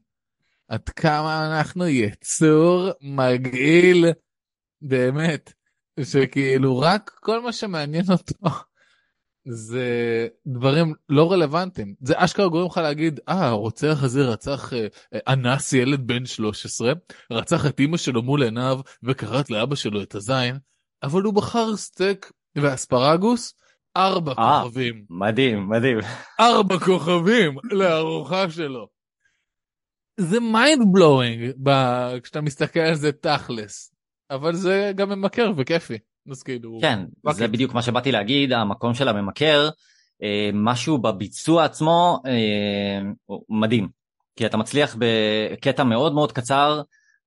עד 0.67 0.89
כמה 0.89 1.47
אנחנו 1.47 1.87
יצור 1.87 2.89
מגעיל 3.01 4.05
באמת 4.81 5.53
שכאילו 6.03 6.79
רק 6.79 7.11
כל 7.19 7.41
מה 7.41 7.53
שמעניין 7.53 8.05
אותו 8.11 8.49
זה 9.47 10.27
דברים 10.47 10.93
לא 11.09 11.31
רלוונטיים 11.31 11.95
זה 12.01 12.13
אשכרה 12.17 12.47
גורם 12.47 12.65
לך 12.65 12.77
להגיד 12.77 13.19
אה 13.29 13.47
הרוצח 13.47 14.03
הזה 14.03 14.21
רצח 14.21 14.73
אה, 14.73 14.87
אנס 15.33 15.73
ילד 15.73 16.07
בן 16.07 16.25
13 16.25 16.93
רצח 17.31 17.65
את 17.65 17.79
אמא 17.79 17.97
שלו 17.97 18.21
מול 18.21 18.43
עיניו 18.43 18.79
וכרת 19.03 19.49
לאבא 19.49 19.75
שלו 19.75 20.01
את 20.01 20.15
הזין 20.15 20.57
אבל 21.03 21.21
הוא 21.21 21.33
בחר 21.33 21.75
סטייק 21.75 22.31
ואספרגוס 22.55 23.53
ארבע 23.97 24.33
אה. 24.39 24.61
כוכבים 24.63 25.05
מדהים, 25.09 25.69
מדהים. 25.69 25.97
ארבע 26.39 26.79
כוכבים 26.79 27.55
לארוחה 27.63 28.49
שלו. 28.49 28.87
זה 30.17 30.39
mind 30.39 30.81
blowing 30.91 31.51
כשאתה 32.23 32.41
מסתכל 32.41 32.79
על 32.79 32.95
זה 32.95 33.11
תכלס 33.11 33.90
אבל 34.31 34.55
זה 34.55 34.91
גם 34.95 35.09
ממכר 35.09 35.51
וכיפי. 35.57 35.97
אז 36.31 36.43
כאילו 36.43 36.77
כן, 36.81 36.99
רק 37.25 37.35
זה 37.35 37.45
את- 37.45 37.51
בדיוק 37.51 37.73
מה 37.73 37.81
שבאתי 37.81 38.11
להגיד, 38.11 38.53
המקום 38.53 38.93
של 38.93 39.07
הממכר, 39.07 39.69
אה, 40.23 40.49
משהו 40.53 40.97
בביצוע 40.97 41.63
עצמו 41.63 42.19
אה, 42.25 43.35
מדהים. 43.49 43.87
כי 44.35 44.45
אתה 44.45 44.57
מצליח 44.57 44.95
בקטע 44.99 45.83
מאוד 45.83 46.13
מאוד 46.13 46.31
קצר, 46.31 46.81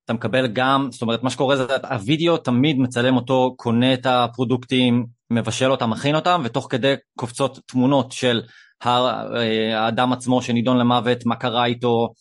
אתה 0.05 0.13
מקבל 0.13 0.47
גם, 0.47 0.89
זאת 0.91 1.03
אומרת 1.03 1.23
מה 1.23 1.31
שקורה 1.31 1.57
זה 1.57 1.65
הווידאו 1.91 2.37
תמיד 2.37 2.79
מצלם 2.79 3.17
אותו, 3.17 3.55
קונה 3.57 3.95
את 3.95 4.07
הפרודוקטים, 4.07 5.07
מבשל 5.31 5.71
אותם, 5.71 5.91
מכין 5.91 6.15
אותם, 6.15 6.43
ותוך 6.45 6.67
כדי 6.71 6.95
קופצות 7.17 7.59
תמונות 7.67 8.13
של 8.13 8.43
אה, 8.87 9.79
האדם 9.85 10.13
עצמו 10.13 10.43
שנידון 10.43 10.79
למוות, 10.79 11.27
מה 11.27 11.37
קרה 11.37 11.65
איתו, 11.67 12.13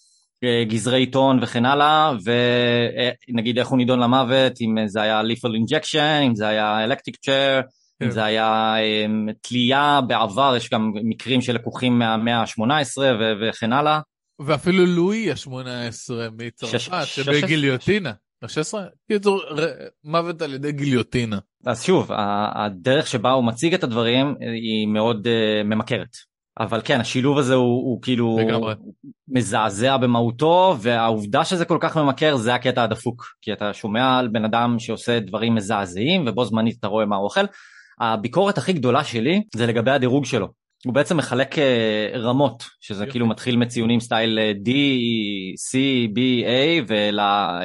גזרי 0.67 0.99
עיתון 0.99 1.39
וכן 1.43 1.65
הלאה, 1.65 2.13
ונגיד 3.29 3.59
איך 3.59 3.67
הוא 3.67 3.77
נידון 3.77 3.99
למוות, 3.99 4.61
אם 4.61 4.75
זה 4.85 5.01
היה 5.01 5.21
lethal 5.21 5.49
injection, 5.49 6.23
אם 6.27 6.35
זה 6.35 6.47
היה 6.47 6.85
electric 6.87 7.13
chair, 7.25 7.63
כן. 7.99 8.05
אם 8.05 8.11
זה 8.11 8.23
היה 8.23 8.75
um, 8.75 9.33
תלייה 9.41 9.99
בעבר, 10.07 10.53
יש 10.57 10.69
גם 10.69 10.91
מקרים 11.03 11.41
שלקוחים 11.41 11.99
מהמאה 11.99 12.41
ה-18 12.41 12.99
ו- 12.99 13.49
וכן 13.49 13.73
הלאה. 13.73 13.99
ואפילו 14.39 14.85
לואי 14.85 15.31
ה-18 15.31 16.13
מצרפת 16.37 17.01
שבגיליוטינה. 17.05 18.11
ה-16? 18.43 18.77
קיצור 19.07 19.41
מוות 20.03 20.41
על 20.41 20.53
ידי 20.53 20.71
גיליוטינה. 20.71 21.39
אז 21.65 21.83
שוב, 21.83 22.11
הדרך 22.55 23.07
שבה 23.07 23.31
הוא 23.31 23.43
מציג 23.43 23.73
את 23.73 23.83
הדברים 23.83 24.27
אה, 24.27 24.51
היא 24.51 24.87
מאוד 24.87 25.27
uh, 25.27 25.63
ממכרת. 25.63 26.32
אבל 26.59 26.81
כן, 26.83 27.01
השילוב 27.01 27.37
הזה 27.37 27.53
הוא, 27.53 27.83
הוא 27.83 28.01
כאילו 28.01 28.37
לגמרי. 28.39 28.73
מזעזע 29.27 29.97
במהותו, 29.97 30.75
והעובדה 30.79 31.45
שזה 31.45 31.65
כל 31.65 31.77
כך 31.81 31.97
ממכר 31.97 32.35
זה 32.35 32.55
הקטע 32.55 32.83
הדפוק. 32.83 33.25
כי 33.41 33.53
אתה 33.53 33.73
שומע 33.73 34.17
על 34.17 34.27
בן 34.27 34.45
אדם 34.45 34.79
שעושה 34.79 35.19
דברים 35.19 35.55
מזעזעים, 35.55 36.25
ובו 36.27 36.45
זמנית 36.45 36.77
אתה 36.79 36.87
רואה 36.87 37.05
מה 37.05 37.15
הוא 37.15 37.23
אוכל. 37.23 37.45
הביקורת 37.99 38.57
הכי 38.57 38.73
גדולה 38.73 39.03
שלי 39.03 39.43
זה 39.55 39.65
לגבי 39.65 39.91
הדירוג 39.91 40.25
שלו. 40.25 40.47
הוא 40.85 40.93
בעצם 40.93 41.17
מחלק 41.17 41.59
אה, 41.59 42.11
רמות, 42.15 42.63
שזה 42.81 43.03
יופי. 43.03 43.11
כאילו 43.11 43.27
מתחיל 43.27 43.55
מציונים 43.55 43.99
סטייל 43.99 44.39
אה, 44.39 44.51
D, 44.65 44.69
C, 45.69 45.73
B, 46.15 46.19
A, 46.45 46.83
ולאליטה, 46.87 47.59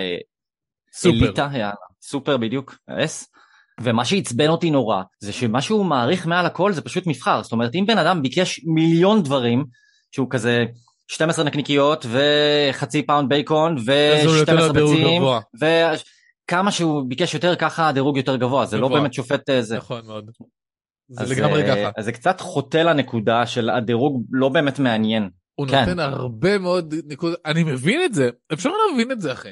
סופר. 0.92 1.70
סופר 2.02 2.36
בדיוק, 2.36 2.78
S. 2.90 3.37
ומה 3.82 4.04
שעצבן 4.04 4.48
אותי 4.48 4.70
נורא 4.70 5.02
זה 5.20 5.32
שמה 5.32 5.62
שהוא 5.62 5.84
מעריך 5.84 6.26
מעל 6.26 6.46
הכל 6.46 6.72
זה 6.72 6.82
פשוט 6.82 7.06
מבחר 7.06 7.42
זאת 7.42 7.52
אומרת 7.52 7.74
אם 7.74 7.84
בן 7.86 7.98
אדם 7.98 8.22
ביקש 8.22 8.60
מיליון 8.64 9.22
דברים 9.22 9.64
שהוא 10.12 10.26
כזה 10.30 10.64
12 11.08 11.44
נקניקיות 11.44 12.06
וחצי 12.08 13.06
פאונד 13.06 13.28
בייקון 13.28 13.76
אז 13.78 14.26
הוא 14.26 14.36
נותן 14.36 14.56
לו 14.56 14.62
ו-12 14.62 14.72
דירוג 14.72 14.94
ביצים. 14.94 15.22
וכמה 16.44 16.70
שהוא 16.70 17.02
ביקש 17.08 17.34
יותר 17.34 17.56
ככה 17.56 17.88
הדירוג 17.88 18.16
יותר 18.16 18.36
גבוה 18.36 18.66
זה 18.66 18.78
לא 18.78 18.86
גבוה. 18.86 19.00
באמת 19.00 19.14
שופט 19.14 19.50
אה, 19.50 19.62
זה. 19.62 19.76
נכון 19.76 20.06
מאוד. 20.06 20.30
אז, 21.18 21.28
זה 21.28 21.34
לגמרי 21.34 21.62
אה, 21.62 21.76
ככה. 21.76 21.90
אז 21.96 22.04
זה 22.04 22.12
קצת 22.12 22.40
חוטא 22.40 22.78
לנקודה 22.78 23.46
של 23.46 23.70
הדירוג 23.70 24.22
לא 24.30 24.48
באמת 24.48 24.78
מעניין. 24.78 25.30
הוא 25.54 25.66
כן. 25.68 25.80
נותן 25.80 25.98
הרבה 25.98 26.58
מאוד 26.58 26.94
נקודות. 27.06 27.38
אני 27.44 27.64
מבין 27.64 28.04
את 28.04 28.14
זה. 28.14 28.28
אפשר 28.52 28.70
להבין 28.70 29.12
את 29.12 29.20
זה 29.20 29.32
אחי. 29.32 29.48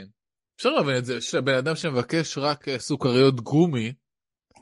אפשר 0.56 0.70
להבין 0.70 0.96
את 0.96 1.04
זה 1.04 1.20
שבן 1.20 1.54
אדם 1.54 1.74
שמבקש 1.74 2.38
רק 2.38 2.68
אה, 2.68 2.78
סוכריות 2.78 3.40
גומי 3.40 3.92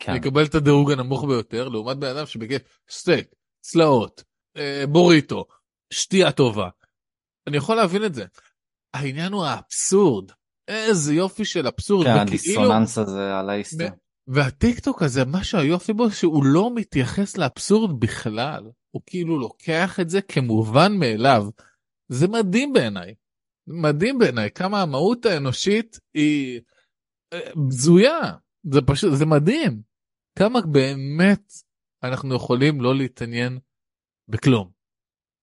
כן. 0.00 0.14
יקבל 0.16 0.44
את 0.44 0.54
הדירוג 0.54 0.92
הנמוך 0.92 1.24
ביותר 1.24 1.68
לעומת 1.68 1.96
בן 1.96 2.16
אדם 2.16 2.26
שביקש 2.26 2.60
סטייק 2.90 3.26
צלעות, 3.60 4.24
אה, 4.56 4.84
בוריטו, 4.88 5.44
שתייה 5.92 6.32
טובה. 6.32 6.68
אני 7.46 7.56
יכול 7.56 7.76
להבין 7.76 8.04
את 8.04 8.14
זה. 8.14 8.24
העניין 8.94 9.32
הוא 9.32 9.44
האבסורד. 9.44 10.30
איזה 10.68 11.14
יופי 11.14 11.44
של 11.44 11.66
אבסורד. 11.66 12.06
כן, 12.06 12.12
וכאילו- 12.12 12.60
הדיסוננס 12.62 12.98
הזה 12.98 13.38
על 13.38 13.50
האיסטר. 13.50 13.88
והטיקטוק 14.26 15.02
הזה, 15.02 15.24
מה 15.24 15.44
שהיופי 15.44 15.92
בו, 15.92 16.10
שהוא 16.10 16.44
לא 16.44 16.74
מתייחס 16.74 17.36
לאבסורד 17.36 18.00
בכלל. 18.00 18.64
הוא 18.90 19.02
כאילו 19.06 19.38
לוקח 19.38 20.00
את 20.00 20.10
זה 20.10 20.20
כמובן 20.22 20.92
מאליו. 20.98 21.46
זה 22.08 22.28
מדהים 22.28 22.72
בעיניי. 22.72 23.14
מדהים 23.66 24.18
בעיניי 24.18 24.50
כמה 24.50 24.82
המהות 24.82 25.26
האנושית 25.26 25.98
היא 26.14 26.60
אה, 27.32 27.50
בזויה. 27.68 28.20
זה 28.70 28.80
פשוט, 28.82 29.14
זה 29.14 29.26
מדהים. 29.26 29.80
כמה 30.38 30.60
באמת 30.60 31.52
אנחנו 32.02 32.34
יכולים 32.34 32.80
לא 32.80 32.94
להתעניין 32.94 33.58
בכלום. 34.28 34.70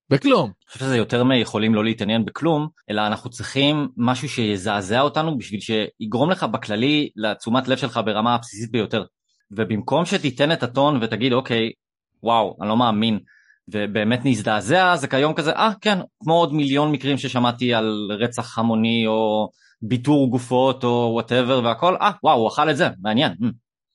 בכלום. 0.09 0.45
אני 0.45 0.67
חושב 0.67 0.79
שזה 0.79 0.97
יותר 0.97 1.23
מיכולים 1.23 1.75
לא 1.75 1.83
להתעניין 1.83 2.25
בכלום, 2.25 2.67
אלא 2.89 3.07
אנחנו 3.07 3.29
צריכים 3.29 3.87
משהו 3.97 4.29
שיזעזע 4.29 5.01
אותנו 5.01 5.37
בשביל 5.37 5.59
שיגרום 5.59 6.29
לך 6.31 6.43
בכללי 6.43 7.09
לתשומת 7.15 7.67
לב 7.67 7.77
שלך 7.77 7.99
ברמה 8.05 8.35
הבסיסית 8.35 8.71
ביותר. 8.71 9.03
ובמקום 9.51 10.05
שתיתן 10.05 10.51
את 10.51 10.63
הטון 10.63 11.03
ותגיד 11.03 11.33
אוקיי, 11.33 11.71
וואו, 12.23 12.57
אני 12.61 12.69
לא 12.69 12.77
מאמין, 12.77 13.19
ובאמת 13.67 14.19
נזדעזע, 14.23 14.95
זה 14.95 15.07
כיום 15.07 15.33
כזה, 15.33 15.51
אה 15.51 15.71
כן, 15.81 15.99
כמו 16.19 16.33
עוד 16.33 16.53
מיליון 16.53 16.91
מקרים 16.91 17.17
ששמעתי 17.17 17.73
על 17.73 18.07
רצח 18.19 18.59
המוני 18.59 19.07
או 19.07 19.49
ביתור 19.81 20.29
גופות 20.29 20.83
או 20.83 21.09
whatever 21.13 21.61
והכל, 21.63 21.95
אה 22.01 22.11
וואו, 22.23 22.39
הוא 22.39 22.47
אכל 22.47 22.69
את 22.69 22.77
זה, 22.77 22.87
מעניין. 23.01 23.31
אה, 23.43 23.49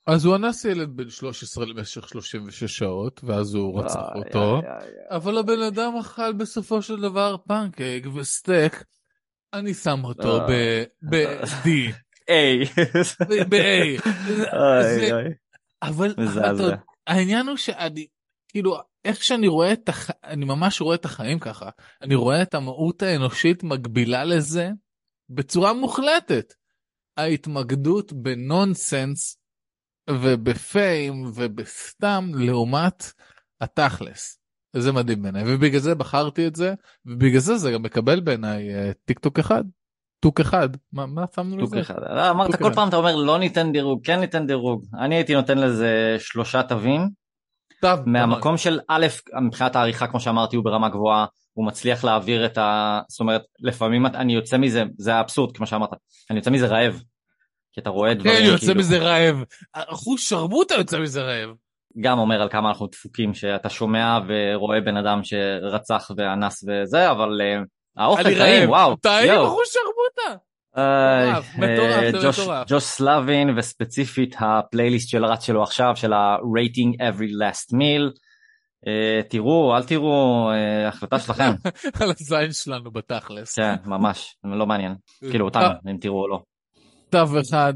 אז 0.07 0.25
הוא 0.25 0.37
אנס 0.37 0.65
ילד 0.65 0.97
בן 0.97 1.11
13 1.11 1.67
למשך 1.67 2.09
36 2.09 2.79
שעות, 2.79 3.21
ואז 3.25 3.55
הוא 3.55 3.81
רצח 3.81 3.97
איי, 3.97 4.23
אותו. 4.23 4.57
איי, 4.57 4.69
איי, 4.69 4.81
איי. 4.81 5.17
אבל 5.17 5.39
הבן 5.39 5.63
אדם 5.63 5.97
אכל 6.01 6.33
בסופו 6.33 6.83
של 6.83 7.01
דבר 7.01 7.37
פנקייק 7.47 8.07
וסטייק. 8.15 8.85
אני 9.53 9.75
שם 9.75 10.05
אותו 10.05 10.41
אה. 10.41 10.85
ב-D, 11.11 11.69
היי. 12.29 12.65
ב-A. 13.49 14.09
אוי, 14.57 15.13
אוי. 15.13 15.25
אבל. 15.83 16.13
אתה 16.13 16.77
העניין 17.07 17.49
הוא 17.49 17.57
שאני, 17.57 18.07
כאילו, 18.49 18.77
איך 19.05 19.25
שאני 19.25 19.49
רואה 19.49 19.73
את 19.73 19.89
הח... 19.89 20.11
אני 20.25 20.45
ממש 20.45 20.81
רואה 20.81 20.95
את 20.95 21.05
החיים 21.05 21.39
ככה. 21.39 21.71
אני 22.03 22.15
רואה 22.15 22.43
את 22.43 22.55
המהות 22.55 23.03
האנושית 23.03 23.63
מגבילה 23.63 24.25
לזה 24.25 24.71
בצורה 25.31 25.73
מוחלטת. 25.73 26.55
ההתמקדות 27.17 28.13
בנונסנס 28.13 29.39
ובפיים 30.11 31.25
ובסתם 31.35 32.31
לעומת 32.35 33.13
התכלס. 33.61 34.39
זה 34.77 34.93
מדהים 34.93 35.23
בעיניי 35.23 35.43
ובגלל 35.47 35.81
זה 35.81 35.95
בחרתי 35.95 36.47
את 36.47 36.57
זה 36.57 36.75
ובגלל 37.07 37.41
זה 37.41 37.57
זה 37.57 37.73
גם 37.73 37.83
מקבל 37.83 38.21
בעיניי 38.21 38.75
אה, 38.75 38.91
טיק 39.05 39.19
טוק 39.19 39.39
אחד. 39.39 39.65
טוק 40.21 40.41
אחד. 40.41 40.69
מה, 40.93 41.07
מה 41.07 41.25
שמנו 41.35 41.57
טוק 41.61 41.75
לזה? 41.75 41.81
אחד. 41.81 41.95
לא, 42.11 42.31
אמרת 42.31 42.57
כל 42.57 42.67
אחד. 42.67 42.75
פעם 42.75 42.89
אתה 42.89 42.97
אומר 42.97 43.17
לא 43.17 43.39
ניתן 43.39 43.73
דירוג, 43.73 44.07
כן 44.07 44.21
ניתן 44.21 44.47
דירוג. 44.47 44.85
אני 45.01 45.15
הייתי 45.15 45.35
נותן 45.35 45.59
לזה 45.59 46.17
שלושה 46.19 46.63
תווים. 46.63 47.09
טוב, 47.81 48.01
מהמקום 48.07 48.57
של 48.57 48.81
א', 48.89 49.07
מבחינת 49.47 49.77
העריכה 49.77 50.07
כמו 50.07 50.21
שאמרתי 50.21 50.57
הוא 50.57 50.65
ברמה 50.65 50.89
גבוהה, 50.89 51.27
הוא 51.57 51.67
מצליח 51.67 52.05
להעביר 52.05 52.47
את 52.47 52.59
ה... 52.59 53.01
זאת 53.09 53.21
אומרת, 53.21 53.43
לפעמים 53.61 54.07
אני 54.07 54.35
יוצא 54.35 54.57
מזה, 54.59 54.85
זה 54.99 55.15
האבסורד 55.15 55.57
כמו 55.57 55.67
שאמרת, 55.67 55.91
אני 56.31 56.39
יוצא 56.39 56.51
מזה 56.51 56.67
רעב. 56.67 57.03
כי 57.73 57.81
אתה 57.81 57.91
רואה 57.91 58.15
דברים 58.15 58.37
כן, 58.37 58.45
יוצא 58.45 58.67
כאילו, 58.67 58.81
מזה 58.81 58.99
רעב. 58.99 59.37
אחוז 59.73 60.21
שרמוטה 60.21 60.75
יוצא 60.75 60.99
מזה 60.99 61.23
רעב. 61.23 61.51
גם 62.01 62.19
אומר 62.19 62.43
על 62.43 62.49
כמה 62.49 62.69
אנחנו 62.69 62.87
דפוקים, 62.87 63.35
שאתה 63.35 63.69
שומע 63.69 64.19
ורואה 64.29 64.81
בן 64.81 64.97
אדם 64.97 65.21
שרצח 65.23 66.11
ואנס 66.17 66.65
וזה, 66.69 67.11
אבל 67.11 67.41
אה, 67.41 67.59
האוכל 67.97 68.23
טעים. 68.23 68.69
וואו. 68.69 68.97
טעים. 68.97 69.41
אחוז 69.41 69.67
שרמוטה. 69.69 70.45
אה, 70.77 71.41
ג'וש- 72.67 72.85
סלאבין 72.85 73.59
וספציפית 73.59 74.37
הפלייליסט 74.39 75.09
של 75.09 75.25
רץ 75.25 75.45
שלו 75.45 75.63
עכשיו 75.63 75.93
של 75.97 76.13
ה-rating 76.13 77.01
every 77.01 77.31
last 77.31 77.75
meal. 77.75 78.26
אה, 78.87 79.21
תראו 79.29 79.77
אל 79.77 79.85
תראו 79.85 80.51
אה, 80.51 80.89
החלטה 80.89 81.19
שלכם 81.19 81.51
על 82.01 82.11
הזין 82.21 82.53
שלנו 82.53 82.91
בתכלס. 82.91 83.55
כן 83.57 83.75
ממש 83.85 84.37
לא 84.45 84.67
מעניין 84.67 84.95
כאילו 85.21 85.45
אותנו 85.45 85.67
אם 85.91 85.97
תראו 86.01 86.23
או 86.23 86.29
לא. 86.29 86.43
תו 87.11 87.19
אחד 87.41 87.75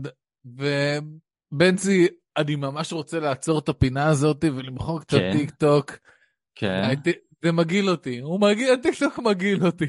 ובנצי 1.53 2.09
אני 2.37 2.57
ממש 2.57 2.93
רוצה 2.93 3.21
לעצור 3.21 3.59
את 3.59 3.69
הפינה 3.69 4.07
הזאת 4.09 4.45
ולמחוק 4.55 5.03
קצת 5.03 5.19
כן. 5.19 5.33
טיק 5.33 5.51
טוק. 5.51 5.93
כן. 6.55 6.83
הייתי- 6.85 7.13
זה 7.45 7.53
מגעיל 7.53 7.91
אותי 7.91 8.19
הוא 8.19 8.41
מגעיל 8.41 8.73
הטיק 8.73 8.95
טוק 8.99 9.19
מגעיל 9.19 9.67
אותי. 9.67 9.87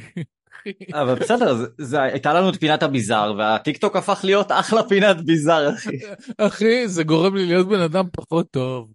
אבל 0.94 1.16
בסדר 1.16 1.54
זה- 1.56 1.68
זה 1.78 2.02
הייתה 2.02 2.34
לנו 2.34 2.50
את 2.50 2.60
פינת 2.60 2.84
הביזאר 2.84 3.34
והטיק 3.38 3.78
טוק 3.78 3.96
הפך 3.96 4.20
להיות 4.24 4.52
אחלה 4.52 4.84
פינת 4.90 5.26
ביזאר 5.26 5.70
אחי. 5.76 5.98
אחי 6.48 6.88
זה 6.88 7.04
גורם 7.04 7.36
לי 7.36 7.46
להיות 7.46 7.68
בן 7.68 7.80
אדם 7.80 8.06
פחות 8.14 8.52
טוב. 8.52 8.92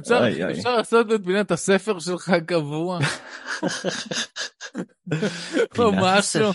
אפשר, 0.00 0.18
אוי. 0.18 0.52
אפשר 0.52 0.76
לעשות 0.76 1.12
את 1.12 1.20
פינת 1.24 1.50
הספר 1.50 1.98
שלך 1.98 2.32
קבוע. 2.46 2.98
או 5.78 5.92
משהו. 5.92 6.50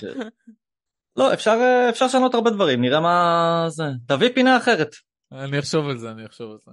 לא 1.17 1.33
אפשר 1.33 1.51
אה, 1.51 1.89
אפשר 1.89 2.05
לשנות 2.05 2.33
הרבה 2.33 2.51
דברים 2.51 2.81
נראה 2.81 2.99
מה 2.99 3.65
זה 3.67 3.83
תביא 4.07 4.29
פינה 4.35 4.57
אחרת. 4.57 4.95
אני 5.31 5.59
אחשוב 5.59 5.89
על 5.89 5.97
זה 5.97 6.11
אני 6.11 6.25
אחשוב 6.25 6.51
על 6.51 6.57
זה. 6.65 6.71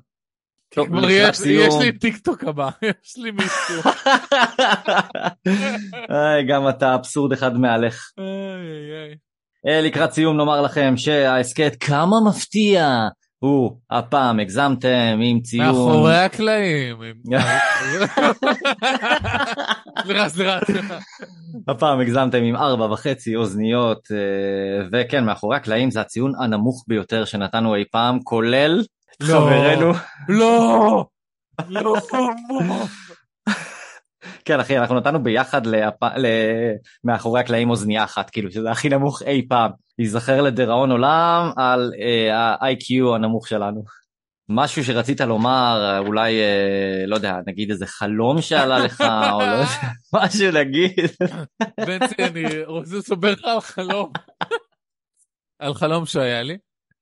טוב, 0.75 0.87
כבר 0.89 1.11
יש. 1.11 1.41
יש 1.41 1.75
לי 1.81 1.99
טיק 1.99 2.17
טוק 2.17 2.45
הבא 2.45 2.71
יש 3.03 3.17
לי 3.17 3.31
מישהו. 3.31 3.91
איי, 6.11 6.47
גם 6.49 6.69
אתה 6.69 6.95
אבסורד 6.95 7.33
אחד. 7.33 7.51
איי, 7.65 7.73
איי, 7.79 9.09
איי. 9.09 9.17
אה, 9.67 9.81
לקראת 9.81 10.13
סיום 10.13 10.37
נאמר 10.37 10.63
לכם 10.63 10.97
שההסכת 10.97 11.77
כמה 11.81 12.17
מפתיע 12.29 12.89
הוא 13.45 13.77
הפעם 13.91 14.41
הגזמתם 14.41 15.19
עם 15.23 15.41
ציון. 15.41 15.67
מאחורי 15.67 16.17
הקלעים. 16.17 16.97
סליחה 20.05 20.29
סליחה. 20.29 20.99
הפעם 21.69 22.01
הגזמתם 22.01 22.43
עם 22.43 22.57
ארבע 22.57 22.85
וחצי 22.85 23.37
אוזניות 23.37 24.09
אה, 24.13 24.87
וכן 24.93 25.25
מאחורי 25.25 25.57
הקלעים 25.57 25.91
זה 25.91 26.01
הציון 26.01 26.33
הנמוך 26.39 26.85
ביותר 26.89 27.25
שנתנו 27.25 27.75
אי 27.75 27.85
פעם 27.91 28.19
כולל 28.23 28.83
לא. 29.21 29.27
חברנו. 29.27 29.93
לא. 30.29 31.07
לא. 31.69 31.97
כן 34.45 34.61
אחי 34.61 34.79
אנחנו 34.79 34.95
נתנו 34.95 35.23
ביחד 35.23 35.67
להפ... 35.67 36.03
ל... 36.03 36.27
מאחורי 37.05 37.41
הקלעים 37.41 37.71
אוזנייה 37.71 38.05
אחת 38.05 38.31
כאילו 38.31 38.51
שזה 38.51 38.71
הכי 38.71 38.89
נמוך 38.89 39.23
אי 39.23 39.47
פעם. 39.49 39.71
ייזכר 39.99 40.43
לדיראון 40.43 40.91
עולם 40.91 41.51
על 41.57 41.93
אה, 42.01 42.37
ה-IQ 42.37 43.15
הנמוך 43.15 43.49
שלנו. 43.49 43.85
משהו 44.49 44.85
שרצית 44.85 45.21
לומר 45.21 45.99
אולי 46.07 46.41
אה, 46.41 47.07
לא 47.07 47.15
יודע 47.17 47.39
נגיד 47.47 47.71
איזה 47.71 47.87
חלום 47.87 48.43
שעלה 48.43 48.79
לך 48.79 49.01
או 49.01 49.39
לא 49.39 49.45
יודע 49.45 49.67
משהו 50.15 50.53
נגיד. 50.53 51.11
בנצי 51.87 52.15
אני 52.25 52.65
רוצה 52.65 52.97
לספר 52.97 53.33
לך 53.33 53.45
על 53.45 53.61
חלום. 53.61 54.13
על 55.59 55.75
חלום 55.75 56.07
שהיה 56.07 56.43
לי. 56.43 56.57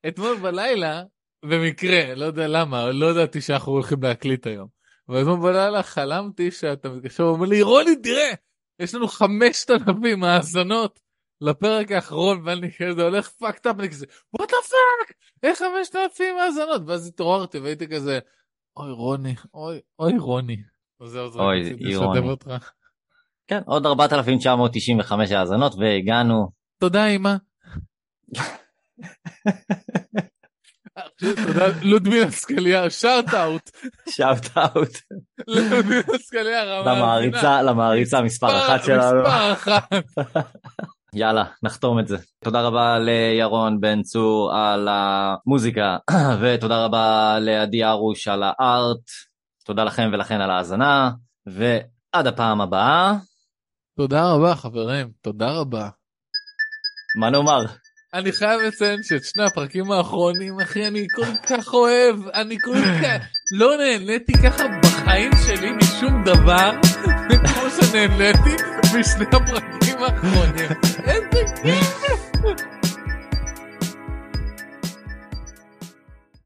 אתמול 0.09 0.37
בלילה 0.37 1.03
במקרה 1.45 2.15
לא 2.15 2.25
יודע 2.25 2.49
למה 2.49 2.91
לא 2.91 3.11
ידעתי 3.11 3.41
שאנחנו 3.41 3.73
הולכים 3.73 4.03
להקליט 4.03 4.47
היום. 4.47 4.69
אבל 5.09 5.21
אתמול 5.21 5.41
בלילה 5.41 5.83
חלמתי 5.83 6.51
שאתה 6.51 6.89
מתקשר 6.89 7.27
ואומר 7.27 7.47
לי 7.47 7.63
רוני 7.63 7.97
תראה 7.97 8.33
יש 8.79 8.95
לנו 8.95 9.09
חמשת 9.09 9.71
אלפים 9.71 10.25
האזנות 10.25 11.01
לפרק 11.43 11.93
האחרון 11.93 12.43
ואני 12.45 12.71
כזה 12.79 13.03
הולך 13.03 13.29
fucked 13.29 13.69
up 13.69 13.81
אני 13.81 13.89
כזה 13.89 14.07
what 14.33 14.51
the 14.51 14.57
fuck 14.63 15.17
איך 15.43 15.59
חמשת 15.59 15.97
אלפים 15.97 16.37
האזנות 16.39 16.83
ואז 16.87 17.09
התעוררתי 17.09 17.59
והייתי 17.59 17.89
כזה 17.89 18.19
אוי 18.77 18.91
רוני 18.91 19.35
אוי 19.55 19.81
אוי 19.99 20.19
רוני. 20.19 20.57
זהו, 21.05 21.29
רק 21.29 21.57
רציתי. 21.61 21.85
לשתף 21.85 22.25
אותך. 22.25 22.71
כן 23.49 23.61
עוד 23.67 23.87
4995 23.87 25.31
האזנות 25.33 25.75
והגענו. 25.79 26.49
תודה 26.81 27.07
אמא. 27.07 27.35
תודה 31.19 31.67
לודמילה 31.83 32.31
סקליה 32.31 32.91
שאוט 32.91 33.35
אאוט 33.35 33.71
שאוט 34.09 34.59
אאוט 34.59 34.99
ללודמילה 35.47 36.19
סקליה 36.19 36.65
רמה 36.65 36.97
למעריצה 36.97 37.63
למעריצה 37.63 38.23
מספר 38.23 38.59
אחת 38.59 38.85
שלנו. 38.85 39.23
מספר 39.23 39.53
אחת. 39.53 39.93
יאללה 41.15 41.45
נחתום 41.63 41.99
את 41.99 42.09
זה. 42.09 42.17
תודה 42.45 42.61
רבה 42.61 42.99
לירון 42.99 43.81
בן 43.81 44.03
צור 44.03 44.55
על 44.55 44.89
המוזיקה 44.91 45.97
ותודה 46.41 46.85
רבה 46.85 47.37
לעדי 47.41 47.85
ארוש 47.85 48.29
על 48.29 48.43
הארט. 48.43 49.01
תודה 49.65 49.85
לכם 49.85 50.11
ולכן 50.13 50.41
על 50.41 50.51
ההאזנה 50.51 51.11
ועד 51.47 52.27
הפעם 52.27 52.61
הבאה 52.61 53.15
תודה 53.97 54.33
רבה 54.33 54.55
חברים 54.55 55.11
תודה 55.21 55.51
רבה. 55.51 55.89
מה 57.21 57.31
נאמר? 57.31 57.65
אני 58.15 58.33
חייב 58.33 58.61
לציין 58.61 59.03
שאת 59.03 59.25
שני 59.25 59.45
הפרקים 59.45 59.93
האחרונים 59.93 60.61
אחי 60.61 60.87
אני 60.87 61.07
כל 61.17 61.37
כך 61.49 61.75
אוהב 61.75 62.29
אני 62.35 62.57
כל 62.65 62.79
כך 63.03 63.27
לא 63.59 63.77
נהניתי 63.77 64.33
ככה 64.33 64.65
בחיים 64.83 65.31
שלי 65.47 65.73
משום 65.73 66.25
דבר 66.25 66.71
כמו 67.45 67.71
שנהניתי 67.71 68.72
משני 69.01 69.25
הפרקים 69.33 69.99
האחרונים. 70.03 70.71
איזה 71.05 71.45
כיף 71.63 72.82